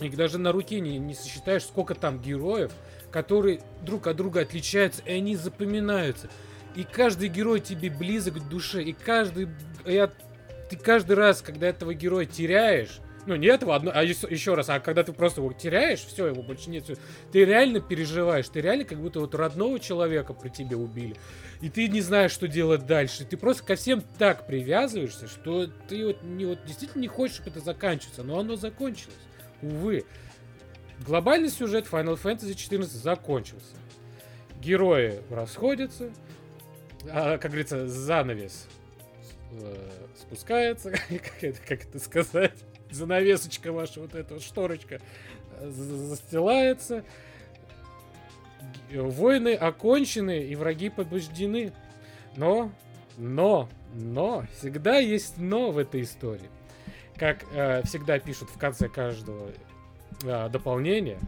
их 0.00 0.16
даже 0.16 0.38
на 0.38 0.52
руке 0.52 0.80
не, 0.80 0.98
не 0.98 1.14
сосчитаешь, 1.14 1.64
сколько 1.64 1.94
там 1.94 2.20
героев, 2.20 2.72
которые 3.10 3.60
друг 3.82 4.06
от 4.06 4.16
друга 4.16 4.40
отличаются, 4.40 5.02
и 5.02 5.12
они 5.12 5.36
запоминаются. 5.36 6.28
И 6.74 6.84
каждый 6.84 7.28
герой 7.28 7.60
тебе 7.60 7.90
близок 7.90 8.34
к 8.34 8.48
душе, 8.48 8.82
и 8.82 8.92
каждый... 8.92 9.48
Я, 9.84 10.10
ты 10.70 10.76
каждый 10.76 11.16
раз, 11.16 11.42
когда 11.42 11.68
этого 11.68 11.92
героя 11.92 12.24
теряешь, 12.24 13.00
ну, 13.26 13.36
не 13.36 13.46
этого, 13.46 13.76
одно, 13.76 13.92
а 13.94 14.02
еще, 14.02 14.54
раз, 14.54 14.68
а 14.68 14.80
когда 14.80 15.04
ты 15.04 15.12
просто 15.12 15.40
его 15.40 15.52
теряешь, 15.52 16.00
все, 16.00 16.26
его 16.26 16.42
больше 16.42 16.70
нет, 16.70 16.84
всё, 16.84 16.94
ты 17.30 17.44
реально 17.44 17.80
переживаешь, 17.80 18.48
ты 18.48 18.60
реально 18.60 18.84
как 18.84 18.98
будто 18.98 19.20
вот 19.20 19.34
родного 19.34 19.78
человека 19.78 20.34
при 20.34 20.48
тебе 20.48 20.76
убили, 20.76 21.16
и 21.60 21.70
ты 21.70 21.88
не 21.88 22.00
знаешь, 22.00 22.32
что 22.32 22.48
делать 22.48 22.86
дальше, 22.86 23.24
ты 23.24 23.36
просто 23.36 23.64
ко 23.64 23.76
всем 23.76 24.02
так 24.18 24.46
привязываешься, 24.46 25.28
что 25.28 25.68
ты 25.88 26.06
вот, 26.06 26.22
не, 26.22 26.46
вот 26.46 26.64
действительно 26.64 27.02
не 27.02 27.08
хочешь, 27.08 27.36
чтобы 27.36 27.50
это 27.50 27.60
заканчиваться, 27.60 28.24
но 28.24 28.38
оно 28.38 28.56
закончилось, 28.56 29.14
увы. 29.60 30.04
Глобальный 31.06 31.48
сюжет 31.48 31.86
Final 31.90 32.20
Fantasy 32.20 32.54
XIV 32.54 32.84
закончился. 32.84 33.76
Герои 34.60 35.20
расходятся, 35.30 36.12
а, 37.10 37.38
как 37.38 37.50
говорится, 37.50 37.88
занавес 37.88 38.66
э, 39.52 39.90
спускается, 40.16 40.90
как 41.08 41.42
это, 41.42 41.58
как 41.66 41.84
это 41.84 41.98
сказать, 41.98 42.58
занавесочка 42.90 43.72
ваша, 43.72 44.00
вот 44.00 44.14
эта 44.14 44.34
вот 44.34 44.42
шторочка 44.42 45.00
э, 45.58 45.70
за- 45.70 45.96
застилается, 45.96 47.04
войны 48.92 49.54
окончены 49.54 50.42
и 50.42 50.54
враги 50.54 50.90
побеждены. 50.90 51.72
Но, 52.36 52.72
но, 53.16 53.68
но, 53.94 54.44
всегда 54.58 54.98
есть 54.98 55.36
но 55.36 55.70
в 55.70 55.78
этой 55.78 56.02
истории. 56.02 56.50
Как 57.16 57.44
э, 57.52 57.82
всегда 57.84 58.18
пишут 58.18 58.48
в 58.50 58.58
конце 58.58 58.88
каждого 58.88 59.50
э, 60.24 60.48
дополнения, 60.48 61.18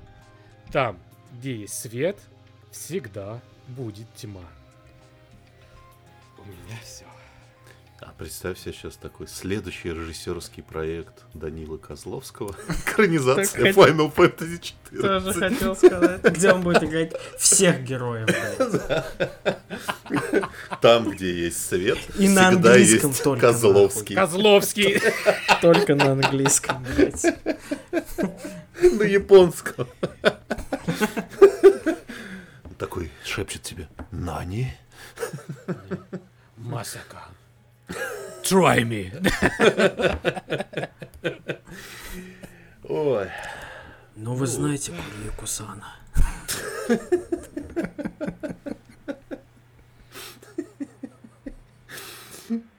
там, 0.72 0.98
где 1.32 1.56
есть 1.56 1.74
свет, 1.78 2.18
всегда 2.70 3.40
будет 3.68 4.06
тьма. 4.14 4.44
У 6.44 6.48
меня 6.48 6.78
все. 6.82 7.04
А 8.00 8.12
представь 8.18 8.58
себе 8.58 8.72
сейчас 8.74 8.96
такой 8.96 9.26
следующий 9.28 9.88
режиссерский 9.88 10.62
проект 10.62 11.22
Данила 11.32 11.78
Козловского. 11.78 12.54
Экранизация 12.86 13.72
Final 13.72 14.14
Fantasy 14.14 14.60
Тоже 14.90 15.32
14. 15.32 15.36
хотел 15.36 15.74
сказать. 15.76 16.22
Где 16.22 16.52
он 16.52 16.60
будет 16.62 16.82
играть 16.82 17.12
всех 17.38 17.82
героев, 17.82 18.26
блядь. 18.26 18.82
Там, 20.82 21.10
где 21.10 21.32
есть 21.32 21.66
свет, 21.66 21.98
И 22.18 22.28
на 22.28 22.48
английском 22.48 23.14
только, 23.14 23.46
Козловский. 23.52 24.16
Козловский. 24.16 25.00
Только 25.62 25.94
на 25.94 26.12
английском, 26.12 26.84
блядь. 26.94 27.24
На 28.82 29.02
японском. 29.04 29.88
Такой 32.78 33.10
шепчет 33.24 33.62
тебе. 33.62 33.88
Нани? 34.10 34.74
Масака. 36.56 37.28
Try 38.42 38.84
me. 38.84 39.10
Ой. 42.88 43.30
Ну, 44.16 44.34
вы 44.34 44.46
знаете 44.46 44.92
Курию 44.92 45.32
Кусана. 45.36 45.96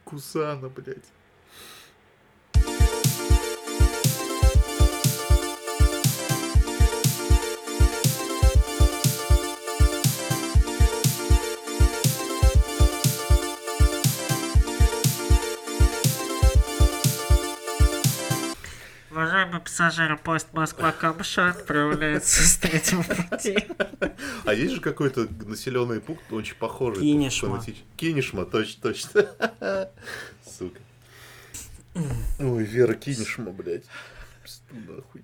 Кусана, 0.04 0.70
блядь. 0.70 1.04
Уважаемые 19.16 19.62
пассажиры, 19.62 20.18
поезд 20.18 20.50
Москва-Камша 20.52 21.52
отправляется 21.52 22.44
с 22.44 22.58
третьего 22.58 23.02
пути. 23.02 23.66
А 24.44 24.54
есть 24.54 24.74
же 24.74 24.82
какой-то 24.82 25.30
населенный 25.46 26.02
пункт, 26.02 26.34
очень 26.34 26.56
похожий. 26.56 27.02
Кинешма. 27.02 27.64
Кинешма, 27.96 28.44
точно, 28.44 28.82
точно. 28.82 29.90
Сука. 30.46 30.82
Ой, 32.40 32.66
Вера 32.66 32.94
Кинешма, 32.94 33.52
блядь. 33.52 33.86
Нахуй. 34.72 35.24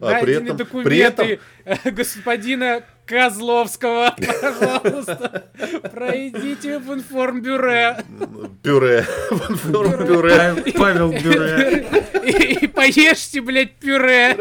А 0.00 0.22
при 0.22 0.32
этом, 0.32 0.56
при 0.84 0.98
этом, 1.00 1.26
документы 1.26 1.40
господина 1.90 2.82
Козловского, 3.08 4.14
пожалуйста. 4.40 5.50
Пройдите 5.92 6.78
в 6.78 6.92
информбюро 6.92 7.96
пюре, 8.62 9.06
пюре. 9.64 10.36
Павел- 10.36 10.72
Павел 10.76 11.12
Бюре. 11.12 11.86
и, 12.24 12.64
и 12.64 12.66
поешьте, 12.66 13.40
блядь, 13.40 13.76
пюре. 13.76 14.36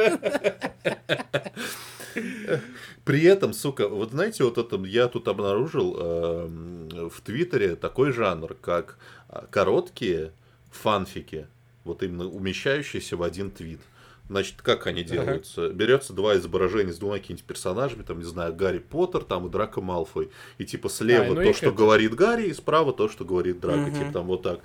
При 3.05 3.23
этом, 3.23 3.53
сука, 3.53 3.87
вот 3.87 4.11
знаете, 4.11 4.43
вот 4.43 4.57
это 4.57 4.75
я 4.85 5.07
тут 5.07 5.29
обнаружил 5.29 5.95
эм, 5.97 6.89
в 7.09 7.21
Твиттере 7.21 7.75
такой 7.75 8.11
жанр, 8.11 8.53
как 8.55 8.97
а, 9.29 9.45
короткие 9.49 10.33
фанфики, 10.71 11.47
вот 11.85 12.03
именно 12.03 12.25
умещающиеся 12.27 13.15
в 13.15 13.23
один 13.23 13.49
твит. 13.49 13.79
Значит, 14.29 14.61
как 14.61 14.87
они 14.87 15.03
делаются? 15.03 15.69
Берется 15.69 16.11
два 16.13 16.35
изображения 16.35 16.91
с 16.91 16.97
двумя 16.97 17.17
какими-нибудь 17.19 17.45
персонажами, 17.45 18.03
там, 18.03 18.17
не 18.19 18.25
знаю, 18.25 18.53
Гарри 18.53 18.79
Поттер, 18.79 19.23
там 19.23 19.47
и 19.47 19.49
Драко 19.49 19.79
Малфой. 19.81 20.29
И 20.57 20.65
типа 20.65 20.89
слева 20.89 21.25
А, 21.25 21.29
ну 21.29 21.35
то, 21.35 21.53
что 21.53 21.67
это- 21.67 21.75
говорит 21.75 22.13
Гарри, 22.15 22.47
и 22.47 22.53
справа 22.53 22.91
то, 22.93 23.07
что 23.07 23.23
говорит 23.23 23.59
Драко. 23.61 23.79
Мгм. 23.89 23.95
Типа 23.99 24.11
там 24.11 24.27
вот 24.27 24.43
так. 24.43 24.59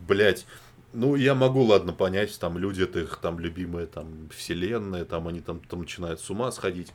Блять. 0.00 0.46
Ну, 0.92 1.16
я 1.16 1.34
могу, 1.34 1.62
ладно, 1.62 1.92
понять, 1.92 2.38
там 2.38 2.56
люди, 2.56 2.82
это 2.82 3.00
их 3.00 3.18
там 3.20 3.40
любимая 3.40 3.86
там 3.86 4.28
вселенная, 4.32 5.04
там 5.04 5.26
они 5.26 5.40
там, 5.40 5.60
там 5.60 5.80
начинают 5.80 6.20
с 6.20 6.30
ума 6.30 6.50
сходить. 6.52 6.92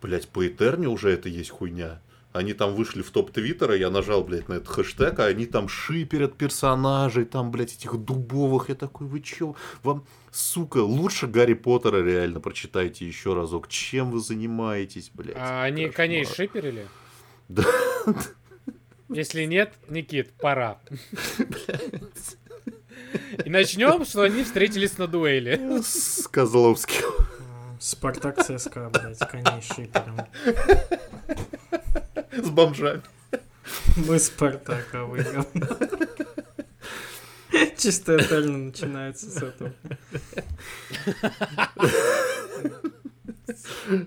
Блять, 0.00 0.28
по 0.28 0.46
Этерне 0.46 0.88
уже 0.88 1.10
это 1.10 1.28
есть 1.28 1.50
хуйня. 1.50 2.00
Они 2.36 2.52
там 2.52 2.74
вышли 2.74 3.00
в 3.00 3.10
топ 3.10 3.30
Твиттера, 3.30 3.74
я 3.74 3.88
нажал, 3.88 4.22
блядь, 4.22 4.48
на 4.48 4.54
этот 4.54 4.68
хэштег, 4.68 5.18
а 5.20 5.24
они 5.24 5.46
там 5.46 5.68
шиперят 5.68 6.36
персонажей, 6.36 7.24
там, 7.24 7.50
блядь, 7.50 7.72
этих 7.72 7.96
дубовых. 7.96 8.68
Я 8.68 8.74
такой, 8.74 9.06
вы 9.06 9.20
чё? 9.20 9.56
Вам, 9.82 10.06
сука, 10.30 10.78
лучше 10.78 11.28
Гарри 11.28 11.54
Поттера 11.54 12.04
реально 12.04 12.40
прочитайте 12.40 13.06
еще 13.06 13.32
разок. 13.32 13.68
Чем 13.68 14.10
вы 14.10 14.20
занимаетесь, 14.20 15.10
блядь? 15.14 15.36
А 15.38 15.62
они 15.62 15.86
Кошмар. 15.86 15.96
коней 15.96 16.26
шиперили? 16.26 16.86
Да. 17.48 17.64
Если 19.08 19.44
нет, 19.44 19.72
Никит, 19.88 20.32
пора. 20.34 20.78
И 23.44 23.48
начнем, 23.48 24.04
что 24.04 24.22
они 24.22 24.44
встретились 24.44 24.98
на 24.98 25.06
дуэли. 25.06 25.80
С 25.80 26.28
Козловским. 26.28 27.04
Спартак 27.80 28.44
ЦСКА, 28.44 28.90
блядь, 28.90 29.18
коней 29.20 29.62
шипером. 29.62 30.20
С 32.36 32.50
бомжами. 32.50 33.02
Мы 33.96 34.18
Спартака 34.18 35.04
выиграем. 35.04 35.46
Чисто 37.76 38.18
тотально 38.18 38.58
начинается 38.58 39.30
с 39.30 39.36
этого. 39.42 39.72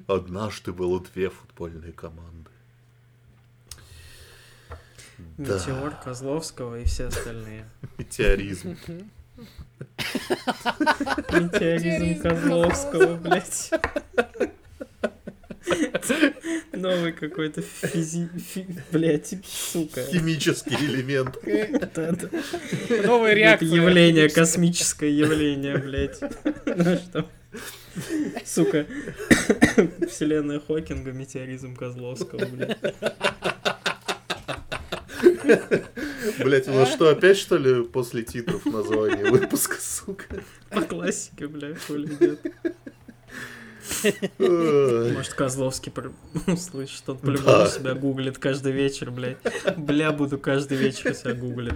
Однажды 0.08 0.74
было 0.74 1.02
две 1.02 1.30
футбольные 1.30 1.92
команды. 1.94 2.50
Да. 5.38 5.56
Метеор 5.56 5.96
Козловского 6.04 6.80
и 6.80 6.86
все 6.86 7.06
остальные. 7.08 7.66
Метеоризм. 7.98 8.78
Метеоризм 11.32 12.22
Козловского, 12.22 13.16
блядь. 13.18 13.72
Новый 16.74 17.12
какой-то 17.14 17.62
физи... 17.62 18.30
фи- 18.38 18.68
Блядь, 18.92 19.34
сука. 19.46 20.04
Химический 20.04 20.76
элемент. 20.78 21.38
Да-да. 21.96 22.30
Новая 23.06 23.32
Это 23.32 23.40
реакция. 23.40 23.70
явление, 23.76 24.30
космическое 24.30 25.12
явление, 25.12 25.78
блядь. 25.78 26.20
Ну 26.66 26.96
что? 26.98 27.30
Сука. 28.46 28.86
Вселенная 30.10 30.60
Хокинга, 30.60 31.12
метеоризм 31.12 31.76
Козловского, 31.76 32.46
блядь. 32.46 32.78
Блять, 36.40 36.68
у 36.68 36.72
нас 36.74 36.92
что, 36.94 37.10
опять 37.10 37.38
что 37.38 37.58
ли 37.58 37.84
после 37.84 38.24
титров 38.24 38.66
название 38.66 39.32
выпуска, 39.32 39.78
сука? 39.80 40.26
По 40.70 40.82
классике, 40.82 41.48
блядь, 41.48 41.82
хули 41.86 42.10
нет. 42.20 42.40
Может, 44.38 45.34
Козловский 45.34 45.92
услышит, 46.48 47.08
он 47.08 47.18
по-любому 47.18 47.68
себя 47.68 47.94
гуглит 47.94 48.38
каждый 48.38 48.72
вечер, 48.72 49.12
блядь. 49.12 49.38
Бля, 49.78 50.12
буду 50.12 50.38
каждый 50.38 50.78
вечер 50.78 51.14
себя 51.14 51.34
гуглит. 51.34 51.76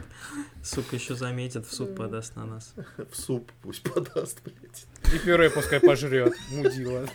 Сука, 0.64 0.96
еще 0.96 1.14
заметит, 1.14 1.68
в 1.68 1.74
суд 1.74 1.94
подаст 1.94 2.38
на 2.38 2.46
нас. 2.46 2.74
В 3.12 3.20
суп 3.20 3.52
пусть 3.62 3.84
подаст, 3.84 4.40
блядь. 4.46 4.86
И 5.14 5.20
пюре 5.20 5.50
пускай 5.50 5.82
пожрет, 5.82 6.34
мудила. 6.52 7.06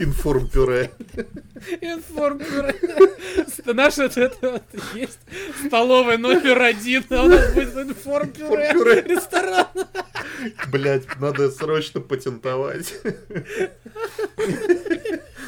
Информ-пюре. 0.00 0.90
Информпюре. 1.80 2.74
Наш 3.66 3.98
это, 3.98 4.22
это 4.22 4.50
вот 4.50 4.64
есть 4.94 5.20
столовая 5.64 6.18
номер 6.18 6.60
один, 6.60 7.04
а 7.10 7.22
у 7.22 7.28
нас 7.28 7.54
будет 7.54 7.76
информпюре. 7.76 8.70
Информпюре. 8.72 9.02
Ресторан. 9.02 9.66
Блять, 10.72 11.04
надо 11.20 11.52
срочно 11.52 12.00
патентовать. 12.00 12.94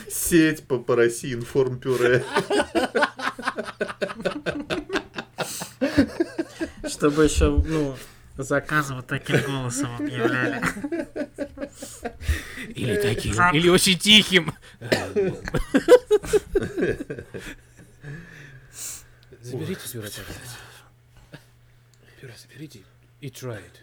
Сеть 0.09 0.63
по, 0.69 0.79
по 0.79 0.95
России 0.95 1.35
информ-пюре. 1.35 2.25
Чтобы 7.05 7.25
еще, 7.25 7.51
ну, 7.51 7.99
заказы 8.39 8.95
вот 8.95 9.07
таким 9.07 9.43
голосом 9.43 9.95
объявляли. 9.97 10.63
Или 12.69 12.97
таким, 12.97 13.35
или 13.53 13.69
очень 13.69 13.99
тихим. 13.99 14.55
Заберите 19.43 19.87
пюре, 19.93 20.09
пожалуйста. 20.09 20.59
Пюре 22.19 22.35
заберите 22.39 22.81
и 23.21 23.29
try 23.29 23.61
it. 23.61 23.77